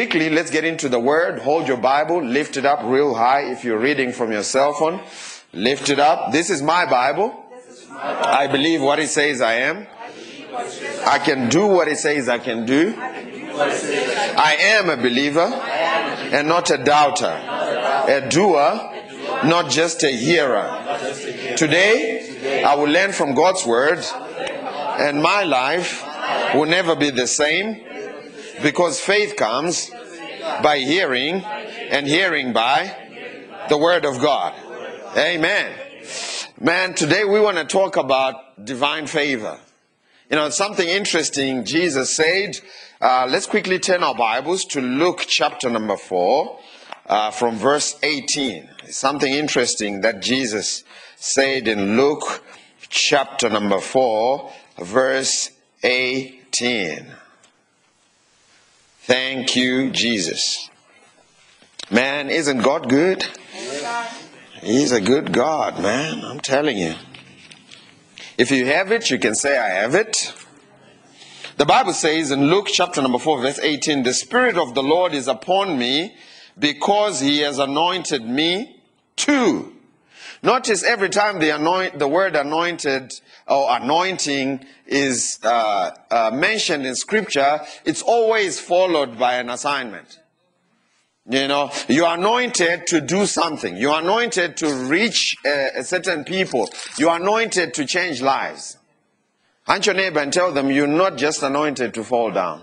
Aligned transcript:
Quickly, 0.00 0.30
let's 0.30 0.50
get 0.50 0.64
into 0.64 0.88
the 0.88 0.98
word. 0.98 1.40
Hold 1.40 1.68
your 1.68 1.76
Bible, 1.76 2.24
lift 2.24 2.56
it 2.56 2.64
up 2.64 2.80
real 2.84 3.12
high 3.12 3.52
if 3.52 3.64
you're 3.64 3.78
reading 3.78 4.12
from 4.12 4.32
your 4.32 4.42
cell 4.42 4.72
phone. 4.72 4.98
Lift 5.52 5.90
it 5.90 6.00
up. 6.00 6.32
This 6.32 6.48
is 6.48 6.62
my 6.62 6.86
Bible. 6.86 7.34
I 7.98 8.46
believe 8.46 8.80
what 8.80 8.98
it 8.98 9.08
says 9.08 9.42
I 9.42 9.56
am. 9.56 9.86
I 11.06 11.18
can 11.18 11.50
do 11.50 11.66
what 11.66 11.86
it 11.86 11.98
says 11.98 12.30
I 12.30 12.38
can 12.38 12.64
do. 12.64 12.94
I 12.96 14.56
am 14.58 14.88
a 14.88 14.96
believer 14.96 15.40
and 15.42 16.48
not 16.48 16.70
a 16.70 16.78
doubter, 16.78 17.26
a 18.08 18.26
doer, 18.26 18.80
not 19.44 19.68
just 19.68 20.02
a 20.02 20.10
hearer. 20.10 20.64
Today, 21.58 22.64
I 22.64 22.74
will 22.74 22.88
learn 22.88 23.12
from 23.12 23.34
God's 23.34 23.66
word, 23.66 24.02
and 24.98 25.22
my 25.22 25.42
life 25.42 26.02
will 26.54 26.64
never 26.64 26.96
be 26.96 27.10
the 27.10 27.26
same 27.26 27.84
because 28.62 29.00
faith 29.00 29.36
comes 29.36 29.90
by 30.62 30.78
hearing, 30.78 31.42
and 31.90 32.06
hearing 32.06 32.52
by 32.52 32.94
the 33.68 33.76
Word 33.76 34.04
of 34.04 34.20
God. 34.20 34.54
Amen. 35.16 35.72
Man, 36.60 36.94
today 36.94 37.24
we 37.24 37.40
want 37.40 37.56
to 37.56 37.64
talk 37.64 37.96
about 37.96 38.64
divine 38.64 39.06
favor. 39.06 39.58
You 40.28 40.36
know, 40.36 40.50
something 40.50 40.86
interesting 40.88 41.64
Jesus 41.64 42.14
said. 42.14 42.60
Uh, 43.00 43.26
let's 43.28 43.46
quickly 43.46 43.78
turn 43.78 44.02
our 44.02 44.14
Bibles 44.14 44.64
to 44.66 44.80
Luke 44.80 45.24
chapter 45.26 45.70
number 45.70 45.96
4 45.96 46.58
uh, 47.06 47.30
from 47.30 47.56
verse 47.56 47.98
18. 48.02 48.68
Something 48.88 49.32
interesting 49.32 50.02
that 50.02 50.20
Jesus 50.20 50.84
said 51.16 51.66
in 51.66 51.96
Luke 51.96 52.42
chapter 52.88 53.48
number 53.48 53.80
4, 53.80 54.52
verse 54.78 55.50
18. 55.82 57.06
Thank 59.10 59.56
you, 59.56 59.90
Jesus. 59.90 60.70
Man, 61.90 62.30
isn't 62.30 62.58
God 62.58 62.88
good? 62.88 63.26
He's 64.62 64.92
a 64.92 65.00
good 65.00 65.32
God, 65.32 65.82
man. 65.82 66.24
I'm 66.24 66.38
telling 66.38 66.78
you. 66.78 66.94
If 68.38 68.52
you 68.52 68.66
have 68.66 68.92
it, 68.92 69.10
you 69.10 69.18
can 69.18 69.34
say, 69.34 69.58
I 69.58 69.80
have 69.80 69.96
it. 69.96 70.32
The 71.56 71.66
Bible 71.66 71.92
says 71.92 72.30
in 72.30 72.50
Luke 72.50 72.68
chapter 72.72 73.02
number 73.02 73.18
4, 73.18 73.40
verse 73.40 73.58
18, 73.58 74.04
The 74.04 74.14
Spirit 74.14 74.56
of 74.56 74.76
the 74.76 74.82
Lord 74.84 75.12
is 75.12 75.26
upon 75.26 75.76
me 75.76 76.14
because 76.56 77.18
he 77.18 77.40
has 77.40 77.58
anointed 77.58 78.24
me 78.24 78.80
to. 79.16 79.72
Notice 80.40 80.84
every 80.84 81.08
time 81.08 81.40
the, 81.40 81.50
anoint, 81.50 81.98
the 81.98 82.06
word 82.06 82.36
anointed 82.36 83.12
or 83.50 83.76
anointing 83.76 84.64
is 84.86 85.38
uh, 85.42 85.90
uh, 86.10 86.30
mentioned 86.32 86.86
in 86.86 86.94
scripture, 86.94 87.60
it's 87.84 88.00
always 88.00 88.60
followed 88.60 89.18
by 89.18 89.34
an 89.34 89.50
assignment. 89.50 90.20
You 91.28 91.48
know, 91.48 91.70
you 91.88 92.06
are 92.06 92.16
anointed 92.16 92.86
to 92.88 93.00
do 93.00 93.26
something. 93.26 93.76
You 93.76 93.90
are 93.90 94.00
anointed 94.00 94.56
to 94.58 94.72
reach 94.72 95.36
a, 95.44 95.70
a 95.78 95.84
certain 95.84 96.24
people. 96.24 96.70
You 96.96 97.08
are 97.08 97.20
anointed 97.20 97.74
to 97.74 97.84
change 97.84 98.22
lives. 98.22 98.78
Hunt 99.64 99.86
your 99.86 99.94
neighbor 99.94 100.20
and 100.20 100.32
tell 100.32 100.52
them 100.52 100.70
you're 100.70 100.86
not 100.86 101.18
just 101.18 101.42
anointed 101.42 101.92
to 101.94 102.04
fall 102.04 102.30
down 102.30 102.62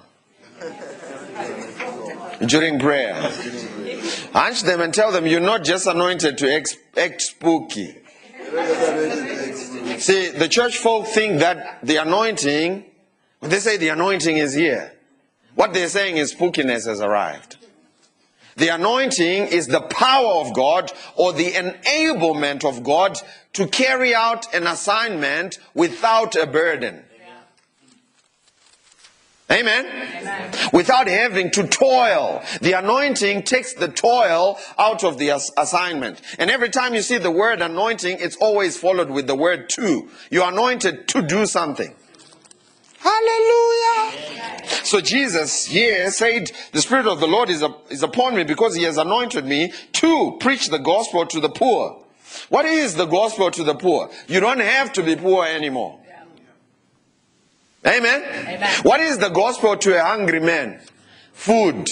during 2.45 2.79
prayer. 2.79 3.13
Hunch 4.33 4.63
them 4.63 4.81
and 4.81 4.93
tell 4.93 5.11
them 5.11 5.27
you're 5.27 5.39
not 5.39 5.63
just 5.63 5.85
anointed 5.85 6.37
to 6.39 6.63
act 6.97 7.21
spooky. 7.21 7.95
See, 9.99 10.29
the 10.29 10.47
church 10.47 10.77
folk 10.77 11.07
think 11.07 11.39
that 11.39 11.79
the 11.83 11.97
anointing, 11.97 12.85
they 13.41 13.59
say 13.59 13.77
the 13.77 13.89
anointing 13.89 14.37
is 14.37 14.53
here, 14.53 14.93
what 15.55 15.73
they're 15.73 15.89
saying 15.89 16.17
is 16.17 16.35
spookiness 16.35 16.85
has 16.85 17.01
arrived. 17.01 17.57
The 18.57 18.69
anointing 18.69 19.47
is 19.47 19.67
the 19.67 19.81
power 19.81 20.41
of 20.41 20.53
God 20.53 20.91
or 21.15 21.33
the 21.33 21.51
enablement 21.51 22.63
of 22.63 22.83
God 22.83 23.19
to 23.53 23.67
carry 23.67 24.15
out 24.15 24.53
an 24.53 24.65
assignment 24.65 25.59
without 25.73 26.35
a 26.35 26.47
burden. 26.47 27.03
Amen? 29.49 29.85
Amen? 29.85 30.53
Without 30.73 31.07
having 31.07 31.51
to 31.51 31.65
toil. 31.65 32.43
The 32.61 32.73
anointing 32.73 33.43
takes 33.43 33.73
the 33.73 33.87
toil 33.87 34.57
out 34.77 35.05
of 35.05 35.17
the 35.17 35.31
ass- 35.31 35.51
assignment. 35.55 36.21
And 36.37 36.51
every 36.51 36.69
time 36.69 36.93
you 36.93 37.01
see 37.01 37.17
the 37.17 37.31
word 37.31 37.61
anointing, 37.61 38.17
it's 38.19 38.35
always 38.37 38.77
followed 38.77 39.09
with 39.09 39.25
the 39.27 39.35
word 39.35 39.69
to. 39.69 40.09
You're 40.29 40.49
anointed 40.49 41.07
to 41.09 41.21
do 41.21 41.45
something. 41.45 41.95
Hallelujah. 42.99 44.31
Amen. 44.31 44.63
So 44.83 44.99
Jesus 44.99 45.65
here 45.65 46.11
said, 46.11 46.51
The 46.73 46.81
Spirit 46.81 47.07
of 47.07 47.21
the 47.21 47.27
Lord 47.27 47.49
is, 47.49 47.63
is 47.89 48.03
upon 48.03 48.35
me 48.35 48.43
because 48.43 48.75
He 48.75 48.83
has 48.83 48.97
anointed 48.97 49.45
me 49.45 49.71
to 49.93 50.37
preach 50.41 50.67
the 50.67 50.79
gospel 50.79 51.25
to 51.25 51.39
the 51.39 51.49
poor. 51.49 52.03
What 52.49 52.65
is 52.65 52.95
the 52.95 53.05
gospel 53.05 53.49
to 53.51 53.63
the 53.63 53.75
poor? 53.75 54.09
You 54.27 54.41
don't 54.41 54.59
have 54.59 54.91
to 54.93 55.03
be 55.03 55.15
poor 55.15 55.45
anymore. 55.45 55.99
Amen? 57.85 58.23
Amen. 58.47 58.69
What 58.83 58.99
is 58.99 59.17
the 59.17 59.29
gospel 59.29 59.77
to 59.77 59.99
a 59.99 60.03
hungry 60.03 60.39
man? 60.39 60.79
Food. 61.33 61.89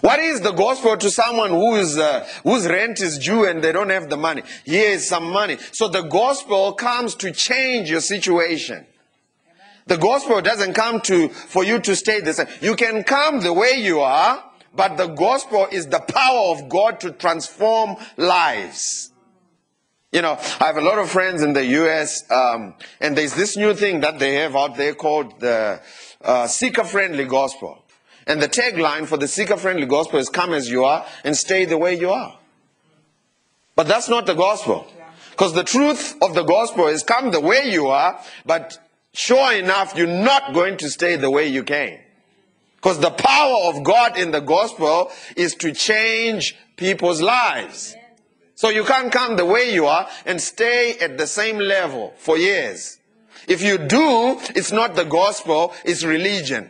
What 0.00 0.20
is 0.20 0.40
the 0.40 0.52
gospel 0.52 0.96
to 0.96 1.10
someone 1.10 1.50
whose 1.50 1.98
uh, 1.98 2.28
whose 2.42 2.66
rent 2.66 3.00
is 3.00 3.18
due 3.18 3.46
and 3.46 3.62
they 3.62 3.72
don't 3.72 3.90
have 3.90 4.10
the 4.10 4.16
money? 4.16 4.42
Here 4.64 4.90
is 4.90 5.08
some 5.08 5.30
money. 5.30 5.56
So 5.72 5.88
the 5.88 6.02
gospel 6.02 6.72
comes 6.72 7.14
to 7.16 7.32
change 7.32 7.90
your 7.90 8.00
situation. 8.00 8.86
The 9.86 9.96
gospel 9.96 10.42
doesn't 10.42 10.74
come 10.74 11.00
to 11.02 11.30
for 11.30 11.64
you 11.64 11.80
to 11.80 11.96
stay 11.96 12.20
the 12.20 12.34
same. 12.34 12.46
You 12.60 12.76
can 12.76 13.02
come 13.02 13.40
the 13.40 13.52
way 13.52 13.80
you 13.80 14.00
are, 14.00 14.44
but 14.74 14.96
the 14.96 15.06
gospel 15.06 15.66
is 15.72 15.86
the 15.86 16.00
power 16.00 16.52
of 16.52 16.68
God 16.68 17.00
to 17.00 17.10
transform 17.10 17.96
lives. 18.16 19.07
You 20.10 20.22
know, 20.22 20.38
I 20.60 20.66
have 20.66 20.78
a 20.78 20.80
lot 20.80 20.98
of 20.98 21.10
friends 21.10 21.42
in 21.42 21.52
the 21.52 21.64
US, 21.64 22.30
um, 22.30 22.74
and 22.98 23.16
there's 23.16 23.34
this 23.34 23.58
new 23.58 23.74
thing 23.74 24.00
that 24.00 24.18
they 24.18 24.36
have 24.36 24.56
out 24.56 24.76
there 24.76 24.94
called 24.94 25.38
the 25.38 25.80
uh, 26.22 26.46
seeker 26.46 26.84
friendly 26.84 27.26
gospel. 27.26 27.84
And 28.26 28.40
the 28.40 28.48
tagline 28.48 29.06
for 29.06 29.18
the 29.18 29.28
seeker 29.28 29.56
friendly 29.56 29.86
gospel 29.86 30.18
is 30.18 30.30
come 30.30 30.54
as 30.54 30.70
you 30.70 30.84
are 30.84 31.04
and 31.24 31.36
stay 31.36 31.66
the 31.66 31.76
way 31.76 31.98
you 31.98 32.10
are. 32.10 32.38
But 33.76 33.86
that's 33.86 34.08
not 34.08 34.26
the 34.26 34.34
gospel. 34.34 34.86
Because 35.30 35.52
the 35.52 35.62
truth 35.62 36.16
of 36.22 36.34
the 36.34 36.42
gospel 36.42 36.86
is 36.88 37.02
come 37.02 37.30
the 37.30 37.40
way 37.40 37.70
you 37.70 37.88
are, 37.88 38.20
but 38.44 38.78
sure 39.12 39.52
enough, 39.52 39.94
you're 39.94 40.06
not 40.06 40.54
going 40.54 40.78
to 40.78 40.90
stay 40.90 41.16
the 41.16 41.30
way 41.30 41.46
you 41.46 41.62
came. 41.62 41.98
Because 42.76 42.98
the 42.98 43.10
power 43.10 43.72
of 43.74 43.84
God 43.84 44.18
in 44.18 44.30
the 44.30 44.40
gospel 44.40 45.10
is 45.36 45.54
to 45.56 45.72
change 45.72 46.56
people's 46.76 47.20
lives. 47.20 47.94
So 48.58 48.70
you 48.70 48.82
can't 48.82 49.12
come 49.12 49.36
the 49.36 49.46
way 49.46 49.72
you 49.72 49.86
are 49.86 50.08
and 50.26 50.40
stay 50.40 50.98
at 50.98 51.16
the 51.16 51.28
same 51.28 51.58
level 51.58 52.12
for 52.16 52.36
years. 52.36 52.98
If 53.46 53.62
you 53.62 53.78
do, 53.78 54.36
it's 54.56 54.72
not 54.72 54.96
the 54.96 55.04
gospel, 55.04 55.72
it's 55.84 56.02
religion. 56.02 56.68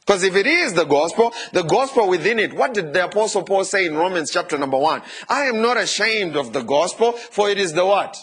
Because 0.00 0.22
if 0.22 0.34
it 0.34 0.46
is 0.46 0.72
the 0.72 0.86
gospel, 0.86 1.34
the 1.52 1.64
gospel 1.64 2.08
within 2.08 2.38
it, 2.38 2.54
what 2.54 2.72
did 2.72 2.94
the 2.94 3.04
apostle 3.04 3.42
Paul 3.42 3.64
say 3.64 3.84
in 3.84 3.94
Romans 3.94 4.30
chapter 4.30 4.56
number 4.56 4.78
one? 4.78 5.02
I 5.28 5.42
am 5.42 5.60
not 5.60 5.76
ashamed 5.76 6.34
of 6.34 6.54
the 6.54 6.62
gospel, 6.62 7.12
for 7.12 7.50
it 7.50 7.58
is 7.58 7.74
the 7.74 7.84
what? 7.84 8.16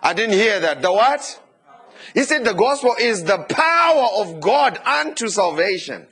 I 0.00 0.12
didn't 0.12 0.36
hear 0.36 0.60
that. 0.60 0.80
The 0.80 0.92
what? 0.92 1.42
He 2.14 2.22
said 2.22 2.44
the 2.44 2.52
gospel 2.52 2.94
is 3.00 3.24
the 3.24 3.38
power 3.48 4.10
of 4.14 4.40
God 4.40 4.78
unto 4.86 5.28
salvation. 5.28 6.06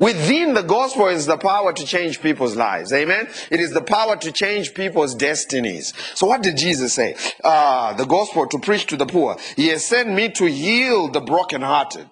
Within 0.00 0.54
the 0.54 0.62
gospel 0.62 1.08
is 1.08 1.26
the 1.26 1.36
power 1.36 1.72
to 1.74 1.84
change 1.84 2.22
people's 2.22 2.56
lives. 2.56 2.90
Amen. 2.92 3.28
It 3.50 3.60
is 3.60 3.72
the 3.72 3.82
power 3.82 4.16
to 4.16 4.32
change 4.32 4.74
people's 4.74 5.14
destinies. 5.14 5.92
So 6.14 6.26
what 6.26 6.42
did 6.42 6.56
Jesus 6.56 6.94
say? 6.94 7.14
Uh, 7.44 7.92
the 7.92 8.06
gospel 8.06 8.46
to 8.48 8.58
preach 8.58 8.86
to 8.86 8.96
the 8.96 9.06
poor. 9.06 9.36
He 9.56 9.68
has 9.68 9.84
sent 9.84 10.08
me 10.08 10.30
to 10.30 10.46
heal 10.46 11.08
the 11.08 11.20
brokenhearted 11.20 12.08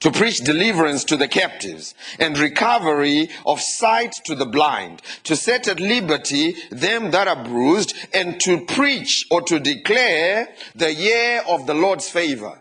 to 0.00 0.10
preach 0.10 0.38
deliverance 0.38 1.04
to 1.04 1.16
the 1.16 1.28
captives 1.28 1.94
and 2.18 2.38
recovery 2.38 3.28
of 3.46 3.60
sight 3.60 4.12
to 4.24 4.34
the 4.34 4.46
blind, 4.46 5.02
to 5.24 5.36
set 5.36 5.68
at 5.68 5.80
liberty 5.80 6.54
them 6.70 7.10
that 7.10 7.28
are 7.28 7.42
bruised, 7.44 7.94
and 8.12 8.40
to 8.40 8.64
preach 8.66 9.26
or 9.30 9.42
to 9.42 9.58
declare 9.58 10.48
the 10.74 10.92
year 10.92 11.42
of 11.48 11.66
the 11.66 11.74
Lord's 11.74 12.08
favor. 12.08 12.58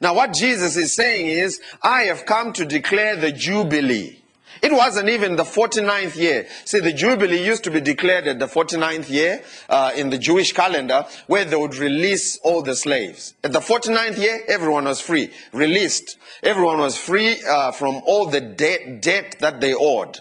Now, 0.00 0.14
what 0.14 0.32
Jesus 0.32 0.76
is 0.76 0.94
saying 0.94 1.26
is, 1.26 1.60
I 1.82 2.02
have 2.02 2.26
come 2.26 2.52
to 2.54 2.64
declare 2.64 3.16
the 3.16 3.32
Jubilee. 3.32 4.20
It 4.62 4.72
wasn't 4.72 5.08
even 5.10 5.36
the 5.36 5.44
49th 5.44 6.16
year. 6.16 6.46
See, 6.64 6.80
the 6.80 6.92
Jubilee 6.92 7.44
used 7.44 7.64
to 7.64 7.70
be 7.70 7.80
declared 7.80 8.26
at 8.26 8.38
the 8.38 8.46
49th 8.46 9.10
year 9.10 9.42
uh, 9.68 9.92
in 9.94 10.10
the 10.10 10.16
Jewish 10.16 10.52
calendar, 10.52 11.04
where 11.26 11.44
they 11.44 11.56
would 11.56 11.76
release 11.76 12.38
all 12.38 12.62
the 12.62 12.74
slaves. 12.74 13.34
At 13.44 13.52
the 13.52 13.60
49th 13.60 14.18
year, 14.18 14.42
everyone 14.48 14.84
was 14.84 15.00
free, 15.00 15.30
released. 15.52 16.16
Everyone 16.42 16.78
was 16.78 16.96
free 16.96 17.42
uh, 17.48 17.72
from 17.72 18.00
all 18.06 18.26
the 18.26 18.40
debt, 18.40 19.02
debt 19.02 19.36
that 19.40 19.60
they 19.60 19.74
owed. 19.74 20.20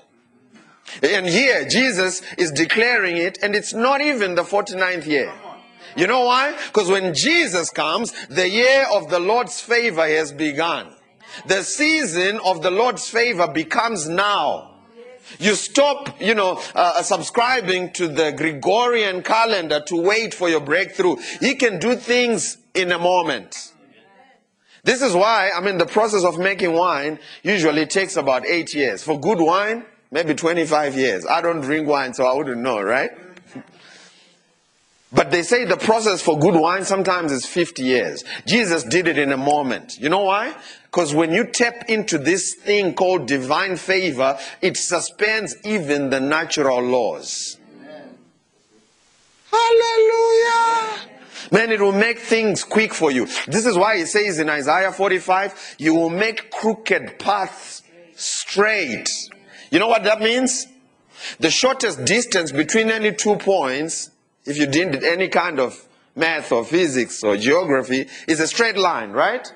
And 1.02 1.25
here, 1.25 1.66
Jesus 1.66 2.22
is 2.38 2.52
declaring 2.52 3.18
it, 3.18 3.40
and 3.42 3.56
it's 3.56 3.74
not 3.74 4.02
even 4.02 4.36
the 4.36 4.44
49th 4.44 5.06
year. 5.06 5.34
You 5.95 6.07
know 6.07 6.25
why? 6.25 6.57
Because 6.68 6.90
when 6.90 7.13
Jesus 7.13 7.69
comes, 7.69 8.12
the 8.28 8.48
year 8.48 8.86
of 8.92 9.10
the 9.10 9.19
Lord's 9.19 9.60
favor 9.60 10.07
has 10.07 10.31
begun. 10.31 10.88
The 11.45 11.63
season 11.63 12.40
of 12.44 12.62
the 12.62 12.72
Lord's 12.72 13.10
favor 13.10 13.48
becomes 13.48 14.07
now. 14.07 14.72
You 15.40 15.56
stop, 15.56 16.22
you 16.22 16.36
know, 16.36 16.62
uh, 16.75 17.01
subscribing 17.01 17.94
to 17.94 18.07
the 18.07 18.31
Gregorian 18.31 19.24
calendar 19.24 19.81
to 19.88 19.95
wait 19.95 20.34
for 20.34 20.50
your 20.50 20.60
breakthrough. 20.60 21.16
He 21.40 21.56
can 21.56 21.80
do 21.80 21.96
things 21.96 22.57
in 22.74 22.92
a 22.92 23.00
moment. 23.00 23.74
This 24.84 25.01
is 25.01 25.13
why, 25.13 25.50
I 25.56 25.62
mean, 25.62 25.78
the 25.78 25.86
process 25.86 26.25
of 26.25 26.38
making 26.38 26.74
wine 26.74 27.19
usually 27.42 27.86
takes 27.86 28.18
about 28.18 28.46
eight 28.46 28.74
years. 28.74 29.01
For 29.01 29.18
good 29.18 29.39
wine, 29.39 29.86
maybe 30.12 30.36
25 30.36 30.96
years. 30.96 31.25
I 31.25 31.42
don't 31.42 31.62
drink 31.62 31.88
wine, 31.88 32.13
so 32.13 32.25
I 32.25 32.34
wouldn't 32.34 32.62
know, 32.62 32.81
right? 32.81 33.12
But 35.13 35.30
they 35.30 35.44
say 35.44 35.65
the 35.65 35.77
process 35.77 36.21
for 36.21 36.39
good 36.39 36.56
wine 36.56 36.86
sometimes 36.86 37.31
is 37.31 37.45
50 37.45 37.83
years. 37.83 38.24
Jesus 38.48 38.83
did 38.83 39.07
it 39.07 39.18
in 39.18 39.31
a 39.31 39.38
moment. 39.38 40.00
You 40.00 40.10
know 40.10 40.24
why? 40.24 40.56
Because 40.86 41.13
when 41.13 41.31
you 41.31 41.45
tap 41.45 41.88
into 41.88 42.18
this 42.18 42.56
thing 42.56 42.95
called 42.95 43.27
divine 43.27 43.77
favor, 43.77 44.39
it 44.62 44.75
suspends 44.75 45.56
even 45.63 46.10
the 46.10 46.19
natural 46.19 46.81
laws. 46.81 47.60
Amen. 47.80 48.18
Hallelujah. 49.51 51.10
Man, 51.51 51.71
it 51.71 51.80
will 51.80 51.92
make 51.92 52.18
things 52.18 52.63
quick 52.63 52.94
for 52.94 53.12
you. 53.12 53.27
This 53.48 53.68
is 53.68 53.77
why 53.77 53.98
he 53.98 54.06
says 54.06 54.39
in 54.39 54.50
Isaiah 54.50 54.92
45, 54.92 55.75
you 55.77 55.94
will 55.94 56.10
make 56.10 56.50
crooked 56.50 57.19
paths 57.19 57.83
straight. 58.15 59.12
You 59.69 59.77
know 59.77 59.88
what 59.88 60.04
that 60.06 60.19
means? 60.21 60.65
The 61.39 61.51
shortest 61.51 62.04
distance 62.06 62.51
between 62.51 62.89
any 62.89 63.12
two 63.12 63.36
points 63.36 64.10
if 64.45 64.57
you 64.57 64.66
did 64.68 65.04
any 65.04 65.28
kind 65.28 65.60
of 65.60 65.88
math 66.16 66.51
or 66.51 66.63
physics 66.66 67.24
or 67.24 67.38
geography, 67.38 68.07
it's 68.28 68.40
a 68.40 68.48
straight 68.48 68.78
line, 68.78 69.12
right? 69.12 69.51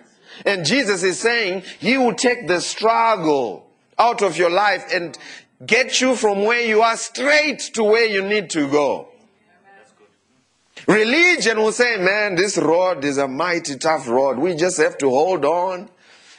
And 0.45 0.65
Jesus 0.65 1.03
is 1.03 1.19
saying 1.19 1.63
he 1.79 1.97
will 1.97 2.13
take 2.13 2.47
the 2.47 2.61
struggle 2.61 3.69
out 3.97 4.21
of 4.21 4.37
your 4.37 4.49
life 4.49 4.85
and 4.93 5.17
get 5.65 5.99
you 6.01 6.15
from 6.15 6.43
where 6.43 6.61
you 6.61 6.81
are 6.81 6.97
straight 6.97 7.59
to 7.73 7.83
where 7.83 8.05
you 8.05 8.23
need 8.23 8.49
to 8.51 8.69
go. 8.69 9.09
Religion 10.87 11.57
will 11.57 11.71
say, 11.71 11.97
man, 11.97 12.35
this 12.35 12.57
road 12.57 13.03
is 13.03 13.17
a 13.17 13.27
mighty 13.27 13.77
tough 13.77 14.07
road. 14.07 14.37
We 14.37 14.55
just 14.55 14.77
have 14.77 14.97
to 14.99 15.09
hold 15.09 15.43
on 15.43 15.89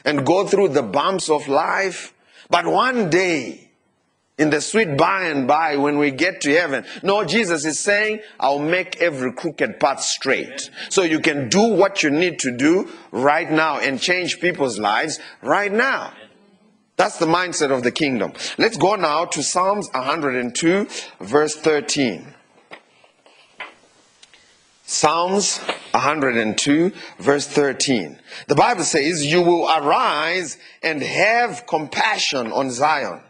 and 0.05 0.25
go 0.25 0.47
through 0.47 0.69
the 0.69 0.83
bumps 0.83 1.29
of 1.29 1.49
life. 1.49 2.15
But 2.49 2.67
one 2.67 3.11
day, 3.11 3.68
in 4.39 4.51
the 4.51 4.61
sweet 4.61 4.97
by 4.97 5.25
and 5.25 5.47
by 5.47 5.77
when 5.77 5.99
we 5.99 6.13
get 6.13 6.41
to 6.43 6.55
heaven. 6.55 6.85
No, 7.03 7.25
Jesus 7.25 7.65
is 7.65 7.79
saying, 7.79 8.21
I'll 8.39 8.61
make 8.61 9.03
every 9.03 9.33
crooked 9.33 9.81
path 9.81 10.01
straight. 10.01 10.71
So 10.89 11.03
you 11.03 11.21
can 11.21 11.49
do 11.49 11.63
what 11.63 12.03
you 12.03 12.11
need 12.11 12.39
to 12.41 12.57
do 12.57 12.89
right 13.11 13.51
now 13.51 13.79
and 13.79 14.01
change 14.01 14.41
people's 14.41 14.79
lives 14.79 15.19
right 15.43 15.73
now. 15.73 16.13
That's 16.97 17.19
the 17.19 17.27
mindset 17.27 17.71
of 17.71 17.83
the 17.83 17.93
kingdom. 17.93 18.33
Let's 18.57 18.77
go 18.77 18.97
now 18.97 19.25
to 19.27 19.43
Psalms 19.43 19.89
102, 19.93 20.89
verse 21.21 21.55
13. 21.55 22.35
Psalms 24.85 25.59
102, 25.93 26.93
verse 27.19 27.47
13. 27.47 28.19
The 28.47 28.55
Bible 28.55 28.85
says, 28.85 29.27
You 29.27 29.43
will 29.43 29.69
arise 29.69 30.59
and 30.83 31.03
have 31.03 31.67
compassion 31.67 32.51
on 32.51 32.71
Zion 32.71 33.21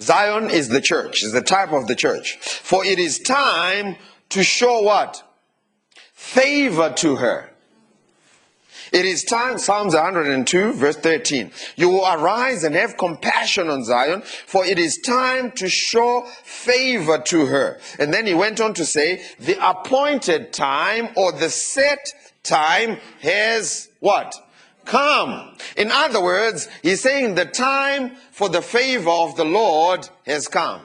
Zion 0.00 0.50
is 0.50 0.68
the 0.68 0.80
church, 0.80 1.22
is 1.22 1.32
the 1.32 1.42
type 1.42 1.72
of 1.72 1.86
the 1.86 1.94
church. 1.94 2.36
For 2.38 2.84
it 2.84 2.98
is 2.98 3.18
time 3.18 3.96
to 4.30 4.42
show 4.42 4.82
what? 4.82 5.22
Favor 6.12 6.92
to 6.96 7.16
her. 7.16 7.50
It 8.92 9.06
is 9.06 9.24
time, 9.24 9.58
Psalms 9.58 9.94
102, 9.94 10.74
verse 10.74 10.96
13. 10.96 11.50
You 11.74 11.88
will 11.88 12.06
arise 12.06 12.62
and 12.62 12.76
have 12.76 12.96
compassion 12.96 13.68
on 13.68 13.82
Zion, 13.82 14.22
for 14.22 14.64
it 14.64 14.78
is 14.78 14.98
time 14.98 15.50
to 15.52 15.68
show 15.68 16.22
favor 16.44 17.18
to 17.18 17.46
her. 17.46 17.80
And 17.98 18.14
then 18.14 18.24
he 18.24 18.34
went 18.34 18.60
on 18.60 18.72
to 18.74 18.84
say, 18.84 19.22
the 19.40 19.58
appointed 19.68 20.52
time 20.52 21.08
or 21.16 21.32
the 21.32 21.50
set 21.50 22.12
time 22.44 22.98
has 23.20 23.88
what? 23.98 24.32
Come. 24.84 25.56
In 25.76 25.90
other 25.90 26.22
words, 26.22 26.68
he's 26.82 27.00
saying 27.00 27.34
the 27.34 27.44
time 27.44 28.16
for 28.30 28.48
the 28.48 28.62
favor 28.62 29.10
of 29.10 29.36
the 29.36 29.44
Lord 29.44 30.08
has 30.26 30.48
come. 30.48 30.82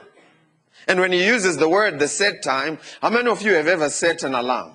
And 0.88 0.98
when 0.98 1.12
he 1.12 1.24
uses 1.24 1.56
the 1.56 1.68
word 1.68 1.98
the 1.98 2.08
set 2.08 2.42
time, 2.42 2.78
how 3.00 3.10
many 3.10 3.30
of 3.30 3.42
you 3.42 3.54
have 3.54 3.66
ever 3.66 3.88
set 3.90 4.22
an 4.22 4.34
alarm? 4.34 4.72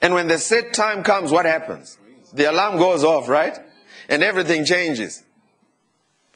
And 0.00 0.14
when 0.14 0.28
the 0.28 0.38
set 0.38 0.72
time 0.72 1.02
comes, 1.02 1.32
what 1.32 1.46
happens? 1.46 1.98
The 2.32 2.50
alarm 2.50 2.78
goes 2.78 3.04
off, 3.04 3.28
right? 3.28 3.58
And 4.08 4.22
everything 4.22 4.64
changes. 4.64 5.22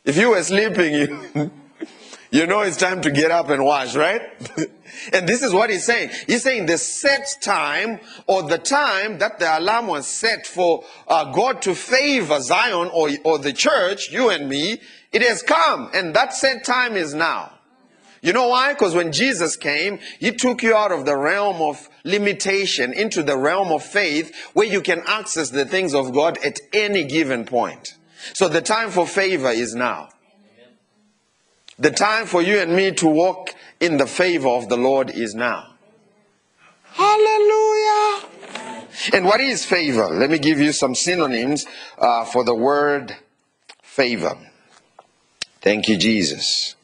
If 0.04 0.16
you 0.16 0.30
were 0.30 0.42
sleeping, 0.42 0.94
you, 1.34 1.50
you 2.36 2.46
know 2.46 2.60
it's 2.60 2.76
time 2.76 3.00
to 3.02 3.10
get 3.10 3.30
up 3.30 3.48
and 3.48 3.64
wash, 3.64 3.96
right? 3.96 4.22
And 5.12 5.28
this 5.28 5.42
is 5.42 5.52
what 5.52 5.70
he's 5.70 5.84
saying. 5.84 6.10
He's 6.26 6.42
saying 6.42 6.66
the 6.66 6.78
set 6.78 7.36
time 7.42 8.00
or 8.26 8.42
the 8.42 8.58
time 8.58 9.18
that 9.18 9.38
the 9.38 9.58
alarm 9.58 9.88
was 9.88 10.06
set 10.06 10.46
for 10.46 10.84
uh, 11.06 11.32
God 11.32 11.62
to 11.62 11.74
favor 11.74 12.40
Zion 12.40 12.90
or, 12.92 13.10
or 13.24 13.38
the 13.38 13.52
church, 13.52 14.10
you 14.10 14.30
and 14.30 14.48
me, 14.48 14.80
it 15.12 15.22
has 15.22 15.42
come. 15.42 15.90
And 15.92 16.14
that 16.14 16.34
set 16.34 16.64
time 16.64 16.96
is 16.96 17.14
now. 17.14 17.52
You 18.22 18.32
know 18.32 18.48
why? 18.48 18.72
Because 18.72 18.94
when 18.94 19.12
Jesus 19.12 19.56
came, 19.56 19.98
he 20.18 20.32
took 20.32 20.62
you 20.62 20.74
out 20.74 20.92
of 20.92 21.04
the 21.04 21.16
realm 21.16 21.60
of 21.60 21.88
limitation 22.04 22.92
into 22.92 23.22
the 23.22 23.36
realm 23.36 23.70
of 23.70 23.84
faith 23.84 24.34
where 24.54 24.66
you 24.66 24.80
can 24.80 25.02
access 25.06 25.50
the 25.50 25.64
things 25.64 25.94
of 25.94 26.12
God 26.12 26.38
at 26.44 26.58
any 26.72 27.04
given 27.04 27.44
point. 27.44 27.96
So 28.32 28.48
the 28.48 28.62
time 28.62 28.90
for 28.90 29.06
favor 29.06 29.50
is 29.50 29.74
now. 29.74 30.08
The 31.78 31.90
time 31.90 32.26
for 32.26 32.40
you 32.40 32.58
and 32.58 32.74
me 32.74 32.92
to 32.92 33.06
walk 33.06 33.54
in 33.80 33.98
the 33.98 34.06
favor 34.06 34.48
of 34.48 34.68
the 34.68 34.76
Lord 34.76 35.10
is 35.10 35.34
now. 35.34 35.74
Hallelujah. 36.84 38.28
And 39.12 39.26
what 39.26 39.40
is 39.40 39.64
favor? 39.64 40.06
Let 40.06 40.30
me 40.30 40.38
give 40.38 40.58
you 40.58 40.72
some 40.72 40.94
synonyms 40.94 41.66
uh, 41.98 42.24
for 42.24 42.44
the 42.44 42.54
word 42.54 43.14
favor. 43.82 44.38
Thank 45.60 45.88
you, 45.88 45.98
Jesus. 45.98 46.74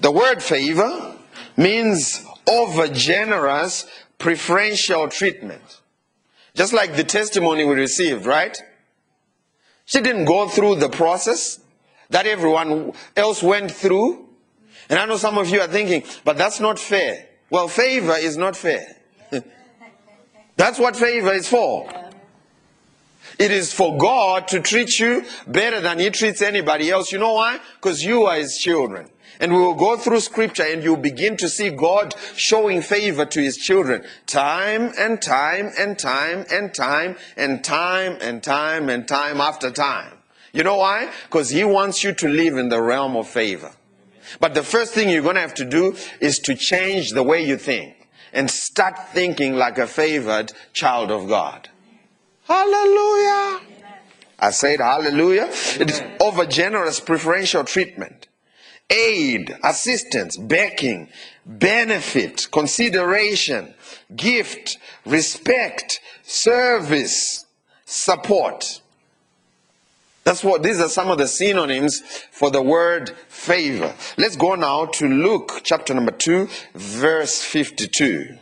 The 0.00 0.10
word 0.10 0.42
favor 0.42 1.16
means 1.56 2.24
over 2.48 2.88
generous 2.88 3.86
preferential 4.18 5.08
treatment. 5.08 5.80
Just 6.54 6.72
like 6.72 6.96
the 6.96 7.04
testimony 7.04 7.64
we 7.64 7.74
received, 7.74 8.26
right? 8.26 8.60
She 9.84 10.00
didn't 10.00 10.24
go 10.24 10.48
through 10.48 10.76
the 10.76 10.88
process 10.88 11.60
that 12.10 12.26
everyone 12.26 12.92
else 13.16 13.42
went 13.42 13.70
through. 13.70 14.28
And 14.88 14.98
I 14.98 15.06
know 15.06 15.16
some 15.16 15.38
of 15.38 15.48
you 15.48 15.60
are 15.60 15.68
thinking, 15.68 16.04
but 16.24 16.36
that's 16.36 16.60
not 16.60 16.78
fair. 16.78 17.26
Well, 17.48 17.68
favor 17.68 18.14
is 18.14 18.36
not 18.36 18.56
fair. 18.56 18.96
that's 20.56 20.78
what 20.78 20.96
favor 20.96 21.32
is 21.32 21.48
for. 21.48 21.88
It 23.38 23.50
is 23.50 23.72
for 23.72 23.96
God 23.96 24.48
to 24.48 24.60
treat 24.60 24.98
you 24.98 25.24
better 25.46 25.80
than 25.80 25.98
He 25.98 26.10
treats 26.10 26.42
anybody 26.42 26.90
else. 26.90 27.10
You 27.12 27.18
know 27.18 27.34
why? 27.34 27.58
Because 27.76 28.04
you 28.04 28.24
are 28.24 28.36
His 28.36 28.58
children. 28.58 29.08
And 29.40 29.54
we 29.54 29.58
will 29.58 29.74
go 29.74 29.96
through 29.96 30.20
scripture 30.20 30.64
and 30.64 30.84
you 30.84 30.90
will 30.90 31.00
begin 31.00 31.38
to 31.38 31.48
see 31.48 31.70
God 31.70 32.14
showing 32.36 32.82
favor 32.82 33.24
to 33.24 33.40
his 33.40 33.56
children 33.56 34.04
time 34.26 34.92
and 34.98 35.20
time 35.20 35.70
and 35.78 35.98
time 35.98 36.44
and 36.52 36.74
time 36.74 37.16
and 37.38 37.64
time 37.64 38.18
and 38.20 38.42
time 38.42 38.90
and 38.90 39.08
time 39.08 39.40
after 39.40 39.70
time. 39.70 40.19
You 40.52 40.64
know 40.64 40.76
why? 40.76 41.10
Because 41.24 41.50
he 41.50 41.64
wants 41.64 42.02
you 42.02 42.12
to 42.14 42.28
live 42.28 42.56
in 42.56 42.68
the 42.68 42.82
realm 42.82 43.16
of 43.16 43.28
favor. 43.28 43.72
But 44.38 44.54
the 44.54 44.62
first 44.62 44.94
thing 44.94 45.08
you're 45.08 45.22
going 45.22 45.34
to 45.34 45.40
have 45.40 45.54
to 45.54 45.64
do 45.64 45.96
is 46.20 46.38
to 46.40 46.54
change 46.54 47.10
the 47.10 47.22
way 47.22 47.44
you 47.44 47.56
think 47.56 48.08
and 48.32 48.50
start 48.50 49.12
thinking 49.12 49.54
like 49.54 49.78
a 49.78 49.86
favored 49.86 50.52
child 50.72 51.10
of 51.10 51.28
God. 51.28 51.68
Hallelujah. 52.46 53.60
I 54.38 54.50
said 54.50 54.80
hallelujah. 54.80 55.48
It 55.78 55.90
is 55.90 56.02
over 56.20 56.46
generous 56.46 56.98
preferential 56.98 57.64
treatment, 57.64 58.26
aid, 58.88 59.54
assistance, 59.62 60.36
backing, 60.36 61.08
benefit, 61.44 62.48
consideration, 62.50 63.74
gift, 64.16 64.78
respect, 65.04 66.00
service, 66.22 67.44
support. 67.84 68.79
That's 70.30 70.44
what 70.44 70.62
these 70.62 70.80
are 70.80 70.88
some 70.88 71.10
of 71.10 71.18
the 71.18 71.26
synonyms 71.26 72.02
for 72.30 72.52
the 72.52 72.62
word 72.62 73.10
favor. 73.26 73.92
Let's 74.16 74.36
go 74.36 74.54
now 74.54 74.86
to 74.86 75.08
Luke 75.08 75.62
chapter 75.64 75.92
number 75.92 76.12
2, 76.12 76.48
verse 76.72 77.42
52. 77.42 78.38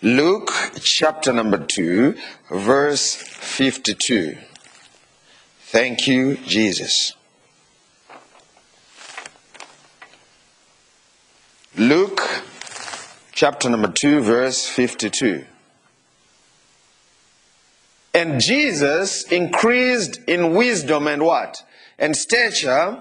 Luke 0.00 0.52
chapter 0.80 1.32
number 1.32 1.58
2, 1.58 2.14
verse 2.52 3.16
52. 3.16 4.38
Thank 5.58 6.06
you, 6.06 6.36
Jesus. 6.36 7.14
Luke 11.76 12.20
chapter 13.32 13.68
number 13.68 13.90
2, 13.90 14.20
verse 14.20 14.68
52. 14.68 15.44
And 18.18 18.40
Jesus 18.40 19.22
increased 19.30 20.18
in 20.26 20.52
wisdom 20.52 21.06
and 21.06 21.22
what? 21.22 21.62
And 22.00 22.16
stature 22.16 22.98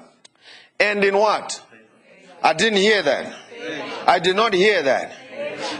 and 0.79 1.03
in 1.03 1.17
what? 1.17 1.59
I 2.43 2.53
didn't 2.53 2.77
hear 2.77 3.01
that. 3.01 3.35
I 4.05 4.19
did 4.19 4.35
not 4.35 4.53
hear 4.53 4.83
that. 4.83 5.11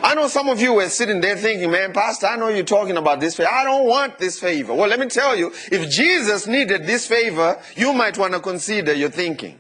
I 0.01 0.15
know 0.15 0.27
some 0.27 0.49
of 0.49 0.59
you 0.59 0.73
were 0.73 0.89
sitting 0.89 1.21
there 1.21 1.35
thinking, 1.37 1.69
man, 1.69 1.93
Pastor, 1.93 2.25
I 2.25 2.35
know 2.35 2.47
you're 2.47 2.65
talking 2.65 2.97
about 2.97 3.19
this 3.19 3.35
favor. 3.35 3.51
I 3.51 3.63
don't 3.63 3.85
want 3.85 4.17
this 4.17 4.39
favor. 4.39 4.73
Well, 4.73 4.89
let 4.89 4.99
me 4.99 5.05
tell 5.05 5.35
you, 5.35 5.53
if 5.71 5.87
Jesus 5.87 6.47
needed 6.47 6.87
this 6.87 7.05
favor, 7.05 7.61
you 7.75 7.93
might 7.93 8.17
want 8.17 8.33
to 8.33 8.39
consider 8.39 8.93
your 8.93 9.11
thinking. 9.11 9.59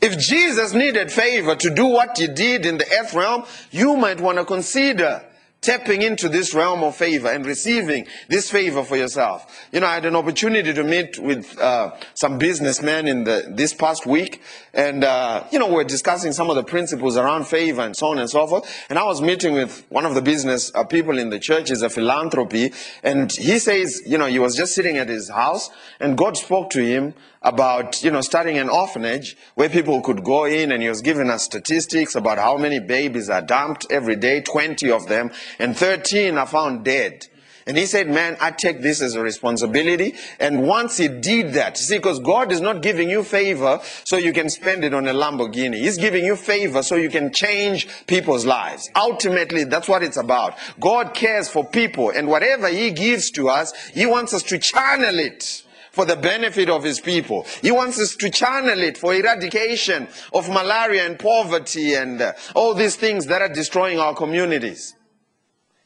If 0.00 0.18
Jesus 0.18 0.72
needed 0.72 1.12
favor 1.12 1.54
to 1.54 1.68
do 1.68 1.84
what 1.84 2.16
he 2.16 2.28
did 2.28 2.64
in 2.64 2.78
the 2.78 2.86
earth 2.98 3.12
realm, 3.12 3.44
you 3.70 3.94
might 3.98 4.22
want 4.22 4.38
to 4.38 4.46
consider 4.46 5.22
tapping 5.60 6.02
into 6.02 6.28
this 6.28 6.54
realm 6.54 6.82
of 6.82 6.96
favor 6.96 7.28
and 7.28 7.44
receiving 7.44 8.06
this 8.28 8.50
favor 8.50 8.82
for 8.82 8.96
yourself. 8.96 9.66
You 9.72 9.80
know, 9.80 9.86
I 9.86 9.94
had 9.94 10.06
an 10.06 10.16
opportunity 10.16 10.72
to 10.72 10.84
meet 10.84 11.18
with 11.18 11.58
uh, 11.58 11.92
some 12.14 12.38
businessmen 12.38 13.06
in 13.06 13.24
the 13.24 13.46
this 13.48 13.74
past 13.74 14.06
week, 14.06 14.42
and 14.72 15.04
uh, 15.04 15.44
you 15.50 15.58
know, 15.58 15.72
we're 15.72 15.84
discussing 15.84 16.32
some 16.32 16.50
of 16.50 16.56
the 16.56 16.64
principles 16.64 17.16
around 17.16 17.46
favor 17.46 17.82
and 17.82 17.96
so 17.96 18.08
on 18.08 18.18
and 18.18 18.30
so 18.30 18.46
forth. 18.46 18.84
And 18.88 18.98
I 18.98 19.04
was 19.04 19.20
meeting 19.20 19.54
with 19.54 19.84
one 19.88 20.06
of 20.06 20.14
the 20.14 20.22
business 20.22 20.72
uh, 20.74 20.84
people 20.84 21.18
in 21.18 21.30
the 21.30 21.38
church, 21.38 21.70
is 21.70 21.82
a 21.82 21.90
philanthropy, 21.90 22.72
and 23.02 23.30
he 23.32 23.58
says, 23.58 24.02
you 24.06 24.18
know, 24.18 24.26
he 24.26 24.38
was 24.38 24.56
just 24.56 24.74
sitting 24.74 24.96
at 24.96 25.08
his 25.08 25.28
house, 25.28 25.70
and 25.98 26.16
God 26.16 26.36
spoke 26.36 26.70
to 26.70 26.84
him 26.84 27.14
about 27.42 28.02
you 28.02 28.10
know 28.10 28.20
starting 28.20 28.58
an 28.58 28.68
orphanage 28.68 29.36
where 29.54 29.68
people 29.68 30.00
could 30.02 30.22
go 30.22 30.44
in 30.44 30.72
and 30.72 30.82
he 30.82 30.88
was 30.88 31.00
giving 31.00 31.30
us 31.30 31.42
statistics 31.42 32.14
about 32.14 32.36
how 32.36 32.56
many 32.56 32.78
babies 32.78 33.30
are 33.30 33.40
dumped 33.40 33.86
every 33.90 34.16
day 34.16 34.42
20 34.42 34.90
of 34.90 35.06
them 35.08 35.30
and 35.58 35.76
13 35.76 36.36
are 36.38 36.46
found 36.46 36.84
dead. 36.84 37.26
And 37.66 37.76
he 37.76 37.86
said 37.86 38.08
man 38.08 38.36
i 38.40 38.50
take 38.50 38.82
this 38.82 39.00
as 39.00 39.14
a 39.14 39.22
responsibility. 39.22 40.14
And 40.38 40.66
once 40.66 40.96
he 40.96 41.08
did 41.08 41.52
that 41.54 41.76
see 41.76 41.98
because 41.98 42.18
god 42.18 42.52
is 42.52 42.60
not 42.60 42.82
giving 42.82 43.08
you 43.08 43.22
favor 43.22 43.80
so 44.04 44.16
you 44.16 44.32
can 44.32 44.48
spend 44.48 44.84
it 44.84 44.94
on 44.94 45.06
a 45.06 45.14
lamborghini. 45.14 45.76
He's 45.76 45.98
giving 45.98 46.24
you 46.24 46.36
favor 46.36 46.82
so 46.82 46.96
you 46.96 47.10
can 47.10 47.32
change 47.32 47.86
people's 48.06 48.46
lives. 48.46 48.90
Ultimately 48.96 49.64
that's 49.64 49.88
what 49.88 50.02
it's 50.02 50.16
about. 50.16 50.56
God 50.80 51.14
cares 51.14 51.48
for 51.48 51.64
people 51.64 52.10
and 52.10 52.28
whatever 52.28 52.68
he 52.68 52.90
gives 52.90 53.30
to 53.32 53.48
us 53.48 53.72
he 53.88 54.06
wants 54.06 54.34
us 54.34 54.42
to 54.44 54.58
channel 54.58 55.18
it 55.18 55.62
for 55.92 56.04
the 56.04 56.16
benefit 56.16 56.70
of 56.70 56.82
his 56.82 57.00
people. 57.00 57.46
He 57.62 57.70
wants 57.70 58.00
us 58.00 58.16
to 58.16 58.30
channel 58.30 58.80
it 58.80 58.96
for 58.96 59.14
eradication 59.14 60.08
of 60.32 60.48
malaria 60.48 61.04
and 61.04 61.18
poverty 61.18 61.94
and 61.94 62.20
uh, 62.22 62.32
all 62.54 62.74
these 62.74 62.96
things 62.96 63.26
that 63.26 63.42
are 63.42 63.52
destroying 63.52 63.98
our 63.98 64.14
communities. 64.14 64.94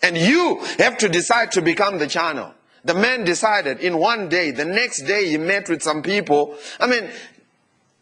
And 0.05 0.19
you 0.19 0.59
have 0.79 0.99
to 0.99 1.09
decide 1.09 1.51
to 1.53 1.63
become 1.63 1.99
the 1.99 2.07
channel. 2.07 2.53
The 2.85 2.93
man 2.93 3.25
decided 3.25 3.81
in 3.81 3.97
one 3.97 4.29
day, 4.29 4.51
the 4.51 4.67
next 4.67 5.03
day 5.05 5.31
he 5.31 5.39
met 5.39 5.71
with 5.71 5.83
some 5.83 6.03
people. 6.03 6.59
I 6.79 6.87
mean, 6.87 7.09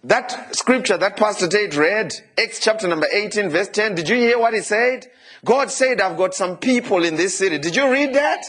that 0.02 0.56
scripture 0.56 0.96
that 0.96 1.16
Pastor 1.16 1.46
Tate 1.46 1.76
read, 1.76 2.12
Acts 2.36 2.58
chapter 2.58 2.88
number 2.88 3.06
18, 3.12 3.50
verse 3.50 3.68
10, 3.68 3.94
did 3.94 4.08
you 4.08 4.16
hear 4.16 4.36
what 4.36 4.52
he 4.52 4.62
said? 4.62 5.06
God 5.44 5.70
said, 5.70 6.00
I've 6.00 6.16
got 6.16 6.34
some 6.34 6.56
people 6.56 7.04
in 7.04 7.14
this 7.14 7.38
city. 7.38 7.58
Did 7.58 7.76
you 7.76 7.88
read 7.88 8.14
that? 8.14 8.46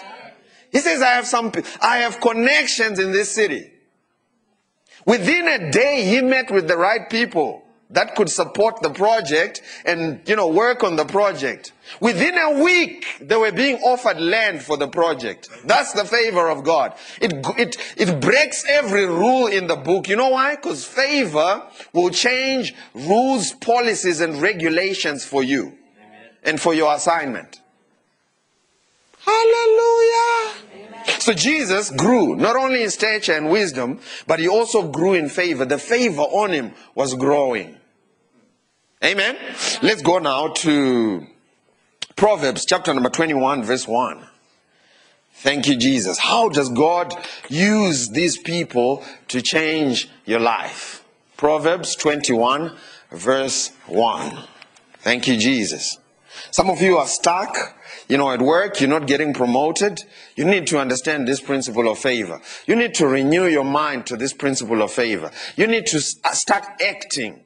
He 0.72 0.80
says, 0.80 1.04
I 1.04 1.12
have 1.12 1.28
some, 1.28 1.52
I 1.80 1.98
have 1.98 2.20
connections 2.20 2.98
in 2.98 3.12
this 3.12 3.30
city. 3.30 3.72
Within 5.06 5.48
a 5.48 5.70
day, 5.70 6.06
he 6.06 6.24
met 6.24 6.50
with 6.50 6.68
the 6.68 6.78
right 6.78 7.08
people 7.08 7.63
that 7.94 8.16
could 8.16 8.30
support 8.30 8.82
the 8.82 8.90
project 8.90 9.62
and, 9.86 10.20
you 10.28 10.36
know, 10.36 10.48
work 10.48 10.84
on 10.84 10.96
the 10.96 11.06
project. 11.06 11.72
Within 12.00 12.38
a 12.38 12.64
week, 12.64 13.06
they 13.22 13.36
were 13.36 13.52
being 13.52 13.78
offered 13.78 14.20
land 14.20 14.62
for 14.62 14.78
the 14.78 14.88
project. 14.88 15.50
That's 15.66 15.94
the 15.94 16.06
favor 16.06 16.50
of 16.50 16.64
God. 16.64 16.94
It, 17.22 17.34
it, 17.58 17.78
it 17.98 18.20
breaks 18.20 18.66
every 18.68 19.06
rule 19.06 19.48
in 19.48 19.68
the 19.68 19.76
book. 19.76 20.10
You 20.10 20.16
know 20.16 20.30
why? 20.30 20.56
Because 20.56 20.86
favor 20.86 21.64
will 21.94 22.10
change 22.10 22.74
rules, 22.94 23.54
policies, 23.54 24.22
and 24.22 24.42
regulations 24.42 25.24
for 25.24 25.44
you 25.44 25.66
Amen. 25.66 25.78
and 26.44 26.60
for 26.60 26.74
your 26.74 26.94
assignment. 26.96 27.62
Hallelujah. 29.20 30.54
So 31.20 31.34
Jesus 31.34 31.90
grew 31.92 32.36
not 32.36 32.56
only 32.56 32.84
in 32.84 32.90
stature 32.90 33.34
and 33.34 33.50
wisdom, 33.50 34.00
but 34.28 34.40
he 34.40 34.48
also 34.48 34.90
grew 34.90 35.14
in 35.14 35.30
favor. 35.30 35.64
The 35.64 35.78
favor 35.78 36.22
on 36.22 36.52
him 36.52 36.74
was 36.96 37.14
growing. 37.14 37.78
Amen. 39.04 39.38
Let's 39.82 40.02
go 40.02 40.20
now 40.20 40.48
to 40.48 41.28
Proverbs 42.16 42.66
chapter 42.66 42.94
number 42.94 43.10
21, 43.10 43.64
verse 43.64 43.86
1. 43.86 44.26
Thank 45.34 45.68
you, 45.68 45.76
Jesus. 45.76 46.18
How 46.18 46.48
does 46.48 46.70
God 46.70 47.14
use 47.50 48.10
these 48.10 48.38
people 48.38 49.04
to 49.28 49.42
change 49.42 50.10
your 50.26 50.40
life? 50.40 51.04
Proverbs 51.36 51.96
21, 51.98 52.78
verse 53.12 53.72
1. 53.88 54.38
Thank 55.00 55.28
you, 55.28 55.36
Jesus. 55.38 55.98
Some 56.52 56.70
of 56.70 56.82
you 56.82 56.98
are 56.98 57.08
stuck 57.08 57.76
you 58.08 58.18
know, 58.18 58.32
at 58.32 58.42
work, 58.42 58.80
you're 58.82 58.90
not 58.90 59.08
getting 59.08 59.34
promoted. 59.34 60.04
You 60.36 60.46
need 60.46 60.68
to 60.68 60.80
understand 60.80 61.28
this 61.28 61.40
principle 61.40 61.90
of 61.90 62.00
favor. 62.00 62.42
You 62.68 62.76
need 62.76 62.94
to 62.96 63.08
renew 63.08 63.46
your 63.46 63.64
mind 63.64 64.06
to 64.08 64.18
this 64.18 64.34
principle 64.34 64.82
of 64.82 64.92
favor. 64.92 65.32
You 65.56 65.68
need 65.68 65.88
to 65.88 66.02
start 66.02 66.66
acting 66.82 67.43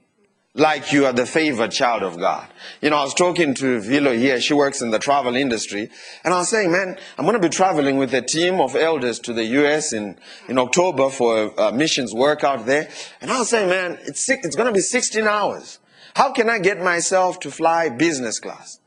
like 0.58 0.92
you 0.92 1.06
are 1.06 1.14
the 1.14 1.26
favored 1.26 1.72
child 1.72 2.02
of 2.02 2.18
God. 2.18 2.48
You 2.82 2.90
know, 2.90 2.98
I 2.98 3.04
was 3.04 3.14
talking 3.14 3.54
to 3.56 3.80
Vilo 3.80 4.18
here. 4.18 4.42
She 4.42 4.54
works 4.54 4.82
in 4.82 4.90
the 4.90 5.00
travel 5.00 5.36
industry. 5.36 5.90
And 6.24 6.34
I 6.34 6.40
was 6.40 6.50
saying, 6.50 6.72
man, 6.72 6.98
I'm 7.18 7.26
going 7.26 7.40
to 7.40 7.48
be 7.48 7.54
traveling 7.54 7.98
with 7.98 8.14
a 8.14 8.24
team 8.24 8.60
of 8.60 8.76
elders 8.76 9.20
to 9.20 9.34
the 9.34 9.46
U.S. 9.46 9.94
in, 9.94 10.18
in 10.50 10.58
October 10.58 11.10
for 11.10 11.44
a, 11.44 11.68
a 11.68 11.72
missions 11.72 12.14
work 12.14 12.44
out 12.44 12.66
there. 12.66 12.90
And 13.22 13.32
I 13.32 13.40
was 13.40 13.50
saying, 13.50 13.70
man, 13.70 14.00
it's, 14.06 14.28
it's 14.30 14.56
going 14.56 14.68
to 14.68 14.74
be 14.74 14.82
16 14.82 15.28
hours. 15.28 15.80
How 16.16 16.32
can 16.32 16.50
I 16.50 16.58
get 16.58 16.82
myself 16.82 17.40
to 17.42 17.52
fly 17.52 17.90
business 17.90 18.40
class? 18.40 18.80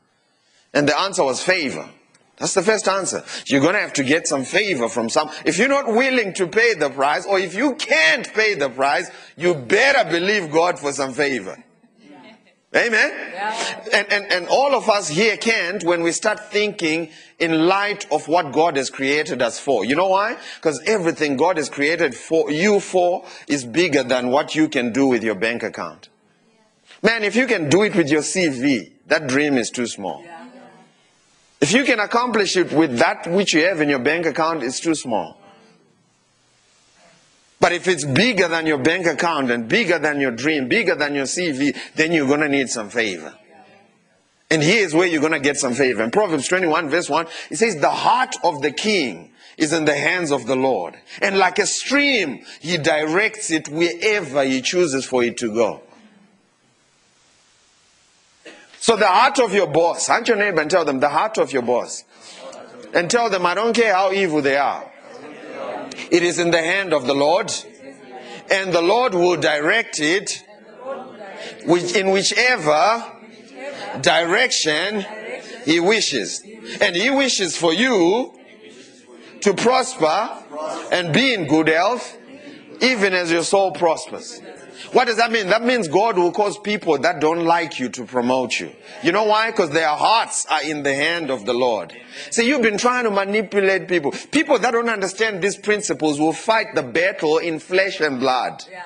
And 0.73 0.87
the 0.87 0.99
answer 0.99 1.23
was 1.23 1.41
favor. 1.41 1.89
That's 2.41 2.55
the 2.55 2.63
first 2.63 2.87
answer. 2.87 3.23
You're 3.45 3.61
going 3.61 3.75
to 3.75 3.81
have 3.81 3.93
to 3.93 4.03
get 4.03 4.27
some 4.27 4.45
favor 4.45 4.89
from 4.89 5.09
some. 5.09 5.29
If 5.45 5.59
you're 5.59 5.67
not 5.67 5.85
willing 5.85 6.33
to 6.33 6.47
pay 6.47 6.73
the 6.73 6.89
price, 6.89 7.23
or 7.23 7.37
if 7.37 7.53
you 7.53 7.75
can't 7.75 8.27
pay 8.33 8.55
the 8.55 8.67
price, 8.67 9.11
you 9.37 9.53
better 9.53 10.09
believe 10.09 10.51
God 10.51 10.79
for 10.79 10.91
some 10.91 11.13
favor. 11.13 11.63
Amen? 12.75 13.11
Yeah. 13.33 13.83
And, 13.93 14.11
and, 14.11 14.33
and 14.33 14.47
all 14.47 14.73
of 14.73 14.89
us 14.89 15.07
here 15.07 15.37
can't 15.37 15.83
when 15.83 16.01
we 16.01 16.11
start 16.13 16.51
thinking 16.51 17.11
in 17.37 17.67
light 17.67 18.11
of 18.11 18.27
what 18.27 18.51
God 18.51 18.75
has 18.75 18.89
created 18.89 19.43
us 19.43 19.59
for. 19.59 19.85
You 19.85 19.95
know 19.95 20.07
why? 20.07 20.37
Because 20.55 20.81
everything 20.87 21.37
God 21.37 21.57
has 21.57 21.69
created 21.69 22.15
for 22.15 22.49
you 22.49 22.79
for 22.79 23.23
is 23.47 23.65
bigger 23.65 24.01
than 24.01 24.29
what 24.29 24.55
you 24.55 24.67
can 24.67 24.91
do 24.91 25.05
with 25.05 25.21
your 25.21 25.35
bank 25.35 25.61
account. 25.61 26.09
Man, 27.03 27.23
if 27.23 27.35
you 27.35 27.45
can 27.45 27.69
do 27.69 27.83
it 27.83 27.95
with 27.95 28.09
your 28.09 28.21
CV, 28.21 28.93
that 29.07 29.27
dream 29.27 29.59
is 29.59 29.69
too 29.69 29.85
small. 29.85 30.23
Yeah. 30.23 30.40
If 31.61 31.71
you 31.73 31.83
can 31.83 31.99
accomplish 31.99 32.57
it 32.57 32.73
with 32.73 32.97
that 32.97 33.27
which 33.27 33.53
you 33.53 33.65
have 33.65 33.81
in 33.81 33.89
your 33.89 33.99
bank 33.99 34.25
account, 34.25 34.63
it's 34.63 34.79
too 34.79 34.95
small. 34.95 35.37
But 37.59 37.71
if 37.71 37.87
it's 37.87 38.03
bigger 38.03 38.47
than 38.47 38.65
your 38.65 38.79
bank 38.79 39.05
account 39.05 39.51
and 39.51 39.67
bigger 39.67 39.99
than 39.99 40.19
your 40.19 40.31
dream, 40.31 40.67
bigger 40.67 40.95
than 40.95 41.13
your 41.13 41.25
CV, 41.25 41.77
then 41.93 42.11
you're 42.11 42.27
going 42.27 42.39
to 42.39 42.49
need 42.49 42.69
some 42.69 42.89
favor. 42.89 43.35
And 44.49 44.63
here's 44.63 44.95
where 44.95 45.05
you're 45.05 45.21
going 45.21 45.33
to 45.33 45.39
get 45.39 45.57
some 45.57 45.75
favor. 45.75 46.03
In 46.03 46.09
Proverbs 46.09 46.47
21 46.47 46.89
verse 46.89 47.09
1, 47.09 47.27
it 47.51 47.57
says, 47.57 47.77
the 47.77 47.91
heart 47.91 48.35
of 48.43 48.63
the 48.63 48.71
king 48.71 49.31
is 49.57 49.71
in 49.71 49.85
the 49.85 49.95
hands 49.95 50.31
of 50.31 50.47
the 50.47 50.55
Lord. 50.55 50.95
And 51.21 51.37
like 51.37 51.59
a 51.59 51.67
stream, 51.67 52.43
he 52.59 52.77
directs 52.77 53.51
it 53.51 53.69
wherever 53.69 54.43
he 54.43 54.61
chooses 54.61 55.05
for 55.05 55.23
it 55.23 55.37
to 55.37 55.53
go. 55.53 55.83
So 58.81 58.95
the 58.95 59.05
heart 59.05 59.37
of 59.37 59.53
your 59.53 59.67
boss, 59.67 60.07
hunt 60.07 60.27
your 60.27 60.37
neighbor 60.37 60.59
and 60.59 60.71
tell 60.71 60.83
them 60.83 60.99
the 60.99 61.09
heart 61.09 61.37
of 61.37 61.53
your 61.53 61.61
boss. 61.61 62.03
And 62.95 63.11
tell 63.11 63.29
them, 63.29 63.45
I 63.45 63.53
don't 63.53 63.75
care 63.75 63.93
how 63.93 64.11
evil 64.11 64.41
they 64.41 64.57
are. 64.57 64.91
It 66.09 66.23
is 66.23 66.39
in 66.39 66.49
the 66.49 66.61
hand 66.61 66.91
of 66.91 67.05
the 67.05 67.13
Lord. 67.13 67.53
And 68.49 68.73
the 68.73 68.81
Lord 68.81 69.13
will 69.13 69.37
direct 69.37 69.99
it 69.99 70.43
in 71.63 72.09
whichever 72.09 73.05
direction 74.01 75.05
He 75.63 75.79
wishes. 75.79 76.41
And 76.81 76.95
He 76.95 77.11
wishes 77.11 77.55
for 77.55 77.73
you 77.73 78.33
to 79.41 79.53
prosper 79.53 80.43
and 80.91 81.13
be 81.13 81.35
in 81.35 81.45
good 81.45 81.67
health, 81.67 82.17
even 82.81 83.13
as 83.13 83.31
your 83.31 83.43
soul 83.43 83.73
prospers. 83.73 84.41
What 84.91 85.05
does 85.05 85.17
that 85.17 85.31
mean? 85.31 85.47
That 85.47 85.63
means 85.63 85.87
God 85.87 86.17
will 86.17 86.31
cause 86.31 86.57
people 86.57 86.97
that 86.99 87.19
don't 87.19 87.45
like 87.45 87.79
you 87.79 87.89
to 87.89 88.05
promote 88.05 88.59
you. 88.59 88.71
You 89.03 89.11
know 89.11 89.23
why? 89.23 89.51
Because 89.51 89.69
their 89.69 89.89
hearts 89.89 90.45
are 90.47 90.63
in 90.63 90.83
the 90.83 90.93
hand 90.93 91.29
of 91.29 91.45
the 91.45 91.53
Lord. 91.53 91.93
See, 92.29 92.47
you've 92.47 92.61
been 92.61 92.77
trying 92.77 93.05
to 93.05 93.11
manipulate 93.11 93.87
people. 93.87 94.11
People 94.31 94.59
that 94.59 94.71
don't 94.71 94.89
understand 94.89 95.41
these 95.41 95.57
principles 95.57 96.19
will 96.19 96.33
fight 96.33 96.75
the 96.75 96.83
battle 96.83 97.37
in 97.37 97.59
flesh 97.59 98.01
and 98.01 98.19
blood. 98.19 98.63
Yeah. 98.69 98.83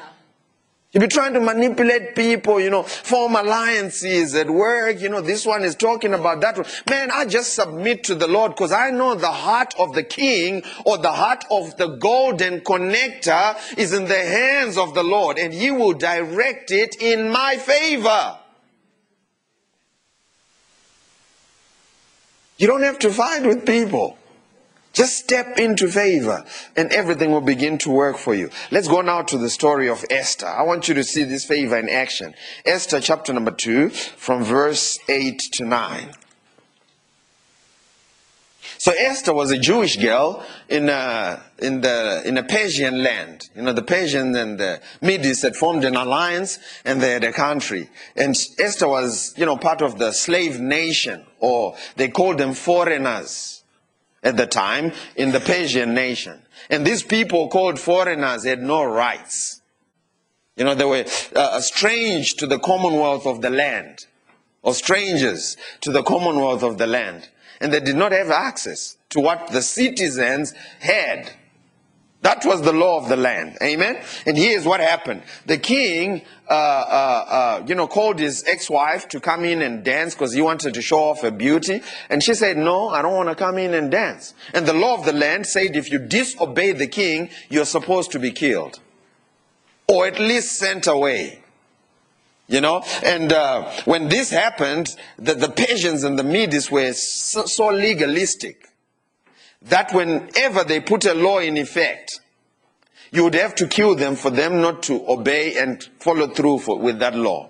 You'll 0.96 1.02
be 1.02 1.08
trying 1.10 1.34
to 1.34 1.42
manipulate 1.42 2.16
people, 2.16 2.58
you 2.58 2.70
know, 2.70 2.84
form 2.84 3.36
alliances 3.36 4.34
at 4.34 4.50
work. 4.50 5.02
You 5.02 5.10
know, 5.10 5.20
this 5.20 5.46
one 5.46 5.66
is 5.66 5.76
talking 5.76 6.14
about 6.14 6.40
that 6.40 6.56
one. 6.56 6.66
Man, 6.90 7.12
I 7.12 7.26
just 7.26 7.54
submit 7.54 8.06
to 8.06 8.16
the 8.16 8.28
Lord 8.28 8.54
because 8.54 8.72
I 8.72 8.92
know 8.92 9.14
the 9.14 9.30
heart 9.30 9.74
of 9.78 9.94
the 9.94 10.04
king 10.04 10.64
or 10.86 10.98
the 10.98 11.12
heart 11.12 11.44
of 11.52 11.76
the 11.76 11.98
golden 11.98 12.62
connector 12.62 13.58
is 13.78 13.92
in 13.92 14.06
the 14.06 14.16
hands 14.16 14.78
of 14.78 14.94
the 14.94 15.04
Lord 15.04 15.38
and 15.38 15.54
he 15.54 15.70
will 15.70 15.92
direct 15.92 16.72
it 16.72 16.96
in 17.02 17.30
my 17.30 17.58
favor. 17.58 18.38
You 22.58 22.68
don't 22.68 22.84
have 22.84 23.00
to 23.00 23.10
fight 23.10 23.46
with 23.46 23.66
people. 23.66 24.18
Just 24.96 25.18
step 25.18 25.60
into 25.60 25.90
favor 25.90 26.46
and 26.78 26.90
everything 26.94 27.30
will 27.32 27.42
begin 27.42 27.78
to 27.80 27.92
work 27.92 28.18
for 28.18 28.34
you. 28.34 28.50
Let's 28.72 28.88
go 28.88 29.02
now 29.02 29.24
to 29.24 29.38
the 29.38 29.50
story 29.50 29.90
of 29.90 30.06
Esther. 30.10 30.48
I 30.48 30.64
want 30.64 30.88
you 30.88 30.94
to 30.96 31.04
see 31.04 31.24
this 31.26 31.44
favor 31.44 31.78
in 31.78 31.90
action. 31.90 32.34
Esther 32.66 33.02
chapter 33.02 33.34
number 33.34 33.52
2 33.52 33.90
from 33.90 34.46
verse 34.46 34.98
8 35.10 35.38
to 35.52 35.66
9. 35.66 36.12
So 38.78 38.94
Esther 38.98 39.34
was 39.34 39.52
a 39.52 39.58
Jewish 39.58 39.98
girl 39.98 40.46
in 40.70 40.88
a, 40.88 41.44
in 41.60 41.82
the 41.82 42.22
in 42.26 42.38
a 42.38 42.44
Persian 42.44 43.04
land. 43.04 43.50
You 43.54 43.64
know, 43.64 43.74
the 43.74 43.82
Persians 43.82 44.38
and 44.38 44.58
the 44.58 44.80
Medes 45.02 45.42
had 45.42 45.58
formed 45.58 45.84
an 45.84 45.98
alliance 45.98 46.58
and 46.86 47.02
they 47.02 47.12
had 47.12 47.24
a 47.26 47.34
country. 47.34 47.90
And 48.16 48.34
Esther 48.60 48.88
was, 48.88 49.34
you 49.38 49.46
know, 49.46 49.58
part 49.58 49.82
of 49.82 49.98
the 49.98 50.14
slave 50.14 50.60
nation, 50.60 51.26
or 51.40 51.76
they 51.98 52.08
called 52.08 52.38
them 52.38 52.54
foreigners 52.54 53.55
at 54.26 54.36
the 54.36 54.48
time 54.48 54.92
in 55.16 55.32
the 55.32 55.40
Persian 55.40 55.94
nation. 55.94 56.42
And 56.70 56.86
these 56.86 57.04
people 57.04 57.48
called 57.48 57.80
foreigners 57.80 58.44
had 58.44 58.62
no 58.62 58.84
rights. 58.84 59.62
You 60.58 60.66
know, 60.66 60.74
they 60.74 60.86
were 60.86 61.06
uh, 61.36 61.62
strange 61.62 62.36
to 62.36 62.48
the 62.48 62.60
commonwealth 62.60 63.28
of 63.28 63.42
the 63.42 63.50
land, 63.50 64.08
or 64.64 64.74
strangers 64.74 65.58
to 65.82 65.92
the 65.92 66.04
commonwealth 66.04 66.64
of 66.64 66.78
the 66.78 66.88
land. 66.88 67.30
And 67.62 67.72
they 67.72 67.80
did 67.80 67.96
not 67.96 68.12
have 68.12 68.32
access 68.32 68.98
to 69.12 69.22
what 69.22 69.52
the 69.52 69.62
citizens 69.62 70.54
had. 70.80 71.32
That 72.26 72.44
was 72.44 72.64
the 72.64 72.74
law 72.74 72.98
of 72.98 73.08
the 73.08 73.18
land. 73.18 73.56
Amen. 73.62 74.02
And 74.26 74.36
here's 74.36 74.66
what 74.66 74.80
happened. 74.80 75.22
The 75.46 75.60
king, 75.60 76.24
uh, 76.50 76.54
uh, 76.54 77.26
uh, 77.30 77.64
you 77.68 77.76
know, 77.76 77.86
called 77.86 78.18
his 78.18 78.44
ex-wife 78.48 79.08
to 79.10 79.20
come 79.20 79.46
in 79.46 79.62
and 79.62 79.84
dance 79.84 80.16
because 80.16 80.34
he 80.34 80.42
wanted 80.42 80.74
to 80.74 80.82
show 80.82 81.02
off 81.02 81.22
her 81.22 81.30
beauty. 81.30 81.84
And 82.10 82.24
she 82.24 82.34
said, 82.34 82.58
no, 82.58 82.90
I 82.90 83.04
don't 83.04 83.14
want 83.14 83.30
to 83.30 83.36
come 83.36 83.60
in 83.60 83.76
and 83.76 83.92
dance. 83.92 84.34
And 84.56 84.66
the 84.66 84.74
law 84.74 84.96
of 84.98 85.06
the 85.06 85.14
land 85.14 85.46
said 85.46 85.76
if 85.76 85.92
you 85.92 86.00
disobey 86.00 86.72
the 86.72 86.88
king, 86.88 87.30
you're 87.52 87.64
supposed 87.64 88.12
to 88.14 88.20
be 88.20 88.32
killed. 88.32 88.80
Or 89.88 90.08
at 90.08 90.18
least 90.18 90.58
sent 90.58 90.88
away. 90.88 91.44
You 92.48 92.62
know, 92.62 92.84
and 93.04 93.32
uh, 93.32 93.70
when 93.86 94.10
this 94.10 94.32
happened, 94.32 94.96
the, 95.20 95.36
the 95.36 95.50
Persians 95.50 96.04
and 96.04 96.18
the 96.18 96.24
Medes 96.24 96.72
were 96.72 96.94
so, 96.94 97.46
so 97.46 97.68
legalistic 97.68 98.72
that 99.66 99.94
whenever 99.94 100.64
they 100.64 100.80
put 100.80 101.06
a 101.06 101.14
law 101.14 101.40
in 101.40 101.58
effect, 101.58 102.20
you 103.12 103.24
would 103.24 103.34
have 103.34 103.56
to 103.56 103.68
kill 103.68 103.96
them 103.96 104.16
for 104.16 104.30
them 104.30 104.62
not 104.62 104.84
to 104.84 105.08
obey 105.08 105.58
and 105.58 105.84
follow 106.00 106.28
through 106.28 106.60
for, 106.60 106.78
with 106.78 107.00
that 107.00 107.16
law. 107.16 107.50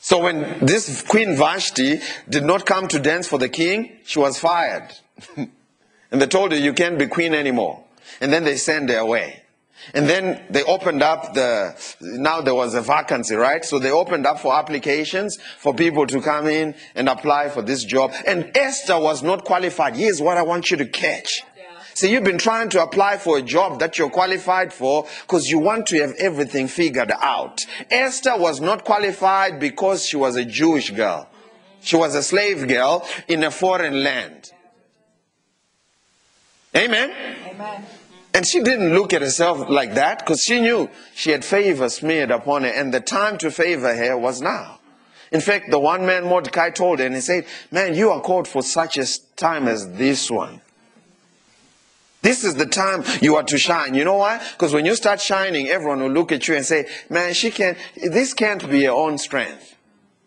So 0.00 0.18
when 0.18 0.58
this 0.60 1.02
Queen 1.02 1.36
Vashti 1.36 2.00
did 2.28 2.44
not 2.44 2.66
come 2.66 2.88
to 2.88 2.98
dance 2.98 3.28
for 3.28 3.38
the 3.38 3.48
king, 3.48 3.98
she 4.04 4.18
was 4.18 4.36
fired. 4.38 4.88
and 5.36 5.50
they 6.10 6.26
told 6.26 6.50
her, 6.50 6.58
you 6.58 6.72
can't 6.72 6.98
be 6.98 7.06
queen 7.06 7.34
anymore. 7.34 7.84
And 8.20 8.32
then 8.32 8.42
they 8.44 8.56
sent 8.56 8.90
her 8.90 8.98
away. 8.98 9.41
And 9.94 10.08
then 10.08 10.44
they 10.48 10.62
opened 10.64 11.02
up 11.02 11.34
the, 11.34 11.74
now 12.00 12.40
there 12.40 12.54
was 12.54 12.74
a 12.74 12.80
vacancy, 12.80 13.34
right? 13.34 13.64
So 13.64 13.78
they 13.78 13.90
opened 13.90 14.26
up 14.26 14.40
for 14.40 14.54
applications 14.54 15.38
for 15.58 15.74
people 15.74 16.06
to 16.06 16.20
come 16.20 16.46
in 16.46 16.74
and 16.94 17.08
apply 17.08 17.50
for 17.50 17.62
this 17.62 17.84
job. 17.84 18.12
And 18.26 18.56
Esther 18.56 18.98
was 18.98 19.22
not 19.22 19.44
qualified. 19.44 19.96
Here's 19.96 20.20
what 20.20 20.36
I 20.36 20.42
want 20.42 20.70
you 20.70 20.76
to 20.78 20.86
catch. 20.86 21.42
See, 21.94 22.10
you've 22.10 22.24
been 22.24 22.38
trying 22.38 22.70
to 22.70 22.82
apply 22.82 23.18
for 23.18 23.36
a 23.36 23.42
job 23.42 23.80
that 23.80 23.98
you're 23.98 24.08
qualified 24.08 24.72
for 24.72 25.06
because 25.22 25.50
you 25.50 25.58
want 25.58 25.86
to 25.88 26.00
have 26.00 26.14
everything 26.18 26.66
figured 26.66 27.12
out. 27.20 27.60
Esther 27.90 28.36
was 28.36 28.60
not 28.60 28.84
qualified 28.84 29.60
because 29.60 30.06
she 30.06 30.16
was 30.16 30.36
a 30.36 30.44
Jewish 30.44 30.90
girl. 30.90 31.28
She 31.82 31.96
was 31.96 32.14
a 32.14 32.22
slave 32.22 32.66
girl 32.66 33.06
in 33.28 33.44
a 33.44 33.50
foreign 33.50 34.02
land. 34.02 34.52
Amen? 36.74 37.12
Amen. 37.50 37.84
And 38.34 38.46
she 38.46 38.62
didn't 38.62 38.94
look 38.94 39.12
at 39.12 39.22
herself 39.22 39.68
like 39.68 39.94
that 39.94 40.20
because 40.20 40.42
she 40.42 40.60
knew 40.60 40.88
she 41.14 41.30
had 41.30 41.44
favor 41.44 41.88
smeared 41.88 42.30
upon 42.30 42.62
her 42.62 42.70
and 42.70 42.92
the 42.92 43.00
time 43.00 43.36
to 43.38 43.50
favor 43.50 43.94
her 43.94 44.16
was 44.16 44.40
now. 44.40 44.78
In 45.30 45.40
fact, 45.40 45.70
the 45.70 45.78
one 45.78 46.06
man 46.06 46.24
Mordecai 46.24 46.70
told 46.70 46.98
her 46.98 47.06
and 47.06 47.14
he 47.14 47.20
said, 47.20 47.46
man, 47.70 47.94
you 47.94 48.10
are 48.10 48.20
called 48.20 48.48
for 48.48 48.62
such 48.62 48.96
a 48.98 49.06
time 49.36 49.68
as 49.68 49.90
this 49.92 50.30
one. 50.30 50.60
This 52.22 52.44
is 52.44 52.54
the 52.54 52.66
time 52.66 53.02
you 53.20 53.36
are 53.36 53.42
to 53.42 53.58
shine. 53.58 53.94
You 53.94 54.04
know 54.04 54.16
why? 54.18 54.38
Because 54.52 54.72
when 54.72 54.86
you 54.86 54.94
start 54.94 55.20
shining, 55.20 55.68
everyone 55.68 56.00
will 56.00 56.10
look 56.10 56.32
at 56.32 56.46
you 56.48 56.54
and 56.54 56.64
say, 56.64 56.86
man, 57.10 57.34
she 57.34 57.50
can't, 57.50 57.76
this 57.96 58.32
can't 58.32 58.70
be 58.70 58.84
her 58.84 58.92
own 58.92 59.18
strength. 59.18 59.76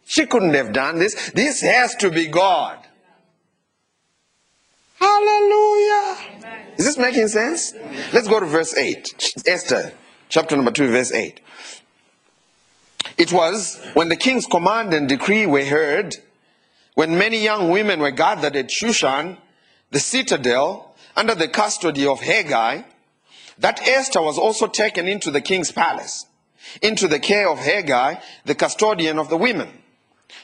She 0.05 0.25
couldn't 0.25 0.53
have 0.53 0.73
done 0.73 0.99
this. 0.99 1.31
This 1.31 1.61
has 1.61 1.95
to 1.95 2.11
be 2.11 2.27
God. 2.27 2.84
Hallelujah. 4.99 6.17
Is 6.77 6.85
this 6.85 6.97
making 6.97 7.27
sense? 7.27 7.73
Let's 8.13 8.27
go 8.27 8.39
to 8.39 8.45
verse 8.45 8.75
8. 8.75 9.43
Esther, 9.47 9.93
chapter 10.29 10.55
number 10.55 10.71
2, 10.71 10.89
verse 10.89 11.11
8. 11.11 11.39
It 13.17 13.31
was 13.31 13.81
when 13.93 14.09
the 14.09 14.15
king's 14.15 14.45
command 14.45 14.93
and 14.93 15.07
decree 15.07 15.45
were 15.45 15.63
heard, 15.63 16.15
when 16.95 17.17
many 17.17 17.43
young 17.43 17.69
women 17.69 17.99
were 17.99 18.11
gathered 18.11 18.55
at 18.55 18.67
Shushan, 18.67 19.37
the 19.91 19.99
citadel, 19.99 20.95
under 21.15 21.35
the 21.35 21.47
custody 21.47 22.05
of 22.07 22.19
Hegai, 22.19 22.83
that 23.59 23.85
Esther 23.87 24.21
was 24.21 24.37
also 24.37 24.67
taken 24.67 25.07
into 25.07 25.31
the 25.31 25.41
king's 25.41 25.71
palace, 25.71 26.25
into 26.81 27.07
the 27.07 27.19
care 27.19 27.49
of 27.49 27.59
Hegai, 27.59 28.21
the 28.43 28.55
custodian 28.55 29.17
of 29.17 29.29
the 29.29 29.37
women. 29.37 29.69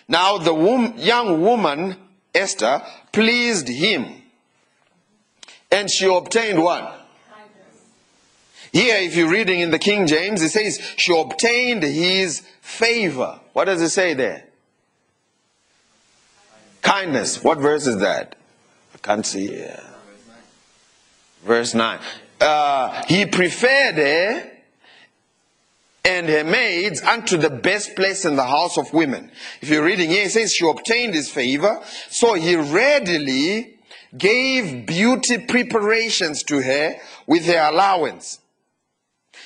Now 0.07 0.37
the 0.37 0.53
wom- 0.53 0.93
young 0.97 1.41
woman, 1.41 1.97
Esther, 2.33 2.81
pleased 3.11 3.67
him 3.67 4.20
and 5.71 5.89
she 5.89 6.05
obtained 6.05 6.61
what? 6.61 6.97
Here, 8.71 8.97
if 8.97 9.17
you're 9.17 9.29
reading 9.29 9.59
in 9.59 9.71
the 9.71 9.79
King 9.79 10.07
James, 10.07 10.41
it 10.41 10.49
says 10.49 10.79
she 10.95 11.17
obtained 11.17 11.83
his 11.83 12.41
favor. 12.61 13.39
What 13.53 13.65
does 13.65 13.81
it 13.81 13.89
say 13.89 14.13
there? 14.13 14.45
Kindness. 16.81 17.43
What 17.43 17.57
verse 17.57 17.85
is 17.85 17.99
that? 17.99 18.35
I 18.95 18.97
can't 18.99 19.25
see. 19.25 19.59
Yeah. 19.59 19.83
Verse 21.43 21.73
9. 21.73 21.99
Uh, 22.39 23.03
he 23.07 23.25
preferred 23.25 23.95
her 23.95 24.51
and 26.03 26.27
her 26.27 26.43
maids 26.43 27.01
unto 27.01 27.37
the 27.37 27.49
best 27.49 27.95
place 27.95 28.25
in 28.25 28.35
the 28.35 28.45
house 28.45 28.77
of 28.77 28.91
women. 28.93 29.31
If 29.61 29.69
you're 29.69 29.83
reading 29.83 30.09
here, 30.09 30.25
it 30.25 30.31
says 30.31 30.53
she 30.53 30.67
obtained 30.67 31.13
his 31.13 31.29
favor. 31.29 31.81
So 32.09 32.33
he 32.33 32.55
readily 32.55 33.75
gave 34.17 34.85
beauty 34.85 35.37
preparations 35.37 36.43
to 36.43 36.61
her 36.61 36.95
with 37.27 37.45
her 37.45 37.69
allowance. 37.69 38.39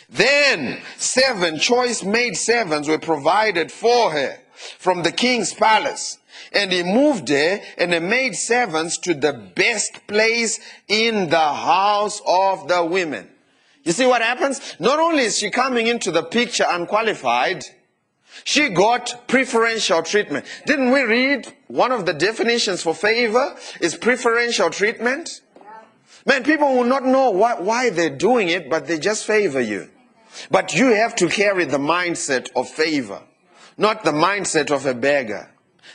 Then 0.09 0.81
seven 0.97 1.59
choice 1.59 2.03
maid 2.03 2.37
servants 2.37 2.87
were 2.87 2.99
provided 2.99 3.71
for 3.71 4.11
her 4.11 4.39
from 4.77 5.03
the 5.03 5.11
king's 5.11 5.53
palace. 5.53 6.17
And 6.51 6.71
he 6.71 6.83
moved 6.83 7.29
her 7.29 7.59
and 7.77 7.93
her 7.93 7.99
made 7.99 8.35
servants 8.35 8.97
to 8.99 9.13
the 9.13 9.33
best 9.33 10.05
place 10.07 10.59
in 10.87 11.29
the 11.29 11.37
house 11.37 12.21
of 12.25 12.67
the 12.67 12.83
women. 12.83 13.29
You 13.83 13.91
see 13.91 14.05
what 14.05 14.21
happens? 14.21 14.75
Not 14.79 14.99
only 14.99 15.23
is 15.23 15.37
she 15.37 15.51
coming 15.51 15.87
into 15.87 16.11
the 16.11 16.23
picture 16.23 16.65
unqualified, 16.67 17.63
she 18.43 18.69
got 18.69 19.27
preferential 19.27 20.03
treatment. 20.03 20.45
Didn't 20.65 20.91
we 20.91 21.01
read 21.01 21.53
one 21.67 21.91
of 21.91 22.05
the 22.05 22.13
definitions 22.13 22.81
for 22.81 22.93
favor 22.93 23.55
is 23.79 23.95
preferential 23.95 24.69
treatment? 24.69 25.41
Man, 26.25 26.43
people 26.43 26.75
will 26.75 26.83
not 26.83 27.05
know 27.05 27.31
why, 27.31 27.59
why 27.59 27.89
they're 27.89 28.09
doing 28.09 28.49
it, 28.49 28.69
but 28.69 28.87
they 28.87 28.97
just 28.97 29.25
favor 29.25 29.61
you. 29.61 29.89
But 30.51 30.73
you 30.75 30.87
have 30.87 31.15
to 31.17 31.29
carry 31.29 31.65
the 31.65 31.77
mindset 31.77 32.49
of 32.55 32.67
favor, 32.67 33.21
not 33.77 34.03
the 34.03 34.11
mindset 34.11 34.71
of 34.71 34.85
a 34.85 34.93
beggar. 34.93 35.49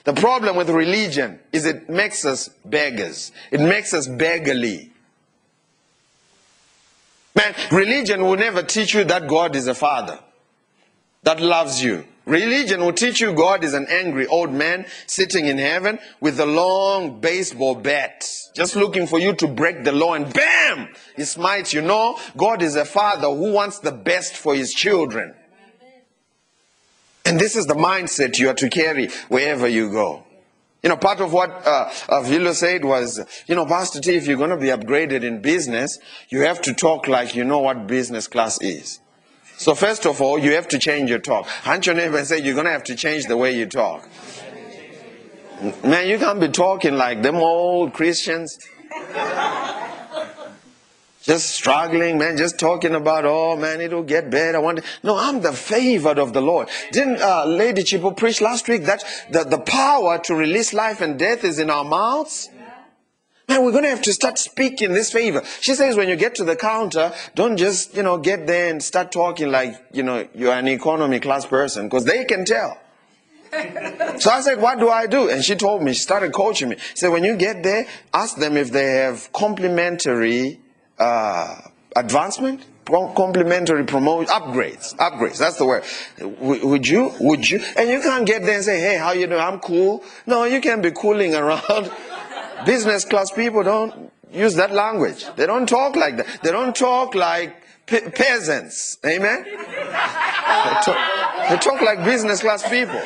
The 0.05 0.15
problem 0.15 0.57
with 0.57 0.71
religion 0.71 1.41
is 1.53 1.67
it 1.67 1.91
makes 1.91 2.25
us 2.25 2.49
beggars. 2.65 3.33
It 3.51 3.61
makes 3.61 3.93
us 3.93 4.07
beggarly. 4.07 4.93
Man, 7.35 7.55
religion 7.71 8.23
will 8.23 8.37
never 8.37 8.63
teach 8.63 8.95
you 8.95 9.05
that 9.05 9.29
God 9.29 9.55
is 9.57 9.67
a 9.67 9.75
father. 9.75 10.19
That 11.23 11.41
loves 11.41 11.83
you. 11.83 12.05
Religion 12.27 12.81
will 12.81 12.93
teach 12.93 13.21
you 13.21 13.33
God 13.33 13.65
is 13.65 13.75
an 13.75 13.87
angry 13.89 14.27
old 14.27 14.53
man 14.53 14.87
sitting 15.07 15.47
in 15.47 15.59
heaven 15.59 15.99
with 16.21 16.39
a 16.39 16.47
long 16.47 17.21
baseball 17.21 17.75
bat, 17.75 18.25
just 18.55 18.77
looking 18.77 19.07
for 19.07 19.19
you 19.19 19.35
to 19.35 19.49
break 19.49 19.85
the 19.85 19.93
law, 19.93 20.15
and 20.15 20.33
bam! 20.33 20.89
He 21.17 21.25
smites 21.25 21.73
you. 21.73 21.83
No, 21.83 22.19
God 22.37 22.63
is 22.63 22.77
a 22.77 22.85
father 22.85 23.29
who 23.29 23.53
wants 23.53 23.81
the 23.81 23.93
best 23.93 24.37
for 24.37 24.55
his 24.55 24.73
children. 24.73 25.35
And 27.25 27.39
this 27.39 27.57
is 27.57 27.67
the 27.67 27.75
mindset 27.75 28.39
you 28.39 28.49
are 28.49 28.55
to 28.55 28.69
carry 28.69 29.09
wherever 29.29 29.69
you 29.69 29.91
go. 29.91 30.25
You 30.83 30.89
know, 30.89 30.97
part 30.97 31.21
of 31.21 31.33
what 31.33 31.51
uh, 31.67 31.91
uh, 32.09 32.53
said 32.55 32.85
was, 32.85 33.21
you 33.47 33.55
know, 33.55 33.67
Pastor 33.67 34.01
T, 34.01 34.15
if 34.15 34.27
you're 34.27 34.39
going 34.39 34.51
to 34.51 34.57
be 34.57 34.69
upgraded 34.69 35.25
in 35.25 35.43
business, 35.43 35.99
you 36.31 36.41
have 36.43 36.63
to 36.63 36.73
talk 36.73 37.07
like 37.07 37.35
you 37.35 37.45
know 37.45 37.59
what 37.59 37.87
business 37.87 38.27
class 38.27 38.61
is. 38.63 39.01
So 39.61 39.75
first 39.75 40.07
of 40.07 40.23
all, 40.23 40.39
you 40.39 40.53
have 40.55 40.69
to 40.69 40.79
change 40.79 41.11
your 41.11 41.19
talk. 41.19 41.47
Hunt 41.47 41.85
your 41.85 41.95
neighbor 41.95 42.17
and 42.17 42.27
say, 42.27 42.39
you're 42.39 42.55
going 42.55 42.65
to 42.65 42.73
have 42.73 42.85
to 42.85 42.95
change 42.95 43.27
the 43.27 43.37
way 43.37 43.55
you 43.55 43.67
talk. 43.67 44.09
Man, 45.85 46.09
you 46.09 46.19
can't 46.19 46.41
be 46.41 46.49
talking 46.49 46.95
like 46.95 47.21
them 47.21 47.37
old 47.37 47.93
Christians. 47.93 48.59
Just 51.25 51.51
struggling, 51.51 52.17
man, 52.17 52.39
just 52.39 52.59
talking 52.59 52.95
about, 52.95 53.27
oh 53.27 53.55
man, 53.55 53.83
it'll 53.83 54.03
get 54.03 54.31
better. 54.31 54.57
I 54.57 54.61
want 54.63 54.81
no, 55.03 55.19
I'm 55.19 55.43
the 55.43 55.53
favored 55.53 56.19
of 56.19 56.33
the 56.33 56.41
Lord. 56.41 56.71
Didn't 56.93 57.21
uh, 57.21 57.45
Lady 57.45 57.83
Chipo 57.83 58.17
preach 58.17 58.41
last 58.41 58.67
week 58.67 58.85
that 58.85 59.05
the, 59.31 59.45
the 59.45 59.59
power 59.59 60.19
to 60.21 60.35
release 60.35 60.73
life 60.73 61.03
and 61.03 61.19
death 61.19 61.45
is 61.45 61.59
in 61.59 61.69
our 61.69 61.85
mouths? 61.85 62.49
Man, 63.51 63.65
we're 63.65 63.73
going 63.73 63.83
to 63.83 63.91
have 63.91 64.03
to 64.03 64.13
start 64.13 64.39
speaking 64.39 64.93
this 64.93 65.11
favor. 65.11 65.43
She 65.61 65.75
says 65.75 65.97
when 65.97 66.09
you 66.09 66.15
get 66.15 66.37
to 66.37 66.45
the 66.45 66.55
counter, 66.55 67.13
don't 67.35 67.57
just, 67.57 67.97
you 67.97 68.05
know, 68.05 68.17
get 68.17 68.47
there 68.47 68.71
and 68.71 68.81
start 68.81 69.11
talking 69.11 69.51
like, 69.51 69.75
you 69.93 70.05
know, 70.05 70.29
you're 70.37 70.53
an 70.53 70.69
economy 70.69 71.19
class 71.19 71.47
person 71.47 71.87
because 71.87 72.05
they 72.05 72.25
can 72.25 72.45
tell. 72.45 72.79
so 74.21 74.31
I 74.31 74.41
said, 74.43 74.61
what 74.61 74.79
do 74.79 74.89
I 74.89 75.09
do? 75.09 75.29
And 75.29 75.43
she 75.43 75.57
told 75.57 75.83
me, 75.83 75.95
she 75.95 75.99
started 75.99 76.33
coaching 76.33 76.69
me. 76.69 76.77
She 76.79 76.99
said, 76.99 77.09
when 77.09 77.25
you 77.25 77.35
get 77.35 77.65
there, 77.65 77.89
ask 78.15 78.37
them 78.37 78.57
if 78.57 78.71
they 78.71 78.99
have 78.99 79.33
complimentary 79.33 80.61
uh, 81.01 81.61
advancement, 81.97 82.65
complimentary 82.85 83.85
promotion, 83.85 84.33
upgrades, 84.33 84.95
upgrades. 84.99 85.39
That's 85.39 85.57
the 85.57 85.65
word. 85.65 85.83
Would 86.21 86.87
you? 86.87 87.13
Would 87.19 87.51
you? 87.51 87.61
And 87.77 87.89
you 87.91 88.01
can't 88.01 88.27
get 88.27 88.43
there 88.43 88.57
and 88.57 88.65
say, 88.65 88.81
"Hey, 88.81 88.97
how 88.97 89.13
you 89.13 89.27
doing? 89.27 89.41
I'm 89.41 89.61
cool." 89.61 90.03
No, 90.27 90.45
you 90.45 90.61
can 90.61 90.83
be 90.83 90.91
cooling 90.91 91.35
around. 91.43 91.91
Business 92.67 93.05
class 93.05 93.31
people 93.31 93.63
don't 93.63 94.13
use 94.33 94.55
that 94.55 94.73
language. 94.73 95.27
They 95.37 95.47
don't 95.47 95.69
talk 95.69 95.97
like 95.97 96.17
that. 96.19 96.41
They 96.43 96.51
don't 96.51 96.75
talk 96.75 97.15
like 97.15 97.57
pe- 97.87 98.11
peasants. 98.11 98.99
Amen? 99.05 99.45
They 99.45 100.77
talk, 100.85 101.49
they 101.49 101.57
talk 101.57 101.81
like 101.81 102.05
business 102.05 102.41
class 102.41 102.69
people. 102.69 103.01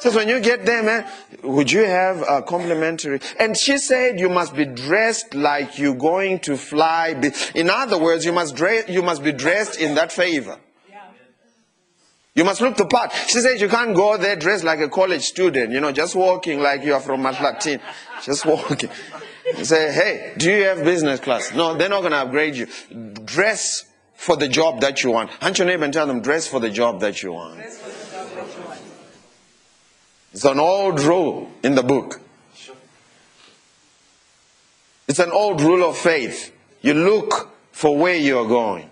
Says 0.00 0.14
when 0.14 0.28
you 0.28 0.40
get 0.40 0.64
there, 0.64 0.82
man, 0.82 1.06
would 1.42 1.70
you 1.70 1.84
have 1.84 2.24
a 2.26 2.40
complimentary? 2.40 3.20
And 3.38 3.54
she 3.54 3.76
said 3.76 4.18
you 4.18 4.30
must 4.30 4.56
be 4.56 4.64
dressed 4.64 5.34
like 5.34 5.78
you're 5.78 5.94
going 5.94 6.38
to 6.40 6.56
fly. 6.56 7.14
In 7.54 7.68
other 7.68 7.98
words, 7.98 8.24
you 8.24 8.32
must 8.32 8.56
dress, 8.56 8.88
you 8.88 9.02
must 9.02 9.22
be 9.22 9.32
dressed 9.32 9.78
in 9.78 9.94
that 9.96 10.10
favor. 10.10 10.58
You 12.34 12.44
must 12.44 12.60
look 12.60 12.76
the 12.76 12.86
part. 12.86 13.12
She 13.26 13.40
said 13.40 13.60
you 13.60 13.68
can't 13.68 13.94
go 13.94 14.16
there 14.16 14.36
dressed 14.36 14.64
like 14.64 14.78
a 14.78 14.88
college 14.88 15.22
student, 15.22 15.72
you 15.72 15.80
know, 15.80 15.90
just 15.92 16.14
walking 16.14 16.60
like 16.60 16.84
you 16.84 16.94
are 16.94 17.00
from 17.00 17.22
Latin. 17.22 17.80
Just 18.22 18.44
walking. 18.46 18.90
Say, 19.62 19.92
hey, 19.92 20.34
do 20.36 20.50
you 20.50 20.64
have 20.64 20.84
business 20.84 21.20
class? 21.20 21.52
No, 21.52 21.76
they're 21.76 21.88
not 21.88 22.00
going 22.00 22.12
to 22.12 22.18
upgrade 22.18 22.54
you. 22.54 22.66
Dress 23.24 23.84
for 24.14 24.36
the 24.36 24.48
job 24.48 24.80
that 24.82 25.02
you 25.02 25.10
want. 25.10 25.30
Hunt 25.30 25.58
your 25.58 25.66
neighbor 25.66 25.84
and 25.84 25.92
tell 25.92 26.06
them, 26.06 26.20
dress 26.20 26.46
for 26.46 26.60
the 26.60 26.70
job 26.70 27.00
that 27.00 27.22
you 27.22 27.32
want. 27.32 27.60
It's 30.32 30.44
an 30.44 30.60
old 30.60 31.00
rule 31.00 31.50
in 31.62 31.74
the 31.74 31.82
book. 31.82 32.20
It's 35.08 35.18
an 35.18 35.32
old 35.32 35.60
rule 35.60 35.88
of 35.88 35.96
faith. 35.96 36.54
You 36.82 36.94
look 36.94 37.50
for 37.72 37.96
where 37.96 38.14
you're 38.14 38.46
going. 38.46 38.88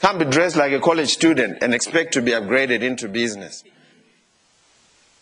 Can't 0.00 0.18
be 0.18 0.24
dressed 0.24 0.56
like 0.56 0.72
a 0.72 0.80
college 0.80 1.08
student 1.08 1.58
and 1.62 1.74
expect 1.74 2.14
to 2.14 2.22
be 2.22 2.30
upgraded 2.30 2.82
into 2.82 3.08
business. 3.08 3.64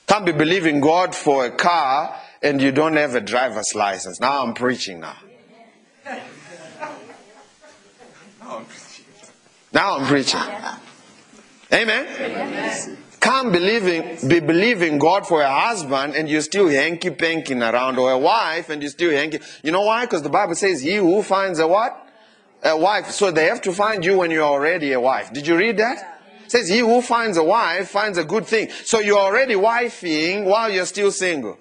Can't 0.09 0.25
be 0.25 0.33
believing 0.33 0.81
God 0.81 1.15
for 1.15 1.45
a 1.45 1.51
car 1.51 2.19
and 2.43 2.63
you 2.63 2.73
don't 2.73 2.97
have 2.97 3.15
a 3.15 3.21
driver's 3.21 3.75
license. 3.75 4.21
Now 4.21 4.43
I'm 4.43 4.55
preaching 4.55 5.01
now. 5.01 5.17
Now 9.73 9.99
I'm 9.99 10.07
preaching. 10.07 10.41
Amen. 11.71 12.07
Amen. 12.21 12.99
Can't 13.21 13.53
believing, 13.53 14.29
be 14.29 14.41
believing 14.41 14.99
God 14.99 15.27
for 15.27 15.43
a 15.43 15.51
husband 15.51 16.15
and 16.15 16.29
you're 16.29 16.41
still 16.41 16.69
hanky 16.69 17.11
panking 17.11 17.63
around, 17.63 17.99
or 17.99 18.13
a 18.13 18.19
wife 18.19 18.71
and 18.71 18.81
you're 18.81 18.91
still 18.91 19.11
hanky. 19.11 19.41
You 19.63 19.73
know 19.73 19.83
why? 19.83 20.07
Because 20.07 20.23
the 20.23 20.31
Bible 20.31 20.55
says, 20.55 20.81
He 20.81 20.97
who 20.97 21.23
finds 21.23 21.59
a 21.59 21.69
what? 21.69 22.09
A 22.63 22.77
wife. 22.77 23.11
So 23.11 23.31
they 23.31 23.47
have 23.47 23.61
to 23.63 23.73
find 23.73 24.05
you 24.05 24.19
when 24.19 24.31
you're 24.31 24.45
already 24.45 24.93
a 24.93 25.01
wife. 25.01 25.33
Did 25.33 25.47
you 25.47 25.57
read 25.57 25.77
that? 25.77 26.18
Says, 26.49 26.69
He 26.69 26.79
who 26.79 27.01
finds 27.03 27.37
a 27.37 27.45
wife 27.45 27.89
finds 27.89 28.19
a 28.19 28.25
good 28.25 28.47
thing. 28.47 28.71
So 28.85 28.99
you're 28.99 29.19
already 29.19 29.55
wifing 29.55 30.45
while 30.45 30.71
you're 30.71 30.87
still 30.87 31.13
single. 31.13 31.59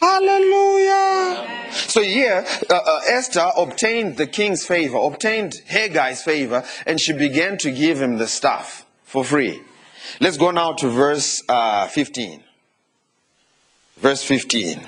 Hallelujah. 0.00 1.70
So 1.72 2.02
here, 2.02 2.44
uh, 2.70 2.74
uh, 2.74 3.00
Esther 3.06 3.50
obtained 3.56 4.16
the 4.16 4.26
king's 4.26 4.64
favor, 4.64 4.96
obtained 4.96 5.54
Haggai's 5.68 6.22
favor, 6.22 6.64
and 6.86 6.98
she 7.00 7.12
began 7.12 7.58
to 7.58 7.70
give 7.70 8.00
him 8.00 8.16
the 8.16 8.26
stuff 8.26 8.86
for 9.04 9.24
free. 9.24 9.60
Let's 10.20 10.36
go 10.36 10.50
now 10.50 10.72
to 10.74 10.88
verse 10.88 11.42
uh, 11.48 11.86
15. 11.88 12.42
Verse 13.98 14.22
15. 14.24 14.80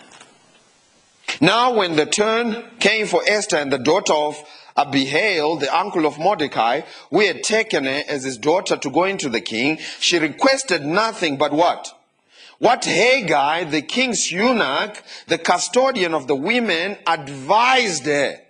Now, 1.40 1.74
when 1.74 1.96
the 1.96 2.06
turn 2.06 2.64
came 2.78 3.06
for 3.06 3.22
Esther 3.26 3.56
and 3.56 3.72
the 3.72 3.78
daughter 3.78 4.14
of 4.14 4.42
Abihail, 4.76 5.56
the 5.56 5.76
uncle 5.76 6.06
of 6.06 6.18
Mordecai, 6.18 6.82
who 7.10 7.20
had 7.20 7.42
taken 7.42 7.84
her 7.84 8.02
as 8.08 8.24
his 8.24 8.38
daughter 8.38 8.76
to 8.76 8.90
go 8.90 9.04
into 9.04 9.28
the 9.28 9.40
king, 9.40 9.78
she 10.00 10.18
requested 10.18 10.84
nothing 10.84 11.36
but 11.36 11.52
what? 11.52 11.98
What 12.58 12.84
Haggai, 12.84 13.64
the 13.64 13.82
king's 13.82 14.30
eunuch, 14.30 15.02
the 15.26 15.38
custodian 15.38 16.14
of 16.14 16.26
the 16.28 16.36
women, 16.36 16.96
advised 17.06 18.06
her. 18.06 18.40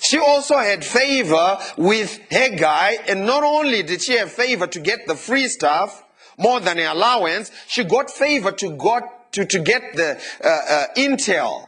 She 0.00 0.18
also 0.18 0.56
had 0.56 0.84
favor 0.84 1.58
with 1.76 2.20
Haggai, 2.30 2.98
and 3.08 3.26
not 3.26 3.42
only 3.42 3.82
did 3.82 4.02
she 4.02 4.16
have 4.16 4.30
favor 4.30 4.66
to 4.68 4.80
get 4.80 5.06
the 5.06 5.16
free 5.16 5.48
stuff, 5.48 6.04
more 6.38 6.60
than 6.60 6.78
an 6.78 6.86
allowance, 6.86 7.50
she 7.66 7.84
got 7.84 8.10
favor 8.10 8.52
to, 8.52 8.70
got, 8.76 9.32
to, 9.32 9.44
to 9.44 9.58
get 9.58 9.96
the 9.96 10.20
uh, 10.44 10.48
uh, 10.48 10.84
intel. 10.96 11.66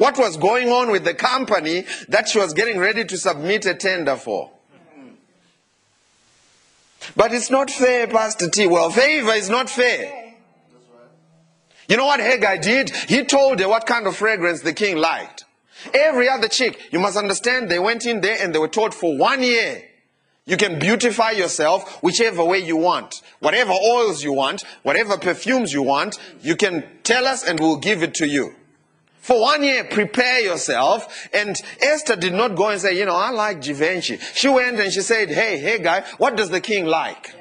What 0.00 0.16
was 0.16 0.38
going 0.38 0.70
on 0.70 0.90
with 0.90 1.04
the 1.04 1.12
company 1.12 1.84
that 2.08 2.26
she 2.26 2.38
was 2.38 2.54
getting 2.54 2.78
ready 2.78 3.04
to 3.04 3.18
submit 3.18 3.66
a 3.66 3.74
tender 3.74 4.16
for. 4.16 4.50
But 7.14 7.34
it's 7.34 7.50
not 7.50 7.70
fair, 7.70 8.06
Pastor 8.06 8.48
T. 8.48 8.66
Well, 8.66 8.88
favor 8.88 9.32
is 9.32 9.50
not 9.50 9.68
fair. 9.68 10.36
You 11.86 11.98
know 11.98 12.06
what 12.06 12.18
Haggai 12.18 12.56
did? 12.56 12.88
He 13.10 13.24
told 13.24 13.60
her 13.60 13.68
what 13.68 13.84
kind 13.84 14.06
of 14.06 14.16
fragrance 14.16 14.62
the 14.62 14.72
king 14.72 14.96
liked. 14.96 15.44
Every 15.92 16.30
other 16.30 16.48
chick, 16.48 16.80
you 16.90 16.98
must 16.98 17.18
understand, 17.18 17.68
they 17.68 17.78
went 17.78 18.06
in 18.06 18.22
there 18.22 18.38
and 18.40 18.54
they 18.54 18.58
were 18.58 18.68
told 18.68 18.94
for 18.94 19.18
one 19.18 19.42
year, 19.42 19.82
you 20.46 20.56
can 20.56 20.78
beautify 20.78 21.32
yourself 21.32 22.02
whichever 22.02 22.42
way 22.42 22.60
you 22.60 22.78
want. 22.78 23.20
Whatever 23.40 23.72
oils 23.72 24.24
you 24.24 24.32
want, 24.32 24.62
whatever 24.82 25.18
perfumes 25.18 25.74
you 25.74 25.82
want, 25.82 26.18
you 26.40 26.56
can 26.56 26.88
tell 27.02 27.26
us 27.26 27.46
and 27.46 27.60
we'll 27.60 27.76
give 27.76 28.02
it 28.02 28.14
to 28.14 28.26
you. 28.26 28.54
For 29.20 29.40
one 29.40 29.62
year, 29.62 29.84
prepare 29.84 30.40
yourself. 30.40 31.28
And 31.32 31.60
Esther 31.80 32.16
did 32.16 32.32
not 32.32 32.56
go 32.56 32.68
and 32.68 32.80
say, 32.80 32.98
you 32.98 33.04
know, 33.04 33.14
I 33.14 33.30
like 33.30 33.62
Givenchy. 33.62 34.18
She 34.34 34.48
went 34.48 34.80
and 34.80 34.92
she 34.92 35.02
said, 35.02 35.28
hey, 35.28 35.58
hey 35.58 35.78
guy, 35.78 36.04
what 36.18 36.36
does 36.36 36.50
the 36.50 36.60
king 36.60 36.86
like? 36.86 37.34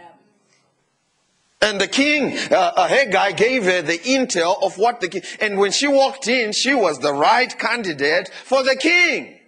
And 1.62 1.80
the 1.80 1.88
king, 1.88 2.38
uh, 2.52 2.56
uh, 2.56 2.88
Haggai, 2.88 3.34
gave 3.34 3.66
her 3.66 3.82
the 3.82 3.98
intel 4.00 4.62
of 4.64 4.78
what 4.78 5.02
the 5.02 5.10
king, 5.10 5.24
and 5.42 5.58
when 5.58 5.72
she 5.72 5.88
walked 5.88 6.28
in, 6.28 6.54
she 6.54 6.74
was 6.74 7.00
the 7.00 7.14
right 7.14 7.58
candidate 7.58 8.30
for 8.46 8.64
the 8.64 8.78
king. 8.78 9.39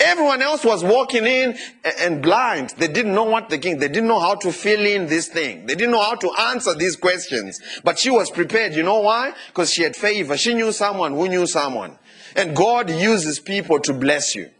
Everyone 0.00 0.42
else 0.42 0.64
was 0.64 0.82
walking 0.82 1.24
in 1.24 1.56
and 2.00 2.20
blind. 2.20 2.70
They 2.78 2.88
didn't 2.88 3.14
know 3.14 3.24
what 3.24 3.48
the 3.48 3.58
king, 3.58 3.78
they 3.78 3.88
didn't 3.88 4.08
know 4.08 4.18
how 4.18 4.34
to 4.36 4.50
fill 4.50 4.84
in 4.84 5.06
this 5.06 5.28
thing. 5.28 5.66
They 5.66 5.74
didn't 5.74 5.92
know 5.92 6.02
how 6.02 6.16
to 6.16 6.32
answer 6.32 6.74
these 6.74 6.96
questions. 6.96 7.60
But 7.84 7.98
she 7.98 8.10
was 8.10 8.30
prepared. 8.30 8.74
You 8.74 8.82
know 8.82 9.00
why? 9.00 9.32
Because 9.48 9.72
she 9.72 9.82
had 9.82 9.94
favor. 9.94 10.36
She 10.36 10.54
knew 10.54 10.72
someone 10.72 11.12
who 11.12 11.28
knew 11.28 11.46
someone. 11.46 11.98
And 12.34 12.56
God 12.56 12.90
uses 12.90 13.38
people 13.38 13.78
to 13.80 13.92
bless 13.92 14.34
you. 14.34 14.50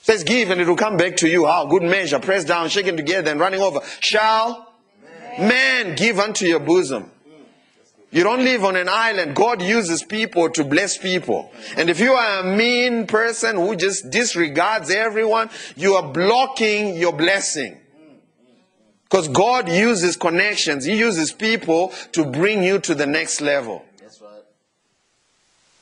Says, 0.00 0.24
give 0.24 0.50
and 0.50 0.60
it 0.60 0.66
will 0.66 0.74
come 0.74 0.96
back 0.96 1.16
to 1.18 1.28
you. 1.28 1.46
How? 1.46 1.66
Good 1.66 1.82
measure, 1.82 2.18
pressed 2.18 2.48
down, 2.48 2.68
shaken 2.70 2.96
together, 2.96 3.30
and 3.30 3.38
running 3.38 3.60
over. 3.60 3.80
Shall 4.00 4.72
man 5.38 5.94
give 5.94 6.18
unto 6.18 6.46
your 6.46 6.58
bosom? 6.58 7.10
You 8.12 8.22
don't 8.22 8.44
live 8.44 8.62
on 8.62 8.76
an 8.76 8.90
island. 8.90 9.34
God 9.34 9.62
uses 9.62 10.02
people 10.02 10.50
to 10.50 10.64
bless 10.64 10.98
people. 10.98 11.50
And 11.78 11.88
if 11.88 11.98
you 11.98 12.12
are 12.12 12.40
a 12.40 12.56
mean 12.56 13.06
person 13.06 13.56
who 13.56 13.74
just 13.74 14.10
disregards 14.10 14.90
everyone, 14.90 15.48
you 15.76 15.94
are 15.94 16.12
blocking 16.12 16.94
your 16.94 17.14
blessing. 17.14 17.78
Because 19.04 19.28
God 19.28 19.70
uses 19.70 20.16
connections, 20.16 20.84
He 20.84 20.98
uses 20.98 21.32
people 21.32 21.92
to 22.12 22.26
bring 22.26 22.62
you 22.62 22.78
to 22.80 22.94
the 22.94 23.06
next 23.06 23.40
level. 23.40 23.82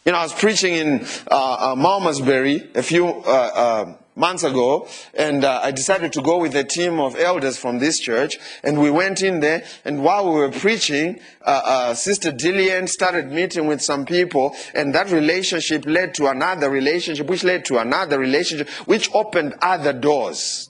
You 0.04 0.12
know, 0.12 0.18
I 0.18 0.22
was 0.22 0.32
preaching 0.32 0.74
in 0.74 1.06
uh, 1.30 1.72
uh, 1.72 1.74
Malmesbury 1.76 2.70
a 2.74 2.82
few 2.82 3.06
uh, 3.06 3.12
uh, 3.12 3.94
months 4.16 4.42
ago, 4.42 4.86
and 5.14 5.44
uh, 5.44 5.60
I 5.62 5.70
decided 5.70 6.12
to 6.14 6.22
go 6.22 6.38
with 6.38 6.54
a 6.54 6.64
team 6.64 7.00
of 7.00 7.16
elders 7.18 7.58
from 7.58 7.78
this 7.78 7.98
church, 7.98 8.38
and 8.62 8.80
we 8.80 8.90
went 8.90 9.22
in 9.22 9.40
there, 9.40 9.64
and 9.84 10.02
while 10.02 10.32
we 10.32 10.38
were 10.38 10.50
preaching, 10.50 11.20
uh, 11.42 11.62
uh, 11.64 11.94
Sister 11.94 12.32
Dillian 12.32 12.88
started 12.88 13.30
meeting 13.30 13.66
with 13.66 13.80
some 13.80 14.04
people, 14.04 14.54
and 14.74 14.94
that 14.94 15.10
relationship 15.10 15.86
led 15.86 16.14
to 16.14 16.28
another 16.28 16.70
relationship, 16.70 17.28
which 17.28 17.44
led 17.44 17.64
to 17.66 17.78
another 17.78 18.18
relationship, 18.18 18.68
which 18.86 19.10
opened 19.14 19.54
other 19.62 19.92
doors. 19.92 20.68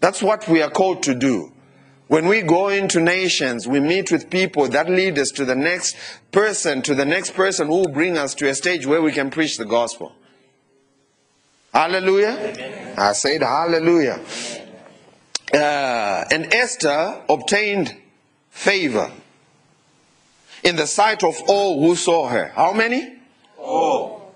That's 0.00 0.22
what 0.22 0.48
we 0.48 0.62
are 0.62 0.70
called 0.70 1.02
to 1.04 1.14
do. 1.14 1.52
When 2.08 2.26
we 2.28 2.42
go 2.42 2.68
into 2.68 3.00
nations, 3.00 3.66
we 3.66 3.80
meet 3.80 4.12
with 4.12 4.30
people 4.30 4.68
that 4.68 4.88
lead 4.88 5.18
us 5.18 5.32
to 5.32 5.44
the 5.44 5.56
next 5.56 5.96
person, 6.30 6.80
to 6.82 6.94
the 6.94 7.04
next 7.04 7.34
person 7.34 7.66
who 7.66 7.78
will 7.78 7.88
bring 7.88 8.16
us 8.16 8.32
to 8.36 8.48
a 8.48 8.54
stage 8.54 8.86
where 8.86 9.02
we 9.02 9.10
can 9.10 9.30
preach 9.30 9.56
the 9.56 9.64
gospel. 9.64 10.12
Hallelujah. 11.76 12.38
Amen. 12.40 12.94
I 12.96 13.12
said 13.12 13.42
hallelujah. 13.42 14.18
Uh, 15.52 16.24
and 16.30 16.54
Esther 16.54 17.22
obtained 17.28 17.94
favor 18.48 19.12
in 20.64 20.76
the 20.76 20.86
sight 20.86 21.22
of 21.22 21.36
all 21.46 21.86
who 21.86 21.94
saw 21.94 22.28
her. 22.28 22.50
How 22.54 22.72
many? 22.72 23.18
All. 23.58 24.34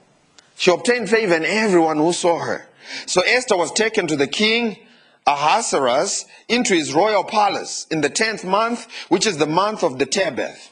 She 0.56 0.70
obtained 0.70 1.08
favor 1.08 1.34
in 1.34 1.46
everyone 1.46 1.96
who 1.96 2.12
saw 2.12 2.40
her. 2.40 2.68
So 3.06 3.22
Esther 3.22 3.56
was 3.56 3.72
taken 3.72 4.06
to 4.08 4.16
the 4.16 4.26
king 4.26 4.76
Ahasuerus 5.26 6.26
into 6.46 6.74
his 6.74 6.92
royal 6.92 7.24
palace 7.24 7.86
in 7.90 8.02
the 8.02 8.10
tenth 8.10 8.44
month, 8.44 8.86
which 9.08 9.26
is 9.26 9.38
the 9.38 9.46
month 9.46 9.82
of 9.82 9.98
the 9.98 10.04
Tebeth. 10.04 10.68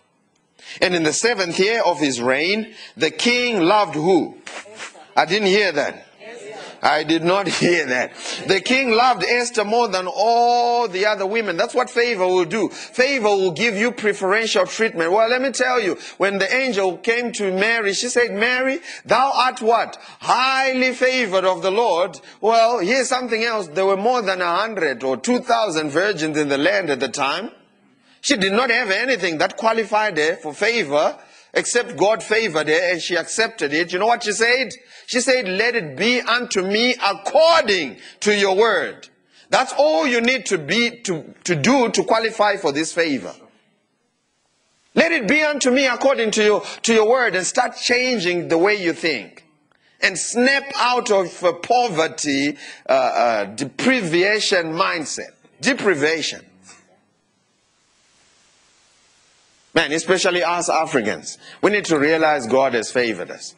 And 0.82 0.94
in 0.94 1.04
the 1.04 1.14
seventh 1.14 1.58
year 1.58 1.80
of 1.80 1.98
his 1.98 2.20
reign, 2.20 2.74
the 2.94 3.10
king 3.10 3.62
loved 3.62 3.94
who? 3.94 4.36
I 5.16 5.24
didn't 5.24 5.48
hear 5.48 5.72
that. 5.72 6.07
I 6.82 7.04
did 7.04 7.24
not 7.24 7.48
hear 7.62 7.86
that. 7.86 8.14
The 8.46 8.60
king 8.60 8.90
loved 8.90 9.24
Esther 9.24 9.64
more 9.64 9.88
than 9.88 10.06
all 10.06 10.88
the 10.88 11.06
other 11.06 11.26
women. 11.26 11.56
That's 11.56 11.74
what 11.74 11.90
favor 11.90 12.26
will 12.26 12.44
do. 12.44 12.68
Favor 12.68 13.28
will 13.28 13.52
give 13.52 13.76
you 13.76 13.92
preferential 13.92 14.66
treatment. 14.66 15.12
Well, 15.12 15.28
let 15.28 15.42
me 15.42 15.50
tell 15.50 15.80
you, 15.80 15.96
when 16.18 16.38
the 16.38 16.52
angel 16.54 16.98
came 16.98 17.32
to 17.32 17.52
Mary, 17.52 17.92
she 17.92 18.08
said, 18.08 18.32
Mary, 18.32 18.80
thou 19.04 19.32
art 19.34 19.60
what? 19.60 19.98
Highly 20.20 20.92
favored 20.92 21.44
of 21.44 21.62
the 21.62 21.70
Lord. 21.70 22.20
Well, 22.40 22.78
here's 22.78 23.08
something 23.08 23.42
else. 23.42 23.68
There 23.68 23.86
were 23.86 23.96
more 23.96 24.22
than 24.22 24.40
a 24.40 24.56
hundred 24.56 25.02
or 25.02 25.16
two 25.16 25.40
thousand 25.40 25.90
virgins 25.90 26.36
in 26.36 26.48
the 26.48 26.58
land 26.58 26.90
at 26.90 27.00
the 27.00 27.08
time. 27.08 27.50
She 28.20 28.36
did 28.36 28.52
not 28.52 28.70
have 28.70 28.90
anything 28.90 29.38
that 29.38 29.56
qualified 29.56 30.18
her 30.18 30.36
for 30.36 30.52
favor 30.52 31.16
except 31.54 31.96
God 31.96 32.22
favored 32.22 32.68
her 32.68 32.92
and 32.92 33.00
she 33.00 33.16
accepted 33.16 33.72
it. 33.72 33.92
You 33.92 33.98
know 33.98 34.06
what 34.06 34.24
she 34.24 34.32
said? 34.32 34.70
She 35.06 35.20
said, 35.20 35.48
Let 35.48 35.74
it 35.74 35.96
be 35.96 36.20
unto 36.20 36.62
me 36.62 36.94
according 37.04 37.98
to 38.20 38.36
your 38.36 38.56
word. 38.56 39.08
That's 39.50 39.72
all 39.76 40.06
you 40.06 40.20
need 40.20 40.46
to 40.46 40.58
be 40.58 40.90
to, 41.04 41.34
to 41.44 41.56
do 41.56 41.90
to 41.90 42.04
qualify 42.04 42.56
for 42.56 42.72
this 42.72 42.92
favor. 42.92 43.34
Let 44.94 45.12
it 45.12 45.28
be 45.28 45.42
unto 45.42 45.70
me 45.70 45.86
according 45.86 46.32
to 46.32 46.42
your 46.42 46.62
to 46.82 46.92
your 46.92 47.08
word 47.08 47.36
and 47.36 47.46
start 47.46 47.76
changing 47.76 48.48
the 48.48 48.58
way 48.58 48.74
you 48.82 48.92
think. 48.92 49.44
And 50.00 50.18
snap 50.18 50.64
out 50.76 51.10
of 51.10 51.42
uh, 51.42 51.52
poverty, 51.54 52.56
uh, 52.88 52.92
uh, 52.92 53.44
deprivation 53.44 54.72
mindset. 54.74 55.30
Deprivation. 55.60 56.44
Man, 59.78 59.92
especially 59.92 60.42
us 60.42 60.68
Africans, 60.68 61.38
we 61.62 61.70
need 61.70 61.84
to 61.84 62.00
realize 62.00 62.48
God 62.48 62.74
has 62.74 62.90
favored 62.90 63.30
us. 63.30 63.54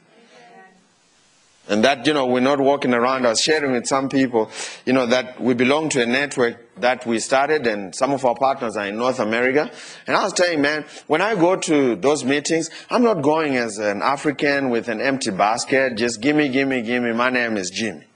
And 1.66 1.82
that, 1.82 2.06
you 2.06 2.12
know, 2.12 2.26
we're 2.26 2.40
not 2.40 2.60
walking 2.60 2.92
around. 2.92 3.24
I 3.24 3.30
was 3.30 3.40
sharing 3.40 3.72
with 3.72 3.86
some 3.86 4.10
people, 4.10 4.50
you 4.84 4.92
know, 4.92 5.06
that 5.06 5.40
we 5.40 5.54
belong 5.54 5.88
to 5.88 6.02
a 6.02 6.04
network 6.04 6.58
that 6.78 7.06
we 7.06 7.20
started 7.20 7.66
and 7.66 7.94
some 7.94 8.12
of 8.12 8.26
our 8.26 8.34
partners 8.34 8.76
are 8.76 8.86
in 8.86 8.98
North 8.98 9.18
America. 9.18 9.70
And 10.06 10.14
I 10.14 10.22
was 10.22 10.34
telling, 10.34 10.60
man, 10.60 10.84
when 11.06 11.22
I 11.22 11.36
go 11.36 11.56
to 11.56 11.96
those 11.96 12.22
meetings, 12.22 12.68
I'm 12.90 13.02
not 13.02 13.22
going 13.22 13.56
as 13.56 13.78
an 13.78 14.02
African 14.02 14.68
with 14.68 14.88
an 14.88 15.00
empty 15.00 15.30
basket. 15.30 15.96
Just 15.96 16.20
gimme, 16.20 16.50
gimme, 16.50 16.82
gimme. 16.82 17.14
My 17.14 17.30
name 17.30 17.56
is 17.56 17.70
Jimmy. 17.70 18.09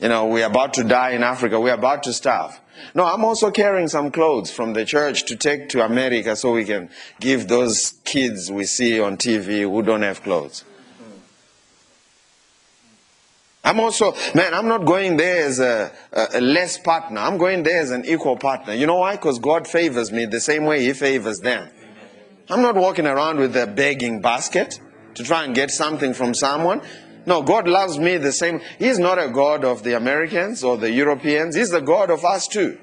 You 0.00 0.08
know, 0.08 0.26
we're 0.26 0.46
about 0.46 0.74
to 0.74 0.84
die 0.84 1.10
in 1.10 1.22
Africa. 1.22 1.60
We're 1.60 1.74
about 1.74 2.02
to 2.04 2.12
starve. 2.12 2.60
No, 2.94 3.04
I'm 3.04 3.24
also 3.24 3.50
carrying 3.50 3.88
some 3.88 4.10
clothes 4.10 4.50
from 4.50 4.72
the 4.72 4.84
church 4.84 5.24
to 5.26 5.36
take 5.36 5.68
to 5.70 5.84
America 5.84 6.36
so 6.36 6.52
we 6.52 6.64
can 6.64 6.90
give 7.20 7.48
those 7.48 7.94
kids 8.04 8.50
we 8.50 8.64
see 8.64 9.00
on 9.00 9.16
TV 9.16 9.60
who 9.60 9.82
don't 9.82 10.02
have 10.02 10.22
clothes. 10.22 10.64
I'm 13.64 13.80
also, 13.80 14.14
man, 14.34 14.52
I'm 14.52 14.68
not 14.68 14.84
going 14.84 15.16
there 15.16 15.46
as 15.46 15.58
a, 15.58 15.90
a, 16.12 16.40
less 16.40 16.76
partner. 16.76 17.18
I'm 17.18 17.38
going 17.38 17.62
there 17.62 17.80
as 17.80 17.92
an 17.92 18.04
equal 18.04 18.36
partner. 18.36 18.74
You 18.74 18.86
know 18.86 18.96
why? 18.96 19.16
Because 19.16 19.38
God 19.38 19.66
favors 19.66 20.12
me 20.12 20.26
the 20.26 20.40
same 20.40 20.64
way 20.64 20.84
He 20.84 20.92
favors 20.92 21.40
them. 21.40 21.70
I'm 22.50 22.60
not 22.60 22.74
walking 22.74 23.06
around 23.06 23.38
with 23.38 23.56
a 23.56 23.66
begging 23.66 24.20
basket 24.20 24.78
to 25.14 25.24
try 25.24 25.44
and 25.44 25.54
get 25.54 25.70
something 25.70 26.12
from 26.12 26.34
someone. 26.34 26.82
No, 27.26 27.42
God 27.42 27.66
loves 27.66 27.98
me 27.98 28.16
the 28.16 28.32
same. 28.32 28.60
He's 28.78 28.98
not 28.98 29.18
a 29.18 29.28
God 29.28 29.64
of 29.64 29.82
the 29.82 29.96
Americans 29.96 30.62
or 30.62 30.76
the 30.76 30.90
Europeans. 30.90 31.56
He's 31.56 31.70
the 31.70 31.80
God 31.80 32.10
of 32.10 32.24
us 32.24 32.46
too. 32.46 32.78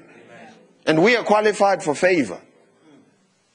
And 0.86 1.02
we 1.02 1.16
are 1.16 1.24
qualified 1.24 1.82
for 1.82 1.94
favor. 1.94 2.40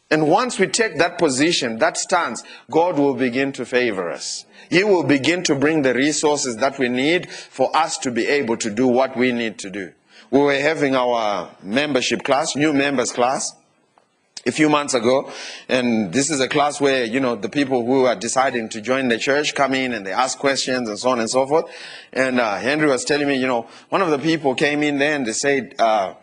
And 0.10 0.30
once 0.30 0.58
we 0.58 0.68
take 0.68 0.98
that 1.00 1.18
position, 1.18 1.80
that 1.80 1.98
stance, 1.98 2.42
God 2.72 2.98
will 2.98 3.14
begin 3.14 3.52
to 3.54 3.66
favor 3.66 4.10
us. 4.10 4.46
He 4.70 4.84
will 4.84 5.04
begin 5.04 5.44
to 5.44 5.56
bring 5.56 5.82
the 5.82 5.94
resources 5.94 6.58
that 6.58 6.80
we 6.80 6.88
need 6.88 7.30
for 7.30 7.76
us 7.76 7.98
to 8.00 8.12
be 8.12 8.26
able 8.26 8.56
to 8.58 8.70
do 8.70 8.88
what 8.88 9.18
we 9.18 9.34
need 9.34 9.60
to 9.60 9.70
do. 9.70 9.92
We 10.32 10.40
were 10.40 10.60
having 10.60 10.96
our 10.96 11.52
membership 11.62 12.24
class, 12.24 12.56
new 12.56 12.72
members 12.72 13.12
class, 13.12 13.54
a 14.48 14.52
few 14.52 14.70
months 14.70 14.94
ago, 14.94 15.32
and 15.68 16.14
this 16.14 16.30
is 16.30 16.40
a 16.40 16.48
class 16.48 16.80
where, 16.80 17.04
you 17.06 17.20
know, 17.20 17.36
the 17.36 17.50
people 17.50 17.86
who 17.86 18.06
are 18.06 18.16
deciding 18.16 18.70
to 18.70 18.82
join 18.82 19.10
the 19.10 19.18
church 19.18 19.54
come 19.54 19.74
in 19.74 19.94
and 19.94 20.06
they 20.06 20.14
ask 20.14 20.40
questions 20.40 20.88
and 20.88 20.98
so 20.98 21.10
on 21.10 21.20
and 21.20 21.30
so 21.30 21.46
forth. 21.46 21.66
And 22.14 22.40
uh, 22.40 22.58
Henry 22.58 22.88
was 22.88 23.04
telling 23.04 23.28
me, 23.28 23.36
you 23.36 23.48
know, 23.48 23.68
one 23.90 24.02
of 24.02 24.10
the 24.10 24.20
people 24.20 24.56
came 24.56 24.82
in 24.84 24.98
there 25.00 25.16
and 25.16 25.26
they 25.26 25.34
said, 25.34 25.76
uh, 25.80 26.14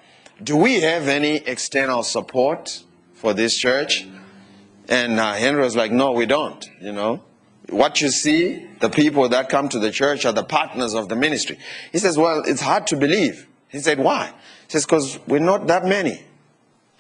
do 0.42 0.56
we 0.56 0.80
have 0.80 1.06
any 1.06 1.37
external 1.37 2.02
support 2.02 2.82
for 3.14 3.34
this 3.34 3.56
church? 3.56 4.06
And 4.88 5.20
uh, 5.20 5.34
Henry 5.34 5.62
was 5.62 5.76
like, 5.76 5.92
no, 5.92 6.12
we 6.12 6.26
don't, 6.26 6.68
you 6.80 6.92
know. 6.92 7.22
What 7.70 8.00
you 8.00 8.10
see, 8.10 8.66
the 8.80 8.90
people 8.90 9.28
that 9.30 9.48
come 9.48 9.68
to 9.70 9.78
the 9.78 9.90
church 9.90 10.26
are 10.26 10.32
the 10.32 10.44
partners 10.44 10.94
of 10.94 11.08
the 11.08 11.16
ministry. 11.16 11.58
He 11.92 11.98
says, 11.98 12.18
Well, 12.18 12.42
it's 12.46 12.60
hard 12.60 12.87
to 12.88 12.96
believe. 12.96 13.46
He 13.68 13.78
said, 13.78 13.98
Why? 13.98 14.26
He 14.26 14.72
says, 14.72 14.84
Because 14.84 15.18
we're 15.26 15.38
not 15.38 15.66
that 15.68 15.87
many. 15.87 16.22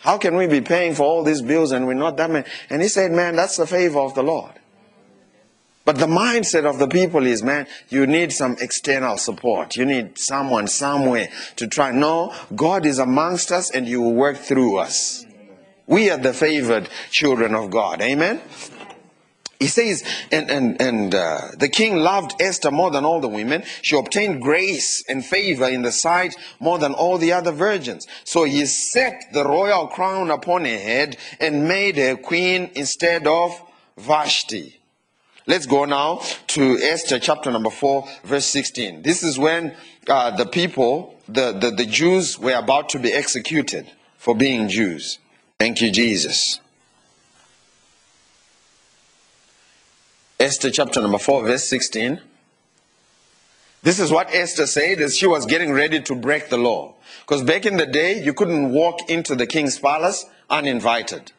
How 0.04 0.18
can 0.18 0.36
we 0.36 0.46
be 0.46 0.60
paying 0.60 0.94
for 0.94 1.04
all 1.04 1.24
these 1.24 1.40
bills 1.40 1.72
and 1.72 1.86
we're 1.86 1.94
not 1.94 2.18
that 2.18 2.30
many? 2.30 2.46
And 2.68 2.82
he 2.82 2.88
said, 2.88 3.10
Man, 3.10 3.36
that's 3.36 3.56
the 3.56 3.66
favor 3.66 4.00
of 4.00 4.14
the 4.14 4.22
Lord. 4.22 4.52
But 5.86 5.96
the 5.96 6.06
mindset 6.06 6.68
of 6.68 6.78
the 6.78 6.88
people 6.88 7.24
is, 7.26 7.42
man, 7.42 7.66
you 7.88 8.06
need 8.06 8.30
some 8.30 8.56
external 8.60 9.16
support. 9.16 9.76
You 9.76 9.86
need 9.86 10.18
someone 10.18 10.66
somewhere 10.66 11.28
to 11.56 11.66
try. 11.66 11.90
No, 11.90 12.34
God 12.54 12.84
is 12.84 12.98
amongst 12.98 13.50
us 13.50 13.70
and 13.70 13.88
you 13.88 14.02
will 14.02 14.12
work 14.12 14.36
through 14.36 14.76
us. 14.76 15.24
We 15.86 16.10
are 16.10 16.18
the 16.18 16.34
favored 16.34 16.90
children 17.10 17.54
of 17.54 17.70
God. 17.70 18.02
Amen. 18.02 18.42
He 19.58 19.66
says, 19.68 20.02
and, 20.30 20.50
and, 20.50 20.80
and 20.80 21.14
uh, 21.14 21.40
the 21.58 21.68
king 21.68 21.96
loved 21.96 22.34
Esther 22.40 22.70
more 22.70 22.90
than 22.90 23.04
all 23.04 23.20
the 23.20 23.28
women. 23.28 23.62
She 23.82 23.96
obtained 23.96 24.42
grace 24.42 25.04
and 25.08 25.24
favor 25.24 25.68
in 25.68 25.82
the 25.82 25.92
sight 25.92 26.34
more 26.60 26.78
than 26.78 26.92
all 26.92 27.18
the 27.18 27.32
other 27.32 27.52
virgins. 27.52 28.06
So 28.24 28.44
he 28.44 28.66
set 28.66 29.32
the 29.32 29.44
royal 29.44 29.86
crown 29.86 30.30
upon 30.30 30.64
her 30.64 30.78
head 30.78 31.16
and 31.40 31.68
made 31.68 31.96
her 31.96 32.16
queen 32.16 32.70
instead 32.74 33.26
of 33.26 33.60
Vashti. 33.96 34.80
Let's 35.46 35.66
go 35.66 35.84
now 35.84 36.22
to 36.48 36.78
Esther 36.78 37.18
chapter 37.18 37.50
number 37.50 37.70
4, 37.70 38.08
verse 38.24 38.46
16. 38.46 39.02
This 39.02 39.22
is 39.22 39.38
when 39.38 39.76
uh, 40.08 40.34
the 40.36 40.46
people, 40.46 41.20
the, 41.28 41.52
the, 41.52 41.70
the 41.70 41.84
Jews, 41.84 42.38
were 42.38 42.54
about 42.54 42.88
to 42.90 42.98
be 42.98 43.12
executed 43.12 43.90
for 44.16 44.34
being 44.34 44.68
Jews. 44.68 45.18
Thank 45.58 45.82
you, 45.82 45.90
Jesus. 45.90 46.60
Esther 50.44 50.70
chapter 50.70 51.00
number 51.00 51.16
4, 51.16 51.44
verse 51.44 51.64
16. 51.64 52.20
This 53.82 53.98
is 53.98 54.10
what 54.10 54.28
Esther 54.34 54.66
said 54.66 55.00
as 55.00 55.16
she 55.16 55.26
was 55.26 55.46
getting 55.46 55.72
ready 55.72 56.02
to 56.02 56.14
break 56.14 56.50
the 56.50 56.58
law. 56.58 56.94
Because 57.22 57.42
back 57.42 57.64
in 57.64 57.78
the 57.78 57.86
day, 57.86 58.22
you 58.22 58.34
couldn't 58.34 58.70
walk 58.70 59.08
into 59.08 59.34
the 59.34 59.46
king's 59.46 59.78
palace 59.78 60.26
uninvited. 60.50 61.32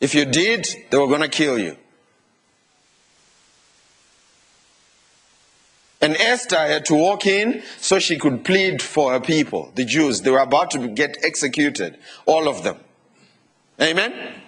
If 0.00 0.14
you 0.14 0.24
did, 0.24 0.66
they 0.88 0.96
were 0.96 1.08
going 1.08 1.20
to 1.20 1.28
kill 1.28 1.58
you. 1.58 1.76
And 6.00 6.16
Esther 6.16 6.56
had 6.56 6.86
to 6.86 6.94
walk 6.94 7.26
in 7.26 7.62
so 7.78 7.98
she 7.98 8.16
could 8.16 8.46
plead 8.46 8.80
for 8.80 9.12
her 9.12 9.20
people, 9.20 9.72
the 9.74 9.84
Jews. 9.84 10.22
They 10.22 10.30
were 10.30 10.38
about 10.38 10.70
to 10.70 10.88
get 10.88 11.18
executed, 11.22 11.98
all 12.24 12.48
of 12.48 12.62
them. 12.62 12.78
Amen? 13.78 14.40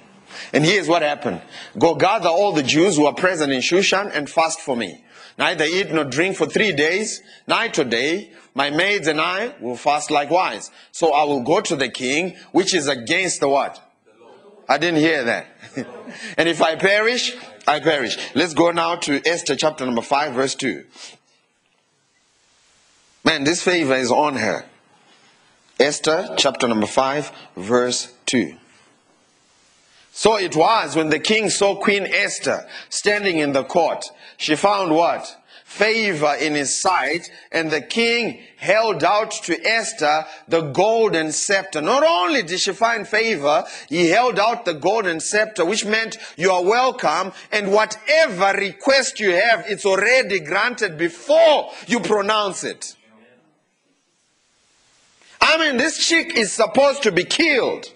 And 0.53 0.65
here's 0.65 0.89
what 0.89 1.03
happened 1.03 1.41
Go 1.79 1.95
gather 1.95 2.29
all 2.29 2.53
the 2.53 2.63
Jews 2.63 2.97
who 2.97 3.07
are 3.07 3.15
present 3.15 3.53
in 3.53 3.61
Shushan 3.61 4.11
and 4.15 4.29
fast 4.29 4.61
for 4.61 4.77
me. 4.77 5.05
Neither 5.39 5.65
eat 5.65 5.93
nor 5.93 6.05
drink 6.05 6.37
for 6.37 6.47
three 6.47 6.73
days, 6.73 7.23
night 7.47 7.79
or 7.79 7.85
day. 7.85 8.33
My 8.55 8.71
maids 8.71 9.07
and 9.07 9.21
I 9.21 9.55
will 9.61 9.77
fast 9.77 10.11
likewise. 10.11 10.73
So 10.91 11.13
I 11.13 11.23
will 11.25 11.43
go 11.43 11.61
to 11.61 11.77
the 11.77 11.89
king, 11.89 12.37
which 12.51 12.75
is 12.75 12.89
against 12.89 13.39
the 13.39 13.49
what? 13.49 13.81
I 14.69 14.79
didn't 14.79 14.99
hear 14.99 15.25
that. 15.25 15.47
and 16.37 16.49
if 16.49 16.61
I 16.61 16.75
perish, 16.75 17.37
I 17.67 17.79
perish. 17.81 18.19
Let's 18.35 18.55
go 18.55 18.73
now 18.73 18.97
to 18.97 19.23
Esther 19.25 19.55
chapter 19.55 19.87
number 19.87 20.03
5, 20.03 20.35
verse 20.35 20.55
2. 20.57 20.85
Man, 23.25 23.45
this 23.45 23.63
favor 23.63 23.95
is 23.95 24.11
on 24.11 24.37
her. 24.37 24.65
Esther 25.79 26.35
chapter 26.37 26.67
number 26.67 26.87
5, 26.87 27.31
verse 27.57 28.13
2. 28.27 28.57
So 30.19 30.37
it 30.37 30.57
was 30.57 30.97
when 30.97 31.11
the 31.11 31.21
king 31.21 31.49
saw 31.49 31.77
Queen 31.77 32.05
Esther 32.05 32.67
standing 32.89 33.39
in 33.39 33.53
the 33.53 33.63
court. 33.63 34.05
She 34.37 34.57
found 34.57 34.91
what? 34.91 35.33
Favor 35.65 36.35
in 36.41 36.57
his 36.57 36.77
sight, 36.77 37.31
and 37.53 37.71
the 37.71 37.83
king 37.83 38.41
held 38.57 39.05
out 39.05 39.31
to 39.45 39.65
Esther 39.65 40.27
the 40.49 40.63
golden 40.63 41.31
scepter. 41.31 41.81
Not 41.81 42.03
only 42.03 42.43
did 42.43 42.59
she 42.59 42.73
find 42.73 43.07
favor, 43.07 43.63
he 43.89 44.09
held 44.09 44.41
out 44.41 44.65
the 44.65 44.75
golden 44.75 45.21
scepter, 45.21 45.65
which 45.65 45.85
meant 45.85 46.19
you 46.37 46.51
are 46.51 46.65
welcome, 46.65 47.31
and 47.53 47.71
whatever 47.71 48.59
request 48.59 49.21
you 49.21 49.31
have, 49.31 49.67
it's 49.69 49.87
already 49.87 50.41
granted 50.41 50.99
before 50.99 51.71
you 51.87 52.01
pronounce 52.01 52.65
it. 52.65 52.97
I 55.41 55.59
mean, 55.59 55.77
this 55.77 56.05
chick 56.05 56.37
is 56.37 56.53
supposed 56.53 57.05
to 57.05 57.13
be 57.13 57.23
killed. 57.23 57.93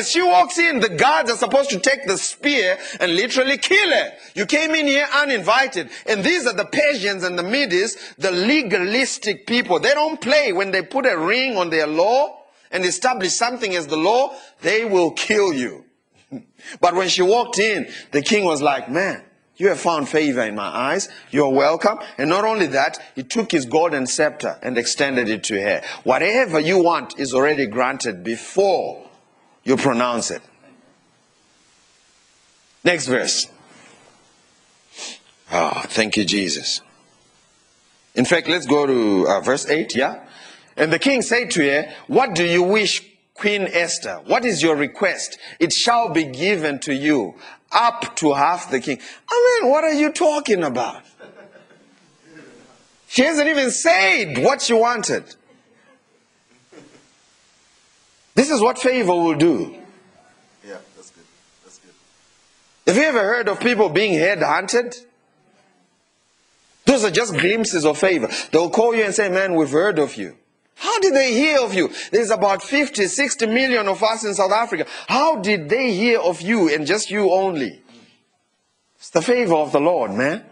As 0.00 0.10
she 0.10 0.22
walks 0.22 0.58
in, 0.58 0.80
the 0.80 0.88
guards 0.88 1.30
are 1.30 1.36
supposed 1.36 1.68
to 1.68 1.78
take 1.78 2.06
the 2.06 2.16
spear 2.16 2.78
and 3.00 3.14
literally 3.14 3.58
kill 3.58 3.90
her. 3.90 4.14
You 4.34 4.46
came 4.46 4.70
in 4.70 4.86
here 4.86 5.06
uninvited. 5.14 5.90
And 6.06 6.24
these 6.24 6.46
are 6.46 6.54
the 6.54 6.64
Persians 6.64 7.22
and 7.22 7.38
the 7.38 7.42
Medes, 7.42 8.14
the 8.16 8.30
legalistic 8.30 9.46
people. 9.46 9.78
They 9.78 9.92
don't 9.92 10.18
play 10.18 10.54
when 10.54 10.70
they 10.70 10.80
put 10.80 11.04
a 11.04 11.18
ring 11.18 11.58
on 11.58 11.68
their 11.68 11.86
law 11.86 12.44
and 12.70 12.82
establish 12.82 13.34
something 13.34 13.76
as 13.76 13.88
the 13.88 13.98
law, 13.98 14.34
they 14.62 14.86
will 14.86 15.10
kill 15.10 15.52
you. 15.52 15.84
but 16.80 16.94
when 16.94 17.10
she 17.10 17.20
walked 17.20 17.58
in, 17.58 17.86
the 18.12 18.22
king 18.22 18.46
was 18.46 18.62
like, 18.62 18.90
man, 18.90 19.22
you 19.56 19.68
have 19.68 19.80
found 19.80 20.08
favor 20.08 20.40
in 20.40 20.54
my 20.54 20.68
eyes. 20.68 21.10
You're 21.30 21.50
welcome. 21.50 21.98
And 22.16 22.30
not 22.30 22.46
only 22.46 22.68
that, 22.68 22.98
he 23.14 23.22
took 23.22 23.52
his 23.52 23.66
golden 23.66 24.06
scepter 24.06 24.58
and 24.62 24.78
extended 24.78 25.28
it 25.28 25.44
to 25.44 25.60
her. 25.60 25.82
Whatever 26.04 26.58
you 26.58 26.82
want 26.82 27.20
is 27.20 27.34
already 27.34 27.66
granted 27.66 28.24
before 28.24 29.09
you 29.70 29.76
pronounce 29.76 30.32
it. 30.32 30.42
Next 32.82 33.06
verse. 33.06 33.46
Oh, 35.52 35.82
thank 35.86 36.16
you, 36.16 36.24
Jesus. 36.24 36.80
In 38.16 38.24
fact, 38.24 38.48
let's 38.48 38.66
go 38.66 38.84
to 38.84 39.28
uh, 39.28 39.40
verse 39.40 39.68
8, 39.68 39.94
yeah? 39.94 40.24
And 40.76 40.92
the 40.92 40.98
king 40.98 41.22
said 41.22 41.52
to 41.52 41.62
her, 41.70 41.92
What 42.08 42.34
do 42.34 42.44
you 42.44 42.64
wish, 42.64 43.02
Queen 43.34 43.68
Esther? 43.70 44.20
What 44.26 44.44
is 44.44 44.60
your 44.60 44.74
request? 44.74 45.38
It 45.60 45.72
shall 45.72 46.08
be 46.08 46.24
given 46.24 46.80
to 46.80 46.92
you, 46.92 47.36
up 47.70 48.16
to 48.16 48.34
half 48.34 48.70
the 48.70 48.80
king. 48.80 48.98
I 49.30 49.60
mean, 49.62 49.70
what 49.70 49.84
are 49.84 49.92
you 49.92 50.10
talking 50.10 50.64
about? 50.64 51.02
She 53.06 53.22
hasn't 53.22 53.48
even 53.48 53.70
said 53.70 54.38
what 54.38 54.62
she 54.62 54.72
wanted. 54.72 55.36
This 58.40 58.48
is 58.48 58.62
what 58.62 58.78
favor 58.78 59.12
will 59.12 59.34
do. 59.34 59.76
Yeah, 60.66 60.78
that's 60.96 61.10
good. 61.10 61.24
That's 61.62 61.78
good. 61.78 61.92
Have 62.86 62.96
you 62.96 63.02
ever 63.02 63.20
heard 63.20 63.48
of 63.48 63.60
people 63.60 63.90
being 63.90 64.14
headhunted? 64.14 64.96
Those 66.86 67.04
are 67.04 67.10
just 67.10 67.34
glimpses 67.34 67.84
of 67.84 67.98
favor. 67.98 68.30
They'll 68.50 68.70
call 68.70 68.94
you 68.94 69.04
and 69.04 69.12
say, 69.12 69.28
Man, 69.28 69.56
we've 69.56 69.70
heard 69.70 69.98
of 69.98 70.16
you. 70.16 70.38
How 70.76 70.98
did 71.00 71.12
they 71.12 71.34
hear 71.34 71.60
of 71.60 71.74
you? 71.74 71.90
There's 72.12 72.30
about 72.30 72.62
50, 72.62 73.08
60 73.08 73.44
million 73.44 73.86
of 73.88 74.02
us 74.02 74.24
in 74.24 74.32
South 74.32 74.52
Africa. 74.52 74.86
How 75.06 75.36
did 75.36 75.68
they 75.68 75.92
hear 75.92 76.18
of 76.18 76.40
you 76.40 76.74
and 76.74 76.86
just 76.86 77.10
you 77.10 77.30
only? 77.30 77.82
It's 78.96 79.10
the 79.10 79.20
favor 79.20 79.56
of 79.56 79.72
the 79.72 79.80
Lord, 79.80 80.12
man. 80.12 80.46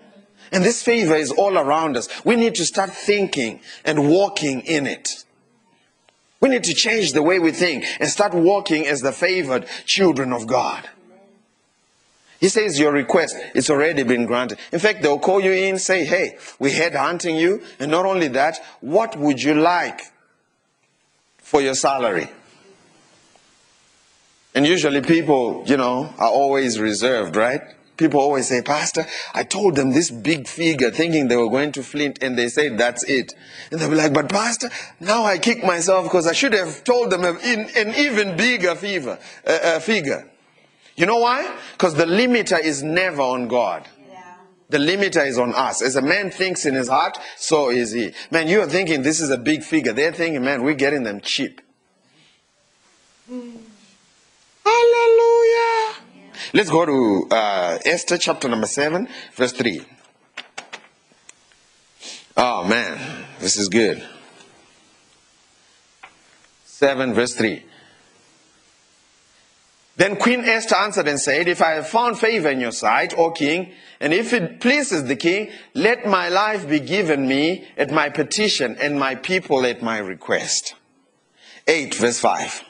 And 0.53 0.63
this 0.63 0.83
favor 0.83 1.15
is 1.15 1.31
all 1.31 1.57
around 1.57 1.97
us. 1.97 2.07
We 2.23 2.37
need 2.37 2.55
to 2.57 2.67
start 2.67 2.91
thinking 2.91 3.61
and 3.83 4.11
walking 4.11 4.61
in 4.61 4.87
it. 4.87 5.25
We 6.41 6.49
need 6.49 6.65
to 6.65 6.75
change 6.75 7.13
the 7.13 7.23
way 7.23 7.39
we 7.39 7.51
think 7.51 7.85
and 7.99 8.09
start 8.09 8.33
walking 8.33 8.87
as 8.87 9.01
the 9.01 9.13
favored 9.13 9.67
children 9.85 10.33
of 10.33 10.47
God. 10.47 10.89
He 12.41 12.49
says 12.49 12.79
your 12.79 12.93
request, 12.93 13.37
it's 13.55 13.69
already 13.69 14.05
been 14.05 14.25
granted. 14.25 14.59
In 14.71 14.79
fact, 14.79 15.03
they'll 15.03 15.19
call 15.19 15.41
you 15.41 15.51
in, 15.51 15.79
say, 15.79 16.05
hey, 16.05 16.39
we 16.61 16.71
head 16.71 16.95
hunting 16.95 17.35
you. 17.35 17.63
And 17.81 17.91
not 17.91 18.07
only 18.07 18.29
that, 18.29 18.59
what 18.81 19.17
would 19.17 19.43
you 19.43 19.55
like 19.55 20.01
for 21.39 21.61
your 21.61 21.75
salary? 21.75 22.31
And 24.55 24.65
usually 24.65 25.01
people, 25.01 25.65
you 25.67 25.77
know, 25.77 26.15
are 26.19 26.31
always 26.31 26.79
reserved, 26.79 27.35
right? 27.35 27.63
People 27.99 28.21
always 28.21 28.49
say, 28.49 28.63
Pastor, 28.63 29.05
I 29.35 29.43
told 29.43 29.75
them 29.75 29.91
this 29.91 30.11
big 30.11 30.47
figure 30.47 30.93
thinking 30.93 31.27
they 31.27 31.37
were 31.37 31.51
going 31.51 31.73
to 31.73 31.83
Flint 31.83 32.23
and 32.23 32.39
they 32.39 32.49
said 32.49 32.79
that's 32.79 33.03
it. 33.05 33.35
And 33.71 33.81
they'll 33.81 33.91
be 33.91 33.97
like, 33.97 34.15
but 34.15 34.29
Pastor, 34.29 34.71
now 35.01 35.25
I 35.25 35.37
kick 35.37 35.65
myself 35.65 36.05
because 36.05 36.29
I 36.29 36.33
should 36.33 36.53
have 36.53 36.85
told 36.85 37.11
them 37.11 37.25
an, 37.25 37.37
an 37.77 37.95
even 37.97 38.37
bigger 38.37 38.77
fever, 38.77 39.19
uh, 39.45 39.51
uh, 39.51 39.81
figure. 39.81 40.31
You 40.97 41.07
know 41.07 41.19
why? 41.19 41.53
Because 41.73 41.95
the 41.95 42.05
limiter 42.05 42.61
is 42.61 42.83
never 42.83 43.23
on 43.23 43.49
God. 43.49 43.87
The 44.71 44.79
limiter 44.79 45.27
is 45.27 45.39
on 45.39 45.55
us. 45.55 45.81
As 45.81 45.97
a 45.97 46.03
man 46.03 46.31
thinks 46.31 46.67
in 46.67 46.75
his 46.75 46.89
heart, 46.89 47.19
so 47.37 47.71
is 47.71 47.93
he. 47.93 48.13
Man, 48.31 48.49
you 48.49 48.61
are 48.61 48.67
thinking 48.67 49.03
this 49.03 49.21
is 49.21 49.31
a 49.31 49.39
big 49.39 49.63
figure. 49.63 49.93
They're 49.95 50.13
thinking, 50.13 50.45
man, 50.45 50.63
we're 50.63 50.75
getting 50.75 51.05
them 51.05 51.21
cheap. 51.23 51.63
Mm. 53.31 53.57
Hallelujah. 54.65 55.88
Let's 56.53 56.71
go 56.71 56.87
to 56.87 57.29
uh, 57.35 57.79
Esther 57.85 58.19
chapter 58.19 58.49
number 58.49 58.67
7, 58.67 59.09
verse 59.35 59.53
3. 59.53 59.83
Oh 62.37 62.65
man, 62.65 63.25
this 63.41 63.57
is 63.57 63.69
good. 63.69 64.07
7 66.65 67.13
verse 67.13 67.35
3. 67.35 67.65
Then 69.97 70.15
Queen 70.15 70.45
Esther 70.45 70.77
answered 70.77 71.09
and 71.09 71.19
said, 71.19 71.49
If 71.49 71.61
I 71.61 71.73
have 71.73 71.89
found 71.89 72.21
favor 72.21 72.49
in 72.49 72.61
your 72.61 72.71
sight, 72.71 73.19
O 73.19 73.33
king, 73.33 73.73
and 73.99 74.15
if 74.15 74.33
it 74.33 74.61
pleases 74.61 75.05
the 75.05 75.17
king, 75.17 75.51
let 75.75 76.07
my 76.07 76.29
life 76.29 76.69
be 76.69 76.79
given 76.79 77.27
me 77.27 77.67
at 77.77 77.91
my 77.91 78.09
petition 78.09 78.77
and 78.81 78.97
my 78.97 79.17
people 79.17 79.67
at 79.67 79.83
my 79.83 79.99
request. 79.99 80.77
8 81.67 81.97
verse 81.97 82.21
5. 82.21 82.63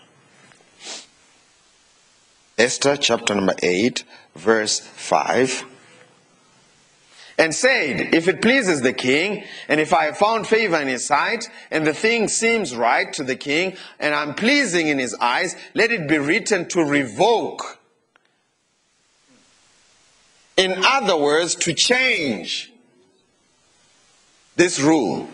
Esther 2.58 2.96
chapter 2.96 3.36
number 3.36 3.54
8, 3.62 4.02
verse 4.34 4.80
5. 4.80 5.64
And 7.38 7.54
said, 7.54 8.12
If 8.12 8.26
it 8.26 8.42
pleases 8.42 8.80
the 8.80 8.92
king, 8.92 9.44
and 9.68 9.80
if 9.80 9.94
I 9.94 10.06
have 10.06 10.18
found 10.18 10.48
favor 10.48 10.76
in 10.76 10.88
his 10.88 11.06
sight, 11.06 11.48
and 11.70 11.86
the 11.86 11.94
thing 11.94 12.26
seems 12.26 12.74
right 12.74 13.12
to 13.12 13.22
the 13.22 13.36
king, 13.36 13.76
and 14.00 14.12
I'm 14.12 14.34
pleasing 14.34 14.88
in 14.88 14.98
his 14.98 15.14
eyes, 15.20 15.54
let 15.72 15.92
it 15.92 16.08
be 16.08 16.18
written 16.18 16.66
to 16.70 16.82
revoke. 16.82 17.78
In 20.56 20.82
other 20.84 21.16
words, 21.16 21.54
to 21.54 21.72
change 21.72 22.72
this 24.56 24.80
rule. 24.80 25.28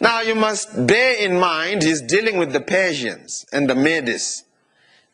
Now 0.00 0.20
you 0.20 0.34
must 0.34 0.86
bear 0.86 1.16
in 1.16 1.40
mind 1.40 1.82
he's 1.82 2.02
dealing 2.02 2.36
with 2.36 2.52
the 2.52 2.60
Persians 2.60 3.46
and 3.50 3.70
the 3.70 3.74
Medes. 3.74 4.44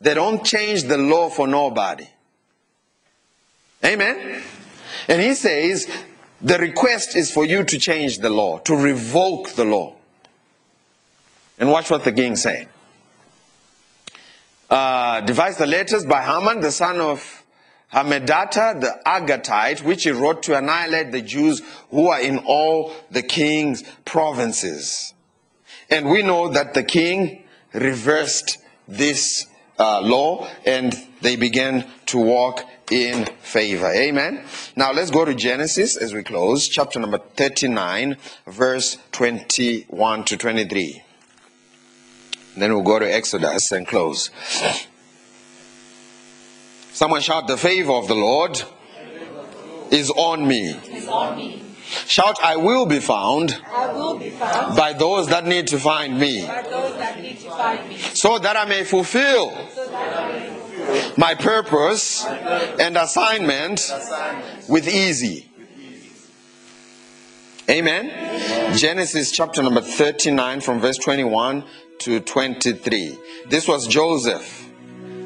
They 0.01 0.13
don't 0.13 0.43
change 0.43 0.83
the 0.83 0.97
law 0.97 1.29
for 1.29 1.47
nobody. 1.47 2.07
Amen? 3.83 4.43
And 5.07 5.21
he 5.21 5.33
says, 5.33 5.87
the 6.41 6.57
request 6.57 7.15
is 7.15 7.31
for 7.31 7.45
you 7.45 7.63
to 7.63 7.79
change 7.79 8.19
the 8.19 8.29
law, 8.29 8.59
to 8.59 8.75
revoke 8.75 9.51
the 9.51 9.65
law. 9.65 9.95
And 11.57 11.71
watch 11.71 11.89
what 11.89 12.03
the 12.03 12.11
king 12.11 12.35
said. 12.35 12.67
Uh, 14.69 15.21
devised 15.21 15.59
the 15.59 15.67
letters 15.67 16.05
by 16.05 16.21
Haman, 16.21 16.59
the 16.59 16.71
son 16.71 16.99
of 16.99 17.43
Hammedatha, 17.93 18.81
the 18.81 18.99
Agagite, 19.05 19.81
which 19.83 20.03
he 20.03 20.11
wrote 20.11 20.43
to 20.43 20.57
annihilate 20.57 21.11
the 21.11 21.21
Jews 21.21 21.61
who 21.91 22.07
are 22.09 22.19
in 22.19 22.39
all 22.39 22.91
the 23.11 23.21
king's 23.21 23.83
provinces. 24.03 25.13
And 25.89 26.09
we 26.09 26.23
know 26.23 26.49
that 26.49 26.73
the 26.73 26.83
king 26.83 27.43
reversed 27.73 28.57
this 28.87 29.47
uh, 29.77 30.01
law 30.01 30.47
and 30.65 30.95
they 31.21 31.35
began 31.35 31.85
to 32.07 32.17
walk 32.17 32.61
in 32.91 33.25
favor. 33.41 33.87
Amen. 33.87 34.43
Now 34.75 34.91
let's 34.91 35.11
go 35.11 35.25
to 35.25 35.33
Genesis 35.33 35.97
as 35.97 36.13
we 36.13 36.23
close, 36.23 36.67
chapter 36.67 36.99
number 36.99 37.17
39, 37.17 38.17
verse 38.47 38.97
21 39.11 40.23
to 40.25 40.37
23. 40.37 41.03
Then 42.57 42.73
we'll 42.73 42.83
go 42.83 42.99
to 42.99 43.13
Exodus 43.13 43.71
and 43.71 43.87
close. 43.87 44.29
Someone 46.93 47.21
shout, 47.21 47.47
The 47.47 47.57
favor 47.57 47.91
of 47.91 48.07
the 48.07 48.15
Lord 48.15 48.63
is 49.91 50.09
on 50.11 50.47
me. 50.47 50.79
Is 51.95 52.03
on 52.03 52.03
me. 52.03 52.09
Shout, 52.09 52.39
I 52.43 52.55
will 52.57 52.85
be 52.85 52.99
found 52.99 53.61
I 53.67 53.93
will 53.93 54.17
be 54.17 54.29
found 54.31 54.75
by 54.75 54.93
those 54.93 55.27
that 55.27 55.45
need 55.45 55.67
to 55.67 55.79
find 55.79 56.19
me, 56.19 56.45
by 56.45 56.61
those 56.63 56.97
that 56.97 57.21
need 57.21 57.39
to 57.39 57.49
find 57.49 57.89
me, 57.89 57.97
so 57.97 58.39
that 58.39 58.55
I 58.55 58.65
may 58.65 58.83
fulfill 58.83 59.51
so 59.73 59.87
that 59.87 60.17
I 60.17 60.31
may 60.31 60.47
fulfill 60.47 61.13
my 61.17 61.35
purpose 61.35 62.25
and 62.25 62.97
assignment 62.97 63.81
with 64.69 64.87
easy. 64.87 65.49
Amen. 67.69 68.77
Genesis 68.77 69.31
chapter 69.31 69.63
number 69.63 69.81
39 69.81 70.61
from 70.61 70.79
verse 70.79 70.97
21 70.97 71.63
to 71.99 72.19
23. 72.19 73.17
This 73.49 73.67
was 73.67 73.87
Joseph 73.87 74.69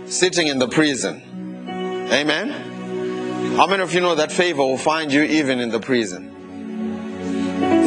sitting 0.05 0.47
in 0.47 0.57
the 0.59 0.67
prison. 0.67 1.21
Amen. 2.11 2.49
How 3.57 3.67
many 3.67 3.83
of 3.83 3.93
you 3.93 3.99
know 3.99 4.15
that 4.15 4.31
favor 4.31 4.61
will 4.61 4.77
find 4.77 5.11
you 5.11 5.23
even 5.23 5.59
in 5.59 5.69
the 5.69 5.79
prison? 5.79 6.28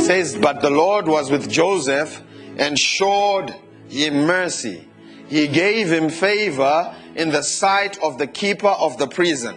Says, 0.03 0.37
But 0.37 0.61
the 0.61 0.71
Lord 0.71 1.07
was 1.07 1.31
with 1.31 1.49
Joseph 1.49 2.21
and 2.59 2.77
showed 2.77 3.55
him 3.89 4.27
mercy. 4.27 4.89
He 5.29 5.47
gave 5.47 5.93
him 5.93 6.11
favor 6.11 6.93
in 7.15 7.31
the 7.31 7.43
sight 7.43 8.03
of 8.03 8.19
the 8.19 8.27
keeper 8.27 8.67
of 8.67 8.99
the 8.99 9.07
prison. 9.07 9.57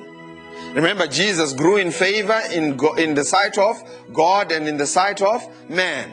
Remember, 0.76 1.08
Jesus 1.08 1.54
grew 1.54 1.78
in 1.78 1.90
favor 1.90 2.40
in, 2.52 2.80
in 3.00 3.16
the 3.16 3.24
sight 3.24 3.58
of 3.58 3.76
God 4.14 4.52
and 4.52 4.68
in 4.68 4.78
the 4.78 4.86
sight 4.86 5.20
of 5.20 5.42
man. 5.68 6.12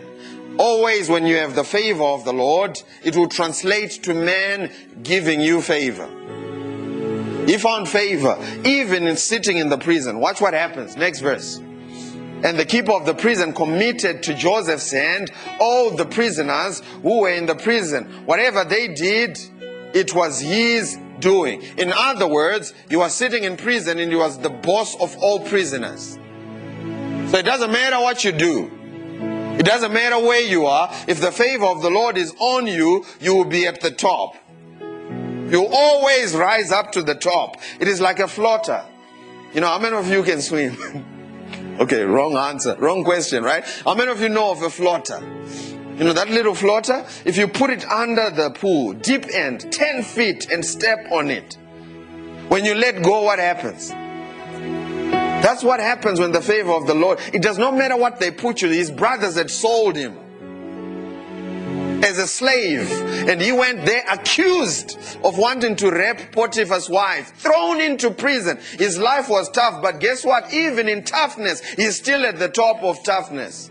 Always, 0.59 1.11
when 1.11 1.27
you 1.27 1.37
have 1.37 1.55
the 1.55 1.65
favor 1.65 2.03
of 2.03 2.25
the 2.25 2.33
Lord, 2.33 2.81
it 3.05 3.15
will 3.15 3.29
translate 3.29 4.03
to 4.05 4.15
man 4.15 4.73
giving 5.03 5.43
you 5.43 5.61
favor. 5.61 6.09
He 7.47 7.59
found 7.59 7.87
favor 7.87 8.39
even 8.65 9.07
in 9.07 9.19
sitting 9.19 9.59
in 9.59 9.69
the 9.69 9.79
prison. 9.79 10.21
Watch 10.21 10.41
what 10.41 10.55
happens. 10.55 10.97
Next 10.97 11.21
verse. 11.21 11.61
And 12.43 12.59
the 12.59 12.65
keeper 12.65 12.93
of 12.93 13.07
the 13.07 13.15
prison 13.15 13.53
committed 13.53 14.23
to 14.25 14.35
Joseph's 14.35 14.91
hand 14.91 15.31
all 15.61 15.91
the 15.91 16.05
prisoners 16.05 16.83
who 17.03 17.21
were 17.21 17.31
in 17.31 17.47
the 17.47 17.55
prison. 17.55 18.05
Whatever 18.27 18.65
they 18.65 18.89
did, 18.89 19.39
it 19.95 20.15
was 20.15 20.41
his 20.41 20.99
doing. 21.21 21.63
In 21.79 21.93
other 21.93 22.27
words, 22.27 22.75
you 22.91 22.99
was 22.99 23.15
sitting 23.15 23.45
in 23.45 23.57
prison 23.57 23.99
and 23.99 24.11
you 24.11 24.19
was 24.19 24.39
the 24.39 24.51
boss 24.51 25.01
of 25.01 25.17
all 25.19 25.41
prisoners. 25.41 26.19
So 27.31 27.39
it 27.39 27.45
doesn't 27.45 27.71
matter 27.71 28.01
what 28.01 28.25
you 28.25 28.33
do. 28.33 28.71
It 29.59 29.65
doesn't 29.65 29.93
matter 29.93 30.19
where 30.19 30.43
you 30.43 30.67
are. 30.67 30.93
If 31.07 31.21
the 31.21 31.31
favor 31.31 31.67
of 31.67 31.81
the 31.81 31.91
Lord 31.91 32.19
is 32.19 32.35
on 32.39 32.67
you, 32.67 33.05
you 33.21 33.35
will 33.37 33.45
be 33.45 33.67
at 33.67 33.81
the 33.81 33.91
top. 33.91 34.35
You 34.81 35.69
always 35.71 36.35
rise 36.35 36.73
up 36.73 36.93
to 36.93 37.03
the 37.03 37.15
top. 37.15 37.57
It 37.79 37.87
is 37.87 38.01
like 38.01 38.19
a 38.19 38.27
floater. 38.27 38.85
You 39.55 39.61
know, 39.61 39.69
how 39.69 39.79
many 39.79 39.95
of 39.95 40.09
you 40.09 40.23
can 40.23 40.41
swim? 40.41 41.05
okay, 41.81 42.03
wrong 42.03 42.37
answer. 42.37 42.77
Wrong 42.79 43.05
question, 43.05 43.43
right? 43.45 43.65
How 43.85 43.95
many 43.95 44.11
of 44.11 44.21
you 44.21 44.29
know 44.29 44.51
of 44.51 44.63
a 44.63 44.71
floater? 44.71 45.21
You 45.97 46.05
know, 46.05 46.13
that 46.13 46.31
little 46.31 46.55
floater, 46.55 47.05
if 47.25 47.37
you 47.37 47.47
put 47.49 47.71
it 47.71 47.85
under 47.91 48.31
the 48.31 48.51
pool, 48.51 48.93
deep 48.95 49.27
end, 49.33 49.71
10 49.73 50.03
feet, 50.03 50.51
and 50.51 50.65
step 50.65 51.07
on 51.13 51.31
it, 51.31 51.59
when 52.49 52.65
you 52.65 52.75
let 52.75 53.03
go, 53.03 53.23
what 53.23 53.39
happens? 53.39 53.91
That's 55.43 55.63
what 55.63 55.81
happens 55.81 56.21
when 56.21 56.33
the 56.33 56.41
favor 56.41 56.73
of 56.73 56.87
the 56.87 56.95
Lord, 56.95 57.19
it 57.33 57.43
does 57.43 57.59
not 57.59 57.77
matter 57.77 57.97
what 57.97 58.21
they 58.21 58.31
put 58.31 58.63
you, 58.63 58.69
his 58.69 58.91
brothers 58.91 59.37
had 59.37 59.51
sold 59.51 59.97
him 59.97 60.22
as 62.03 62.19
a 62.19 62.27
slave, 62.27 62.91
and 63.29 63.41
he 63.41 63.53
went 63.53 63.87
there 63.87 64.05
accused 64.11 64.99
of 65.25 65.39
wanting 65.39 65.77
to 65.77 65.91
rape 65.91 66.33
Potiphar's 66.33 66.91
wife, 66.91 67.33
thrown 67.37 67.81
into 67.81 68.11
prison. 68.11 68.59
His 68.79 68.99
life 68.99 69.29
was 69.29 69.49
tough, 69.51 69.83
but 69.83 70.01
guess 70.01 70.25
what? 70.25 70.53
Even 70.53 70.89
in 70.89 71.05
toughness, 71.05 71.63
he's 71.65 71.97
still 71.97 72.27
at 72.27 72.39
the 72.39 72.49
top 72.49 72.83
of 72.83 73.03
toughness. 73.05 73.71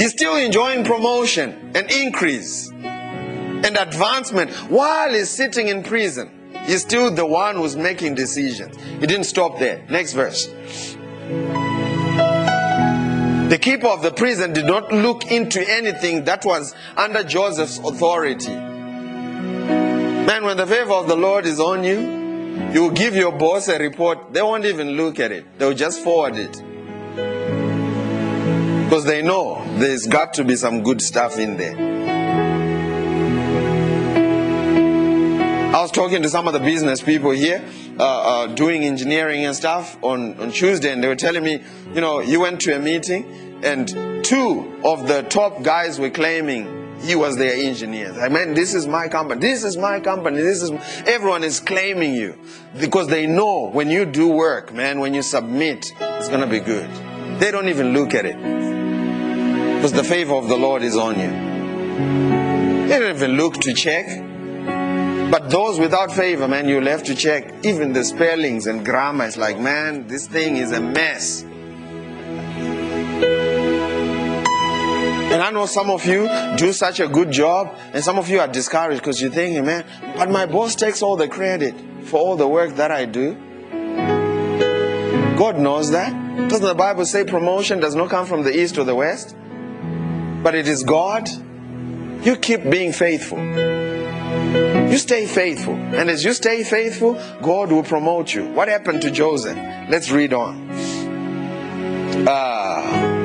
He's 0.00 0.12
still 0.12 0.36
enjoying 0.36 0.84
promotion 0.84 1.72
and 1.74 1.90
increase 1.90 2.70
and 2.70 3.76
advancement 3.76 4.50
while 4.70 5.12
he's 5.12 5.30
sitting 5.30 5.68
in 5.68 5.82
prison. 5.82 6.30
He's 6.64 6.82
still 6.82 7.12
the 7.14 7.26
one 7.26 7.56
who's 7.56 7.76
making 7.76 8.14
decisions. 8.14 8.76
He 9.00 9.06
didn't 9.06 9.24
stop 9.24 9.58
there. 9.58 9.84
Next 9.88 10.12
verse. 10.12 10.48
The 13.52 13.58
keeper 13.58 13.88
of 13.88 14.00
the 14.00 14.10
prison 14.10 14.54
did 14.54 14.64
not 14.64 14.90
look 14.90 15.30
into 15.30 15.60
anything 15.70 16.24
that 16.24 16.42
was 16.42 16.74
under 16.96 17.22
Joseph's 17.22 17.76
authority. 17.80 18.48
Man, 18.48 20.44
when 20.44 20.56
the 20.56 20.66
favor 20.66 20.94
of 20.94 21.06
the 21.06 21.16
Lord 21.16 21.44
is 21.44 21.60
on 21.60 21.84
you, 21.84 21.98
you 22.72 22.80
will 22.80 22.92
give 22.92 23.14
your 23.14 23.30
boss 23.30 23.68
a 23.68 23.78
report. 23.78 24.32
They 24.32 24.40
won't 24.40 24.64
even 24.64 24.92
look 24.92 25.20
at 25.20 25.32
it, 25.32 25.44
they'll 25.58 25.74
just 25.74 26.02
forward 26.02 26.36
it. 26.36 26.52
Because 28.84 29.04
they 29.04 29.20
know 29.20 29.62
there's 29.76 30.06
got 30.06 30.32
to 30.32 30.44
be 30.44 30.56
some 30.56 30.82
good 30.82 31.02
stuff 31.02 31.38
in 31.38 31.58
there. 31.58 31.76
Talking 35.92 36.22
to 36.22 36.28
some 36.28 36.46
of 36.46 36.52
the 36.52 36.60
business 36.60 37.02
people 37.02 37.30
here, 37.30 37.64
uh, 37.98 38.02
uh, 38.02 38.46
doing 38.48 38.84
engineering 38.84 39.44
and 39.44 39.54
stuff 39.54 39.96
on, 40.02 40.38
on 40.40 40.50
Tuesday, 40.50 40.92
and 40.92 41.02
they 41.02 41.08
were 41.08 41.16
telling 41.16 41.44
me, 41.44 41.62
you 41.94 42.00
know, 42.00 42.20
you 42.20 42.40
went 42.40 42.60
to 42.62 42.76
a 42.76 42.78
meeting, 42.78 43.60
and 43.62 43.88
two 44.24 44.80
of 44.84 45.06
the 45.06 45.22
top 45.28 45.62
guys 45.62 46.00
were 46.00 46.10
claiming 46.10 46.82
he 47.00 47.14
was 47.14 47.36
their 47.36 47.54
engineer. 47.54 48.12
I 48.12 48.28
mean, 48.28 48.54
this 48.54 48.74
is 48.74 48.86
my 48.86 49.08
company. 49.08 49.40
This 49.40 49.64
is 49.64 49.76
my 49.76 50.00
company. 50.00 50.40
This 50.40 50.62
is 50.62 50.70
everyone 51.06 51.42
is 51.42 51.58
claiming 51.58 52.14
you 52.14 52.38
because 52.78 53.08
they 53.08 53.26
know 53.26 53.70
when 53.70 53.90
you 53.90 54.04
do 54.04 54.28
work, 54.28 54.72
man. 54.72 55.00
When 55.00 55.12
you 55.12 55.22
submit, 55.22 55.92
it's 56.00 56.28
gonna 56.28 56.46
be 56.46 56.60
good. 56.60 56.88
They 57.40 57.50
don't 57.50 57.68
even 57.68 57.92
look 57.92 58.14
at 58.14 58.24
it 58.24 58.36
because 58.36 59.92
the 59.92 60.04
favor 60.04 60.34
of 60.34 60.48
the 60.48 60.56
Lord 60.56 60.82
is 60.82 60.96
on 60.96 61.18
you. 61.18 61.30
They 62.88 62.98
don't 63.00 63.16
even 63.16 63.32
look 63.32 63.54
to 63.62 63.74
check. 63.74 64.31
But 65.32 65.48
those 65.48 65.80
without 65.80 66.12
favor, 66.12 66.46
man, 66.46 66.68
you'll 66.68 66.88
have 66.88 67.04
to 67.04 67.14
check. 67.14 67.64
Even 67.64 67.94
the 67.94 68.04
spellings 68.04 68.66
and 68.66 68.84
grammar 68.84 69.24
is 69.24 69.38
like, 69.38 69.58
man, 69.58 70.06
this 70.06 70.26
thing 70.26 70.58
is 70.58 70.72
a 70.72 70.80
mess. 70.82 71.42
And 75.32 75.42
I 75.42 75.50
know 75.50 75.64
some 75.64 75.88
of 75.88 76.04
you 76.04 76.28
do 76.58 76.74
such 76.74 77.00
a 77.00 77.08
good 77.08 77.30
job, 77.30 77.74
and 77.94 78.04
some 78.04 78.18
of 78.18 78.28
you 78.28 78.40
are 78.40 78.46
discouraged 78.46 79.00
because 79.00 79.22
you're 79.22 79.30
thinking, 79.30 79.64
man, 79.64 79.86
but 80.18 80.28
my 80.28 80.44
boss 80.44 80.74
takes 80.74 81.00
all 81.00 81.16
the 81.16 81.28
credit 81.28 81.74
for 82.02 82.20
all 82.20 82.36
the 82.36 82.46
work 82.46 82.74
that 82.76 82.90
I 82.90 83.06
do. 83.06 83.34
God 85.38 85.56
knows 85.58 85.92
that. 85.92 86.12
Doesn't 86.50 86.66
the 86.66 86.74
Bible 86.74 87.06
say 87.06 87.24
promotion 87.24 87.80
does 87.80 87.94
not 87.94 88.10
come 88.10 88.26
from 88.26 88.42
the 88.42 88.54
east 88.54 88.76
or 88.76 88.84
the 88.84 88.94
west? 88.94 89.34
But 90.42 90.54
it 90.54 90.68
is 90.68 90.82
God. 90.82 91.30
You 92.22 92.36
keep 92.36 92.68
being 92.68 92.92
faithful. 92.92 93.91
You 94.52 94.98
stay 94.98 95.26
faithful. 95.26 95.74
And 95.74 96.10
as 96.10 96.24
you 96.24 96.34
stay 96.34 96.62
faithful, 96.64 97.14
God 97.40 97.72
will 97.72 97.82
promote 97.82 98.34
you. 98.34 98.44
What 98.52 98.68
happened 98.68 99.00
to 99.02 99.10
Joseph? 99.10 99.56
Let's 99.88 100.10
read 100.10 100.34
on. 100.34 100.68
Ah. 102.28 103.22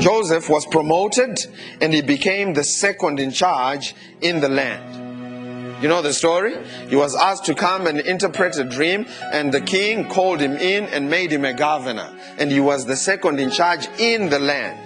Joseph 0.00 0.48
was 0.48 0.66
promoted 0.66 1.46
and 1.80 1.94
he 1.94 2.02
became 2.02 2.54
the 2.54 2.64
second 2.64 3.20
in 3.20 3.30
charge 3.30 3.94
in 4.20 4.40
the 4.40 4.48
land. 4.48 5.82
You 5.82 5.88
know 5.88 6.02
the 6.02 6.12
story? 6.12 6.56
He 6.88 6.96
was 6.96 7.14
asked 7.14 7.44
to 7.46 7.54
come 7.54 7.86
and 7.86 8.00
interpret 8.00 8.58
a 8.58 8.64
dream, 8.64 9.06
and 9.32 9.50
the 9.50 9.62
king 9.62 10.06
called 10.08 10.38
him 10.40 10.52
in 10.56 10.84
and 10.84 11.08
made 11.08 11.32
him 11.32 11.46
a 11.46 11.54
governor. 11.54 12.14
And 12.36 12.50
he 12.50 12.60
was 12.60 12.84
the 12.84 12.96
second 12.96 13.40
in 13.40 13.50
charge 13.50 13.88
in 13.98 14.28
the 14.28 14.38
land. 14.38 14.78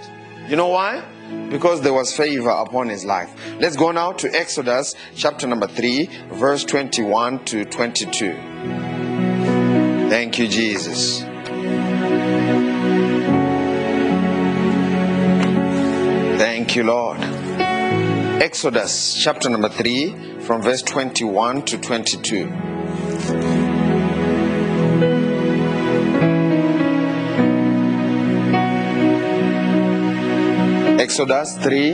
You 0.47 0.55
know 0.55 0.67
why? 0.67 1.03
Because 1.49 1.81
there 1.81 1.93
was 1.93 2.15
favor 2.15 2.51
upon 2.51 2.87
his 2.89 3.03
life. 3.03 3.33
Let's 3.59 3.75
go 3.75 3.91
now 3.91 4.11
to 4.11 4.29
Exodus 4.29 4.93
chapter 5.15 5.47
number 5.47 5.65
3, 5.65 6.07
verse 6.33 6.63
21 6.65 7.45
to 7.45 7.65
22. 7.65 8.33
Thank 10.07 10.37
you, 10.37 10.47
Jesus. 10.47 11.21
Thank 16.37 16.75
you, 16.75 16.83
Lord. 16.83 17.17
Exodus 18.39 19.15
chapter 19.15 19.49
number 19.49 19.69
3, 19.69 20.41
from 20.41 20.61
verse 20.61 20.83
21 20.83 21.63
to 21.63 21.79
22. 21.79 22.74
Exodus 31.17 31.55
3 31.59 31.93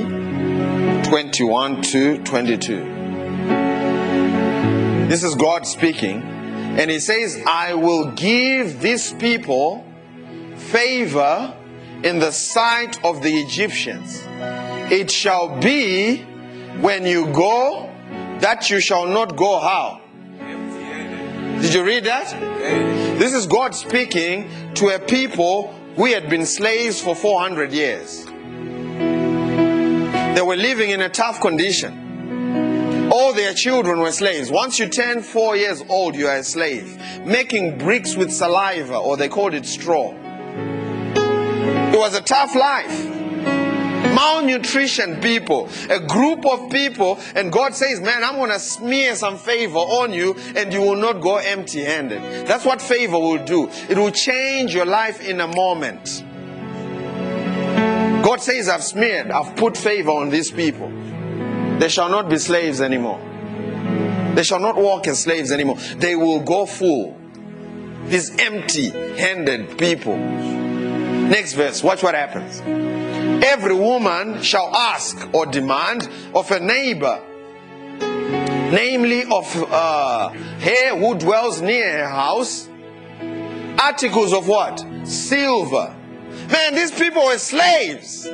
21 1.03 1.81
to 1.83 2.17
22. 2.23 2.77
This 5.07 5.23
is 5.23 5.35
God 5.35 5.67
speaking. 5.67 6.23
And 6.23 6.89
He 6.89 6.99
says, 6.99 7.39
I 7.45 7.75
will 7.75 8.13
give 8.13 8.81
these 8.81 9.13
people 9.13 9.85
favor 10.55 11.55
in 12.03 12.17
the 12.17 12.31
sight 12.31 12.97
of 13.05 13.21
the 13.21 13.29
Egyptians. 13.39 14.23
It 14.91 15.11
shall 15.11 15.55
be 15.59 16.23
when 16.79 17.05
you 17.05 17.27
go 17.27 17.91
that 18.39 18.71
you 18.71 18.79
shall 18.79 19.05
not 19.05 19.35
go 19.35 19.59
how? 19.59 20.01
Did 21.61 21.75
you 21.75 21.83
read 21.83 22.05
that? 22.05 22.31
This 23.19 23.33
is 23.33 23.45
God 23.45 23.75
speaking 23.75 24.49
to 24.73 24.87
a 24.95 24.97
people 24.97 25.71
who 25.95 26.05
had 26.05 26.27
been 26.27 26.47
slaves 26.47 26.99
for 26.99 27.15
400 27.15 27.71
years. 27.71 28.30
They 30.35 30.41
were 30.41 30.55
living 30.55 30.91
in 30.91 31.01
a 31.01 31.09
tough 31.09 31.41
condition. 31.41 33.09
All 33.11 33.33
their 33.33 33.53
children 33.53 33.99
were 33.99 34.13
slaves. 34.13 34.49
Once 34.49 34.79
you 34.79 34.87
turn 34.87 35.21
four 35.21 35.57
years 35.57 35.83
old, 35.89 36.15
you 36.15 36.27
are 36.27 36.37
a 36.37 36.43
slave. 36.43 36.97
Making 37.25 37.77
bricks 37.77 38.15
with 38.15 38.31
saliva, 38.31 38.95
or 38.95 39.17
they 39.17 39.27
called 39.27 39.53
it 39.53 39.65
straw. 39.65 40.13
It 41.93 41.99
was 41.99 42.15
a 42.15 42.21
tough 42.21 42.55
life. 42.55 43.05
Malnutrition 44.15 45.19
people, 45.19 45.69
a 45.89 45.99
group 45.99 46.45
of 46.45 46.71
people, 46.71 47.19
and 47.35 47.51
God 47.51 47.75
says, 47.75 47.99
Man, 47.99 48.23
I'm 48.23 48.35
going 48.35 48.51
to 48.51 48.59
smear 48.59 49.15
some 49.15 49.37
favor 49.37 49.77
on 49.77 50.13
you, 50.13 50.35
and 50.55 50.71
you 50.71 50.79
will 50.79 50.95
not 50.95 51.21
go 51.21 51.35
empty 51.35 51.83
handed. 51.83 52.47
That's 52.47 52.63
what 52.63 52.81
favor 52.81 53.19
will 53.19 53.43
do. 53.43 53.69
It 53.89 53.97
will 53.97 54.11
change 54.11 54.73
your 54.73 54.85
life 54.85 55.21
in 55.21 55.41
a 55.41 55.47
moment. 55.47 56.23
God 58.23 58.41
says, 58.41 58.69
I've 58.69 58.83
smeared, 58.83 59.31
I've 59.31 59.55
put 59.55 59.75
favor 59.75 60.11
on 60.11 60.29
these 60.29 60.51
people. 60.51 60.89
They 61.79 61.89
shall 61.89 62.09
not 62.09 62.29
be 62.29 62.37
slaves 62.37 62.79
anymore. 62.79 63.19
They 64.35 64.43
shall 64.43 64.59
not 64.59 64.75
walk 64.75 65.07
as 65.07 65.23
slaves 65.23 65.51
anymore. 65.51 65.77
They 65.97 66.15
will 66.15 66.39
go 66.39 66.65
full. 66.65 67.17
These 68.05 68.37
empty 68.39 68.89
handed 69.17 69.77
people. 69.77 70.17
Next 70.17 71.53
verse, 71.53 71.83
watch 71.83 72.03
what 72.03 72.13
happens. 72.13 72.61
Every 73.43 73.73
woman 73.73 74.41
shall 74.41 74.75
ask 74.75 75.27
or 75.33 75.45
demand 75.45 76.07
of 76.35 76.51
a 76.51 76.59
neighbor, 76.59 77.21
namely 77.99 79.23
of 79.23 79.55
uh, 79.71 80.29
her 80.29 80.97
who 80.97 81.15
dwells 81.15 81.61
near 81.61 81.99
her 81.99 82.09
house, 82.09 82.69
articles 83.79 84.33
of 84.33 84.47
what? 84.47 84.85
Silver. 85.03 85.95
Man, 86.51 86.75
these 86.75 86.91
people 86.91 87.23
were 87.25 87.37
slaves. 87.37 88.27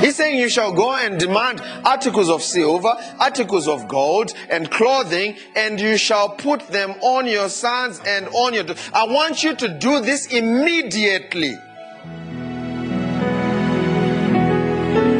He's 0.00 0.16
saying 0.16 0.38
you 0.38 0.48
shall 0.48 0.72
go 0.72 0.94
and 0.94 1.18
demand 1.18 1.60
articles 1.84 2.28
of 2.28 2.42
silver, 2.42 2.94
articles 3.18 3.66
of 3.66 3.88
gold, 3.88 4.32
and 4.48 4.70
clothing, 4.70 5.36
and 5.54 5.80
you 5.80 5.96
shall 5.98 6.28
put 6.28 6.66
them 6.68 6.92
on 7.02 7.26
your 7.26 7.48
sons 7.48 8.00
and 8.06 8.28
on 8.28 8.54
your. 8.54 8.64
I 8.94 9.04
want 9.04 9.42
you 9.42 9.54
to 9.56 9.68
do 9.68 10.00
this 10.00 10.26
immediately. 10.26 11.56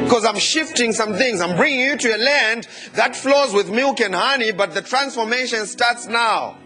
Because 0.05 0.25
I'm 0.25 0.39
shifting 0.39 0.93
some 0.93 1.15
things. 1.15 1.41
I'm 1.41 1.57
bringing 1.57 1.81
you 1.81 1.97
to 1.97 2.17
a 2.17 2.19
land 2.19 2.69
that 2.93 3.17
flows 3.17 3.53
with 3.53 3.69
milk 3.69 4.01
and 4.01 4.15
honey, 4.15 4.53
but 4.53 4.73
the 4.73 4.83
transformation 4.83 5.67
starts 5.67 6.07
now. 6.07 6.57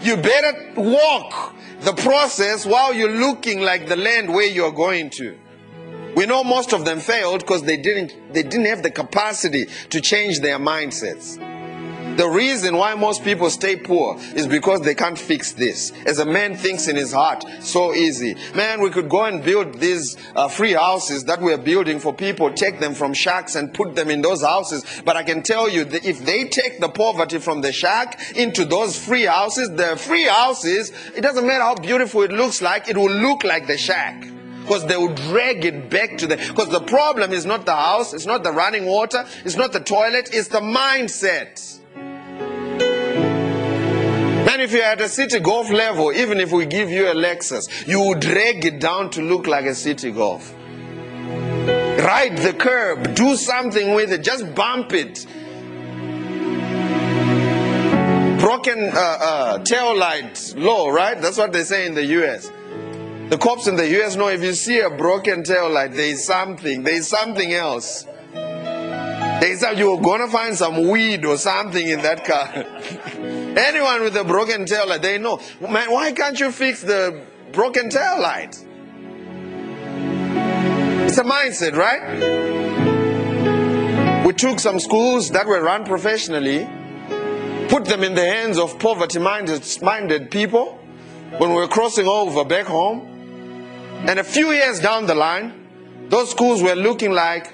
You 0.00 0.16
better 0.16 0.72
walk 0.76 1.54
the 1.84 1.92
process 1.92 2.64
while 2.64 2.94
you're 2.94 3.10
looking 3.10 3.60
like 3.60 3.86
the 3.86 3.96
land 3.96 4.32
where 4.32 4.46
you're 4.46 4.72
going 4.72 5.10
to. 5.10 5.38
We 6.16 6.26
know 6.26 6.42
most 6.42 6.72
of 6.72 6.84
them 6.84 7.00
failed 7.00 7.40
because 7.40 7.62
they 7.62 7.76
didn't 7.76 8.32
they 8.32 8.42
didn't 8.42 8.66
have 8.66 8.82
the 8.82 8.90
capacity 8.90 9.66
to 9.90 10.00
change 10.00 10.40
their 10.40 10.58
mindsets. 10.58 11.38
The 12.16 12.28
reason 12.28 12.76
why 12.76 12.94
most 12.94 13.24
people 13.24 13.50
stay 13.50 13.74
poor 13.74 14.16
is 14.36 14.46
because 14.46 14.80
they 14.82 14.94
can't 14.94 15.18
fix 15.18 15.50
this. 15.50 15.90
As 16.06 16.20
a 16.20 16.24
man 16.24 16.56
thinks 16.56 16.86
in 16.86 16.94
his 16.94 17.12
heart, 17.12 17.44
so 17.60 17.92
easy. 17.92 18.36
Man, 18.54 18.80
we 18.80 18.90
could 18.90 19.08
go 19.08 19.24
and 19.24 19.42
build 19.42 19.80
these 19.80 20.16
uh, 20.36 20.46
free 20.46 20.74
houses 20.74 21.24
that 21.24 21.40
we're 21.40 21.58
building 21.58 21.98
for 21.98 22.14
people, 22.14 22.52
take 22.52 22.78
them 22.78 22.94
from 22.94 23.14
shacks 23.14 23.56
and 23.56 23.74
put 23.74 23.96
them 23.96 24.10
in 24.10 24.22
those 24.22 24.42
houses. 24.42 24.84
But 25.04 25.16
I 25.16 25.24
can 25.24 25.42
tell 25.42 25.68
you 25.68 25.84
that 25.86 26.04
if 26.04 26.24
they 26.24 26.44
take 26.44 26.78
the 26.78 26.88
poverty 26.88 27.38
from 27.38 27.62
the 27.62 27.72
shack 27.72 28.20
into 28.36 28.64
those 28.64 28.96
free 28.96 29.24
houses, 29.24 29.70
the 29.70 29.96
free 29.96 30.26
houses, 30.26 30.92
it 31.16 31.22
doesn't 31.22 31.44
matter 31.44 31.64
how 31.64 31.74
beautiful 31.74 32.22
it 32.22 32.30
looks 32.30 32.62
like, 32.62 32.88
it 32.88 32.96
will 32.96 33.10
look 33.10 33.42
like 33.42 33.66
the 33.66 33.76
shack 33.76 34.24
because 34.62 34.86
they 34.86 34.96
will 34.96 35.14
drag 35.14 35.64
it 35.64 35.90
back 35.90 36.16
to 36.18 36.28
the 36.28 36.36
because 36.36 36.68
the 36.68 36.80
problem 36.80 37.32
is 37.32 37.44
not 37.44 37.66
the 37.66 37.74
house 37.74 38.14
it's 38.14 38.24
not 38.24 38.42
the 38.42 38.50
running 38.50 38.86
water 38.86 39.26
it's 39.44 39.56
not 39.56 39.72
the 39.74 39.80
toilet 39.80 40.30
it's 40.32 40.48
the 40.48 40.60
mindset 40.60 41.80
and 44.54 44.62
if 44.62 44.70
you're 44.70 44.84
at 44.84 45.00
a 45.00 45.04
Citi 45.04 45.42
Golf 45.42 45.68
level 45.68 46.12
even 46.12 46.38
if 46.38 46.52
we 46.52 46.64
give 46.64 46.88
you 46.88 47.08
a 47.08 47.14
lexus 47.14 47.86
you 47.88 47.98
will 47.98 48.14
drag 48.14 48.64
it 48.64 48.78
down 48.78 49.10
to 49.10 49.20
look 49.20 49.48
like 49.48 49.64
a 49.64 49.70
Citi 49.70 50.14
Golf 50.14 50.54
ride 52.04 52.38
the 52.38 52.54
curb 52.56 53.16
do 53.16 53.34
something 53.34 53.94
with 53.94 54.12
it 54.12 54.22
just 54.22 54.54
bump 54.54 54.92
it 54.92 55.26
broken 58.38 58.90
uh, 58.94 59.18
uh, 59.20 59.58
tail 59.64 59.96
light 59.96 60.54
law 60.56 60.88
right 60.88 61.20
that's 61.20 61.36
what 61.36 61.52
they 61.52 61.64
say 61.64 61.84
in 61.86 61.94
the 61.94 62.04
us 62.04 62.52
the 63.30 63.38
cops 63.38 63.66
in 63.66 63.74
the 63.74 64.00
US 64.00 64.14
know 64.14 64.28
if 64.28 64.40
you 64.40 64.52
see 64.52 64.78
a 64.80 64.90
broken 64.90 65.42
tail 65.42 65.70
light, 65.70 65.92
there 65.92 66.06
is 66.06 66.24
something. 66.24 66.82
There 66.82 66.94
is 66.94 67.08
something 67.08 67.54
else. 67.54 68.06
Is 69.42 69.60
said 69.60 69.78
you're 69.78 70.00
gonna 70.00 70.28
find 70.28 70.56
some 70.56 70.88
weed 70.88 71.24
or 71.24 71.36
something 71.36 71.86
in 71.86 72.02
that 72.02 72.24
car. 72.24 72.50
Anyone 73.56 74.02
with 74.02 74.16
a 74.16 74.24
broken 74.24 74.66
tail 74.66 74.88
light, 74.88 75.02
they 75.02 75.18
know. 75.18 75.40
Man, 75.60 75.92
why 75.92 76.12
can't 76.12 76.38
you 76.40 76.50
fix 76.50 76.82
the 76.82 77.22
broken 77.52 77.88
tail 77.88 78.20
light? 78.20 78.56
It's 81.06 81.18
a 81.18 81.24
mindset, 81.24 81.76
right? 81.76 82.64
We 84.26 84.32
took 84.32 84.58
some 84.58 84.80
schools 84.80 85.30
that 85.30 85.46
were 85.46 85.62
run 85.62 85.84
professionally, 85.84 86.66
put 87.68 87.84
them 87.84 88.02
in 88.02 88.14
the 88.14 88.24
hands 88.24 88.58
of 88.58 88.78
poverty 88.80 89.20
minded, 89.20 89.64
minded 89.82 90.30
people 90.30 90.80
when 91.38 91.50
we 91.50 91.56
were 91.56 91.68
crossing 91.68 92.08
over 92.08 92.44
back 92.44 92.66
home. 92.66 93.02
And 94.08 94.18
a 94.18 94.24
few 94.24 94.50
years 94.50 94.80
down 94.80 95.06
the 95.06 95.14
line, 95.14 96.08
those 96.08 96.30
schools 96.30 96.62
were 96.62 96.74
looking 96.74 97.12
like 97.12 97.53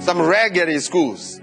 some 0.00 0.20
raggedy 0.20 0.78
schools. 0.78 1.40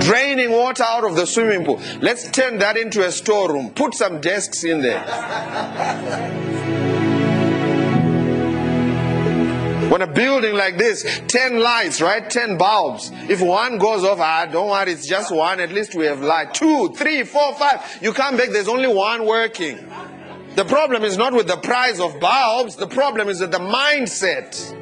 Draining 0.00 0.50
water 0.50 0.82
out 0.82 1.04
of 1.04 1.14
the 1.14 1.26
swimming 1.26 1.64
pool. 1.64 1.80
Let's 2.00 2.30
turn 2.30 2.58
that 2.58 2.76
into 2.76 3.06
a 3.06 3.12
storeroom. 3.12 3.70
Put 3.70 3.94
some 3.94 4.20
desks 4.20 4.64
in 4.64 4.82
there. 4.82 5.02
When 9.92 10.00
a 10.00 10.06
building 10.06 10.54
like 10.54 10.78
this, 10.78 11.20
10 11.28 11.60
lights, 11.60 12.00
right? 12.00 12.28
10 12.28 12.56
bulbs. 12.56 13.10
If 13.28 13.42
one 13.42 13.76
goes 13.76 14.04
off, 14.04 14.20
ah, 14.20 14.46
don't 14.46 14.70
worry, 14.70 14.92
it's 14.92 15.06
just 15.06 15.30
one. 15.30 15.60
At 15.60 15.70
least 15.70 15.94
we 15.94 16.06
have 16.06 16.20
light. 16.22 16.54
Two, 16.54 16.94
three, 16.94 17.24
four, 17.24 17.54
five. 17.56 17.98
You 18.00 18.14
come 18.14 18.38
back, 18.38 18.48
there's 18.48 18.68
only 18.68 18.88
one 18.88 19.26
working. 19.26 19.76
The 20.54 20.64
problem 20.64 21.04
is 21.04 21.18
not 21.18 21.34
with 21.34 21.46
the 21.46 21.58
price 21.58 22.00
of 22.00 22.18
bulbs, 22.20 22.76
the 22.76 22.86
problem 22.86 23.28
is 23.28 23.40
with 23.42 23.52
the 23.52 23.58
mindset. 23.58 24.78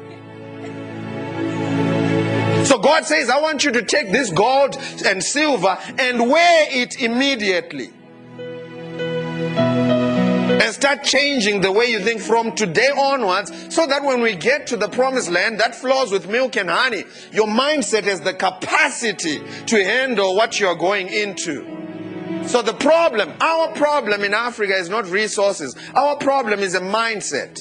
So 2.65 2.77
God 2.77 3.05
says, 3.05 3.29
I 3.29 3.39
want 3.41 3.63
you 3.63 3.71
to 3.71 3.81
take 3.81 4.11
this 4.11 4.31
gold 4.31 4.77
and 5.05 5.23
silver 5.23 5.77
and 5.97 6.29
wear 6.29 6.67
it 6.69 7.01
immediately. 7.01 7.91
And 10.51 10.73
start 10.73 11.03
changing 11.03 11.61
the 11.61 11.71
way 11.71 11.85
you 11.85 11.99
think 11.99 12.21
from 12.21 12.53
today 12.53 12.89
onwards 12.89 13.51
so 13.73 13.87
that 13.87 14.03
when 14.03 14.21
we 14.21 14.35
get 14.35 14.67
to 14.67 14.77
the 14.77 14.87
promised 14.87 15.31
land 15.31 15.59
that 15.59 15.73
flows 15.75 16.11
with 16.11 16.29
milk 16.29 16.55
and 16.55 16.69
honey, 16.69 17.03
your 17.31 17.47
mindset 17.47 18.03
has 18.03 18.21
the 18.21 18.33
capacity 18.33 19.41
to 19.65 19.83
handle 19.83 20.35
what 20.35 20.59
you 20.59 20.67
are 20.67 20.75
going 20.75 21.07
into. 21.07 21.65
So 22.47 22.61
the 22.61 22.73
problem, 22.73 23.33
our 23.41 23.71
problem 23.73 24.23
in 24.23 24.33
Africa 24.33 24.75
is 24.75 24.89
not 24.89 25.07
resources. 25.07 25.75
Our 25.95 26.15
problem 26.17 26.59
is 26.59 26.75
a 26.75 26.81
mindset. 26.81 27.59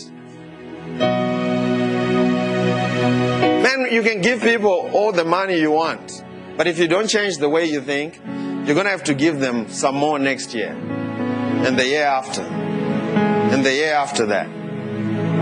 You 3.91 4.03
can 4.03 4.21
give 4.21 4.41
people 4.41 4.91
all 4.93 5.13
the 5.13 5.25
money 5.25 5.59
you 5.59 5.73
want. 5.73 6.25
But 6.57 6.67
if 6.67 6.79
you 6.79 6.87
don't 6.87 7.09
change 7.09 7.39
the 7.39 7.49
way 7.49 7.65
you 7.65 7.81
think, 7.81 8.21
you're 8.25 8.75
going 8.75 8.85
to 8.85 8.91
have 8.91 9.05
to 9.05 9.15
give 9.15 9.41
them 9.41 9.69
some 9.69 9.97
more 9.97 10.19
next 10.19 10.55
year. 10.55 10.73
And 10.73 11.79
the 11.79 11.87
year 11.87 12.05
after. 12.05 12.43
And 12.43 13.65
the 13.65 13.73
year 13.73 13.95
after 13.95 14.27
that. 14.27 14.49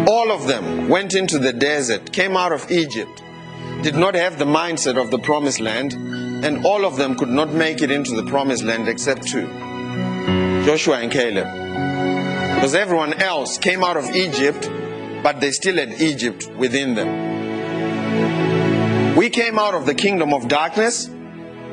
All 0.09 0.33
of 0.33 0.47
them 0.47 0.89
went 0.89 1.15
into 1.15 1.39
the 1.39 1.53
desert, 1.53 2.13
came 2.13 2.37
out 2.37 2.53
of 2.53 2.71
Egypt, 2.71 3.23
did 3.83 3.95
not 3.95 4.15
have 4.15 4.39
the 4.39 4.47
mindset 4.47 4.97
of 4.97 5.11
the 5.11 5.19
promised 5.19 5.61
land, 5.61 5.93
and 5.93 6.65
all 6.65 6.87
of 6.87 6.97
them 6.97 7.17
could 7.17 7.29
not 7.29 7.53
make 7.53 7.83
it 7.83 7.91
into 7.91 8.15
the 8.17 8.25
promised 8.25 8.65
land 8.65 8.89
except 8.89 9.27
two 9.29 9.47
Joshua 10.65 11.01
and 11.01 11.13
Caleb. 11.13 11.47
Because 12.55 12.75
everyone 12.75 13.13
else 13.15 13.59
came 13.59 13.85
out 13.85 13.97
of 13.97 14.17
Egypt 14.17 14.71
but 15.23 15.41
they 15.41 15.51
still 15.51 15.77
had 15.77 16.01
Egypt 16.01 16.49
within 16.57 16.95
them. 16.95 17.38
We 19.17 19.31
came 19.31 19.59
out 19.59 19.75
of 19.75 19.87
the 19.87 19.95
kingdom 19.95 20.33
of 20.33 20.49
darkness 20.49 21.09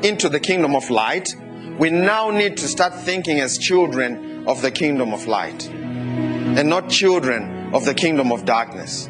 into 0.02 0.28
the 0.28 0.40
kingdom 0.40 0.74
of 0.74 0.90
light. 0.90 1.34
We 1.78 1.90
now 1.90 2.30
need 2.30 2.56
to 2.58 2.68
start 2.68 2.94
thinking 2.94 3.40
as 3.40 3.58
children 3.58 4.46
of 4.46 4.62
the 4.62 4.70
kingdom 4.70 5.12
of 5.12 5.26
light 5.26 5.68
and 5.68 6.68
not 6.68 6.88
children 6.88 7.74
of 7.74 7.84
the 7.84 7.94
kingdom 7.94 8.32
of 8.32 8.44
darkness. 8.44 9.08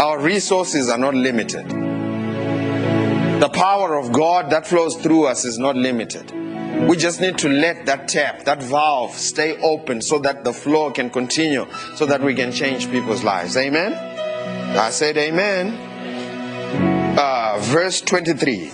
Our 0.00 0.20
resources 0.20 0.90
are 0.90 0.98
not 0.98 1.14
limited. 1.14 1.68
The 3.40 3.48
power 3.48 3.98
of 3.98 4.12
God 4.12 4.50
that 4.50 4.66
flows 4.66 4.96
through 4.96 5.26
us 5.26 5.44
is 5.44 5.58
not 5.58 5.76
limited. 5.76 6.30
We 6.88 6.96
just 6.96 7.20
need 7.20 7.38
to 7.38 7.48
let 7.48 7.86
that 7.86 8.08
tap, 8.08 8.44
that 8.44 8.62
valve 8.62 9.12
stay 9.14 9.56
open 9.62 10.02
so 10.02 10.18
that 10.18 10.44
the 10.44 10.52
flow 10.52 10.90
can 10.90 11.10
continue, 11.10 11.66
so 11.94 12.04
that 12.06 12.22
we 12.22 12.34
can 12.34 12.52
change 12.52 12.90
people's 12.90 13.24
lives. 13.24 13.56
Amen? 13.56 14.15
I 14.74 14.90
said 14.90 15.16
amen. 15.16 15.74
Uh, 17.18 17.58
verse 17.60 18.00
23. 18.00 18.72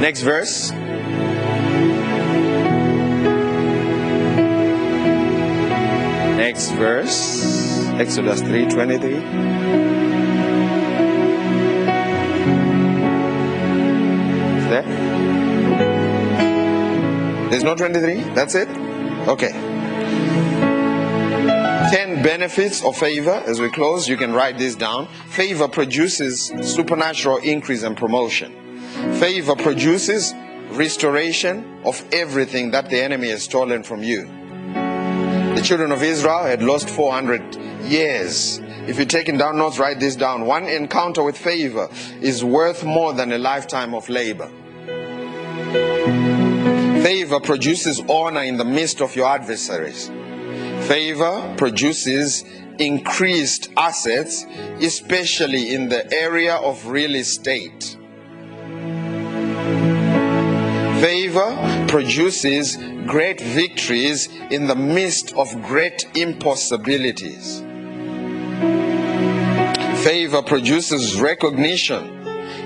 Next 0.00 0.22
verse. 0.22 0.72
Next 6.36 6.70
verse. 6.72 7.62
Exodus 8.00 8.42
3:23. 8.42 9.14
Is 14.58 14.68
there? 14.68 14.82
There's 17.50 17.62
no 17.62 17.74
23? 17.76 18.22
That's 18.34 18.54
it? 18.54 18.68
Okay. 19.28 19.52
10 21.92 22.22
benefits 22.22 22.82
of 22.86 22.96
favor 22.96 23.42
as 23.46 23.60
we 23.60 23.68
close. 23.68 24.08
You 24.08 24.16
can 24.16 24.32
write 24.32 24.56
this 24.56 24.74
down. 24.74 25.08
Favor 25.26 25.68
produces 25.68 26.46
supernatural 26.62 27.36
increase 27.36 27.82
and 27.82 27.94
promotion. 27.94 28.80
Favor 29.20 29.54
produces 29.54 30.32
restoration 30.70 31.82
of 31.84 32.02
everything 32.10 32.70
that 32.70 32.88
the 32.88 32.98
enemy 32.98 33.28
has 33.28 33.42
stolen 33.42 33.82
from 33.82 34.02
you. 34.02 34.24
The 35.54 35.60
children 35.62 35.92
of 35.92 36.02
Israel 36.02 36.44
had 36.44 36.62
lost 36.62 36.88
400 36.88 37.56
years. 37.84 38.58
If 38.88 38.96
you're 38.96 39.04
taking 39.04 39.36
down 39.36 39.58
notes, 39.58 39.78
write 39.78 40.00
this 40.00 40.16
down. 40.16 40.46
One 40.46 40.64
encounter 40.64 41.22
with 41.22 41.36
favor 41.36 41.90
is 42.22 42.42
worth 42.42 42.84
more 42.84 43.12
than 43.12 43.32
a 43.32 43.38
lifetime 43.38 43.92
of 43.92 44.08
labor. 44.08 44.50
Favor 47.02 47.38
produces 47.38 48.00
honor 48.08 48.44
in 48.44 48.56
the 48.56 48.64
midst 48.64 49.02
of 49.02 49.14
your 49.14 49.28
adversaries. 49.28 50.10
Favor 50.88 51.54
produces 51.56 52.44
increased 52.78 53.70
assets, 53.76 54.44
especially 54.80 55.74
in 55.74 55.88
the 55.88 56.12
area 56.12 56.56
of 56.56 56.86
real 56.86 57.14
estate. 57.14 57.96
Favor 61.00 61.86
produces 61.88 62.76
great 63.06 63.40
victories 63.40 64.28
in 64.50 64.66
the 64.66 64.76
midst 64.76 65.32
of 65.34 65.50
great 65.62 66.06
impossibilities. 66.14 67.60
Favor 70.04 70.42
produces 70.42 71.20
recognition 71.20 72.18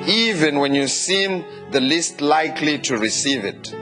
even 0.06 0.58
when 0.58 0.74
you 0.74 0.86
seem 0.86 1.44
the 1.70 1.80
least 1.80 2.20
likely 2.20 2.78
to 2.78 2.96
receive 2.96 3.44
it. 3.44 3.74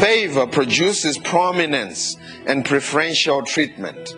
Favor 0.00 0.46
produces 0.46 1.18
prominence 1.18 2.16
and 2.46 2.64
preferential 2.64 3.42
treatment. 3.42 4.16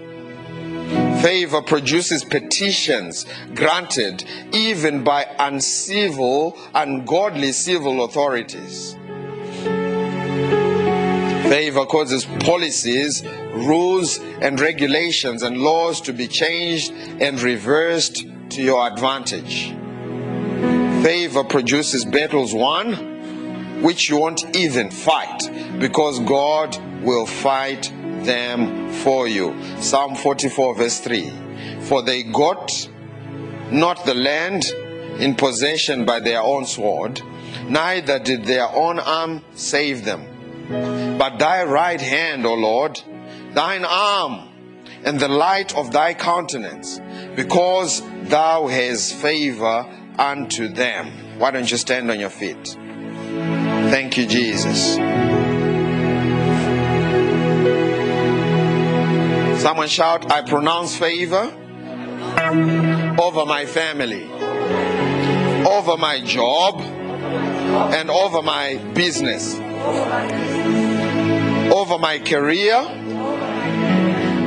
Favor 1.22 1.61
produces 1.61 2.22
petitions 2.22 3.26
granted 3.57 4.24
even 4.53 5.03
by 5.03 5.26
uncivil, 5.41 6.57
ungodly 6.72 7.51
civil 7.51 8.05
authorities. 8.05 8.95
Favor 11.51 11.85
causes 11.87 12.26
policies, 12.41 13.24
rules, 13.53 14.18
and 14.41 14.61
regulations 14.61 15.43
and 15.43 15.59
laws 15.59 16.01
to 16.03 16.12
be 16.12 16.28
changed 16.28 16.93
and 17.20 17.43
reversed 17.43 18.24
to 18.51 18.62
your 18.62 18.87
advantage. 18.87 19.74
Favor 21.03 21.43
produces 21.43 22.05
battles 22.05 22.55
won 22.55 23.12
which 23.83 24.09
you 24.09 24.16
won't 24.16 24.57
even 24.57 24.91
fight 24.91 25.51
because 25.78 26.20
God 26.20 26.76
will 27.03 27.26
fight 27.26 27.93
them 28.24 28.93
for 28.93 29.26
you. 29.26 29.55
Psalm 29.80 30.14
44, 30.14 30.76
verse 30.76 31.01
3. 31.01 31.33
For 31.80 32.03
they 32.03 32.22
got 32.22 32.89
not 33.70 34.05
the 34.05 34.14
land 34.14 34.72
in 35.18 35.35
possession 35.35 36.05
by 36.05 36.20
their 36.20 36.41
own 36.41 36.64
sword, 36.64 37.20
neither 37.68 38.18
did 38.18 38.45
their 38.45 38.68
own 38.68 38.99
arm 38.99 39.45
save 39.55 40.05
them. 40.05 40.26
But 41.18 41.39
thy 41.39 41.64
right 41.64 42.01
hand, 42.01 42.47
O 42.47 42.55
Lord, 42.55 43.01
thine 43.53 43.85
arm, 43.85 44.49
and 45.05 45.18
the 45.18 45.28
light 45.28 45.76
of 45.76 45.93
thy 45.93 46.14
countenance, 46.14 47.01
because 47.35 48.03
thou 48.28 48.68
hast 48.68 49.14
favor 49.14 49.87
unto 50.18 50.68
them. 50.68 51.39
Why 51.39 51.51
don't 51.51 51.70
you 51.70 51.76
stand 51.76 52.11
on 52.11 52.20
your 52.20 52.30
feet? 52.30 52.76
Thank 53.93 54.16
you, 54.16 54.24
Jesus. 54.24 54.95
Someone 59.62 59.88
shout, 59.88 60.32
I 60.32 60.40
pronounce 60.40 60.97
favor 60.97 61.53
over 63.20 63.45
my 63.45 63.66
family, 63.66 64.24
over 65.66 65.99
my 65.99 66.22
job, 66.24 66.80
and 66.80 68.09
over 68.09 68.40
my 68.40 68.76
business, 68.95 69.57
over 71.70 71.99
my 71.99 72.18
career, 72.24 72.76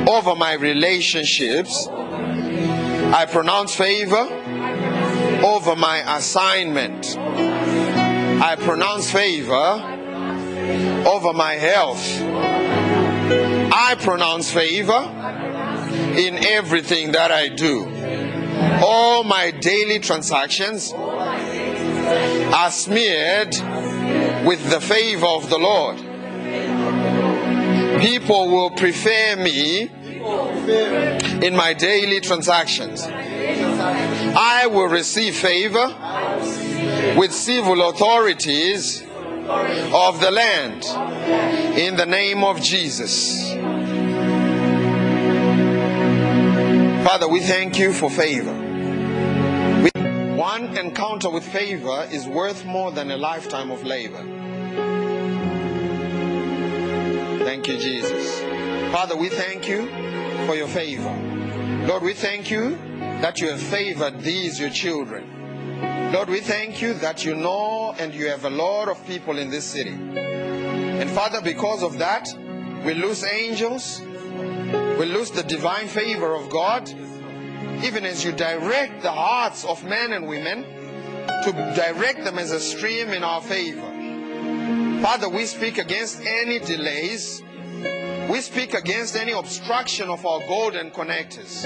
over 0.09 0.33
my 0.33 0.53
relationships. 0.53 1.87
I 1.87 3.27
pronounce 3.31 3.75
favor 3.75 4.27
over 5.45 5.75
my 5.75 6.17
assignment. 6.17 7.15
I 8.41 8.55
pronounce 8.57 9.09
favor 9.11 9.53
over 11.07 11.33
my 11.33 11.53
health. 11.53 12.05
I 13.73 13.95
pronounce 13.99 14.51
favor 14.51 15.09
in 16.17 16.43
everything 16.45 17.13
that 17.13 17.31
I 17.31 17.47
do. 17.47 17.86
All 18.83 19.23
my 19.23 19.51
daily 19.51 19.99
transactions 19.99 20.91
are 20.93 22.71
smeared 22.71 23.55
with 24.45 24.69
the 24.69 24.81
favor 24.81 25.27
of 25.27 25.49
the 25.49 25.57
Lord. 25.57 25.97
People 28.01 28.49
will 28.49 28.71
prefer 28.71 29.36
me 29.38 29.89
in 31.45 31.55
my 31.55 31.73
daily 31.73 32.19
transactions. 32.19 33.01
I 33.03 34.67
will 34.67 34.88
receive 34.88 35.36
favor 35.36 35.88
with 37.17 37.31
civil 37.31 37.89
authorities 37.89 39.01
of 39.47 40.19
the 40.19 40.31
land 40.31 40.83
in 41.77 41.95
the 41.95 42.05
name 42.05 42.43
of 42.43 42.61
Jesus. 42.61 43.53
Father, 47.05 47.27
we 47.27 47.39
thank 47.39 47.77
you 47.77 47.93
for 47.93 48.09
favor. 48.09 48.53
One 50.35 50.77
encounter 50.77 51.29
with 51.29 51.45
favor 51.45 52.07
is 52.11 52.27
worth 52.27 52.65
more 52.65 52.91
than 52.91 53.11
a 53.11 53.17
lifetime 53.17 53.71
of 53.71 53.83
labor. 53.83 54.23
Thank 57.45 57.67
you, 57.67 57.77
Jesus. 57.77 58.41
Father, 58.91 59.15
we 59.15 59.29
thank 59.29 59.67
you 59.67 59.87
for 60.45 60.55
your 60.55 60.67
favor. 60.67 61.15
Lord, 61.87 62.03
we 62.03 62.13
thank 62.13 62.49
you 62.49 62.77
that 63.21 63.39
you 63.39 63.49
have 63.49 63.61
favored 63.61 64.21
these, 64.21 64.59
your 64.59 64.71
children. 64.71 65.34
Lord, 66.13 66.29
we 66.29 66.39
thank 66.39 66.81
you 66.81 66.93
that 66.95 67.25
you 67.25 67.35
know 67.35 67.93
and 67.97 68.13
you 68.13 68.27
have 68.29 68.45
a 68.45 68.49
lot 68.49 68.87
of 68.87 69.05
people 69.05 69.37
in 69.37 69.49
this 69.49 69.65
city. 69.65 69.91
And 69.91 71.09
Father, 71.09 71.41
because 71.41 71.83
of 71.83 71.97
that, 71.97 72.27
we 72.85 72.93
lose 72.93 73.23
angels, 73.23 74.01
we 74.01 75.05
lose 75.05 75.31
the 75.31 75.43
divine 75.43 75.87
favor 75.87 76.35
of 76.35 76.49
God, 76.49 76.89
even 77.83 78.05
as 78.05 78.23
you 78.23 78.31
direct 78.31 79.01
the 79.01 79.11
hearts 79.11 79.65
of 79.65 79.83
men 79.83 80.13
and 80.13 80.27
women 80.27 80.63
to 81.43 81.51
direct 81.75 82.23
them 82.23 82.39
as 82.39 82.51
a 82.51 82.59
stream 82.59 83.09
in 83.09 83.23
our 83.23 83.41
favor. 83.41 85.01
Father, 85.01 85.27
we 85.27 85.45
speak 85.45 85.77
against 85.77 86.21
any 86.21 86.59
delays. 86.59 87.43
We 88.29 88.41
speak 88.41 88.73
against 88.73 89.15
any 89.15 89.33
obstruction 89.33 90.09
of 90.09 90.25
our 90.25 90.39
golden 90.47 90.91
connectors. 90.91 91.65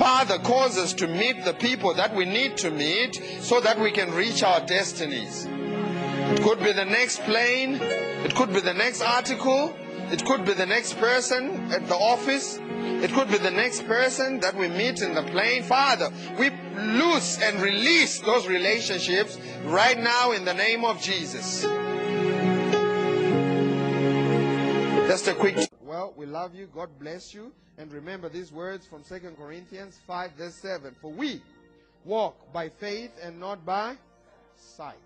Father, 0.00 0.38
cause 0.38 0.78
us 0.78 0.94
to 0.94 1.06
meet 1.06 1.44
the 1.44 1.52
people 1.52 1.92
that 1.92 2.14
we 2.14 2.24
need 2.24 2.56
to 2.56 2.70
meet 2.70 3.22
so 3.42 3.60
that 3.60 3.78
we 3.78 3.90
can 3.90 4.10
reach 4.14 4.42
our 4.42 4.64
destinies. 4.64 5.44
It 5.44 6.42
could 6.42 6.58
be 6.60 6.72
the 6.72 6.86
next 6.86 7.20
plane. 7.24 7.74
It 7.82 8.34
could 8.34 8.50
be 8.50 8.60
the 8.60 8.72
next 8.72 9.02
article. 9.02 9.76
It 10.10 10.24
could 10.24 10.46
be 10.46 10.54
the 10.54 10.64
next 10.64 10.94
person 10.94 11.70
at 11.70 11.86
the 11.86 11.96
office. 11.96 12.58
It 12.62 13.12
could 13.12 13.28
be 13.28 13.36
the 13.36 13.50
next 13.50 13.86
person 13.86 14.40
that 14.40 14.56
we 14.56 14.68
meet 14.68 15.02
in 15.02 15.12
the 15.14 15.22
plane. 15.22 15.64
Father, 15.64 16.10
we 16.38 16.48
loose 16.78 17.38
and 17.42 17.60
release 17.60 18.20
those 18.20 18.46
relationships 18.46 19.38
right 19.64 19.98
now 19.98 20.32
in 20.32 20.46
the 20.46 20.54
name 20.54 20.82
of 20.82 20.98
Jesus. 21.02 21.64
Just 25.06 25.28
a 25.28 25.34
quick. 25.34 25.58
Well, 25.82 26.14
we 26.16 26.24
love 26.24 26.54
you. 26.54 26.68
God 26.74 26.88
bless 26.98 27.34
you. 27.34 27.52
And 27.80 27.90
remember 27.94 28.28
these 28.28 28.52
words 28.52 28.86
from 28.86 29.02
2 29.04 29.36
Corinthians 29.38 29.98
5, 30.06 30.32
verse 30.32 30.54
7. 30.56 30.94
For 31.00 31.10
we 31.10 31.40
walk 32.04 32.52
by 32.52 32.68
faith 32.68 33.10
and 33.22 33.40
not 33.40 33.64
by 33.64 33.96
sight. 34.54 34.98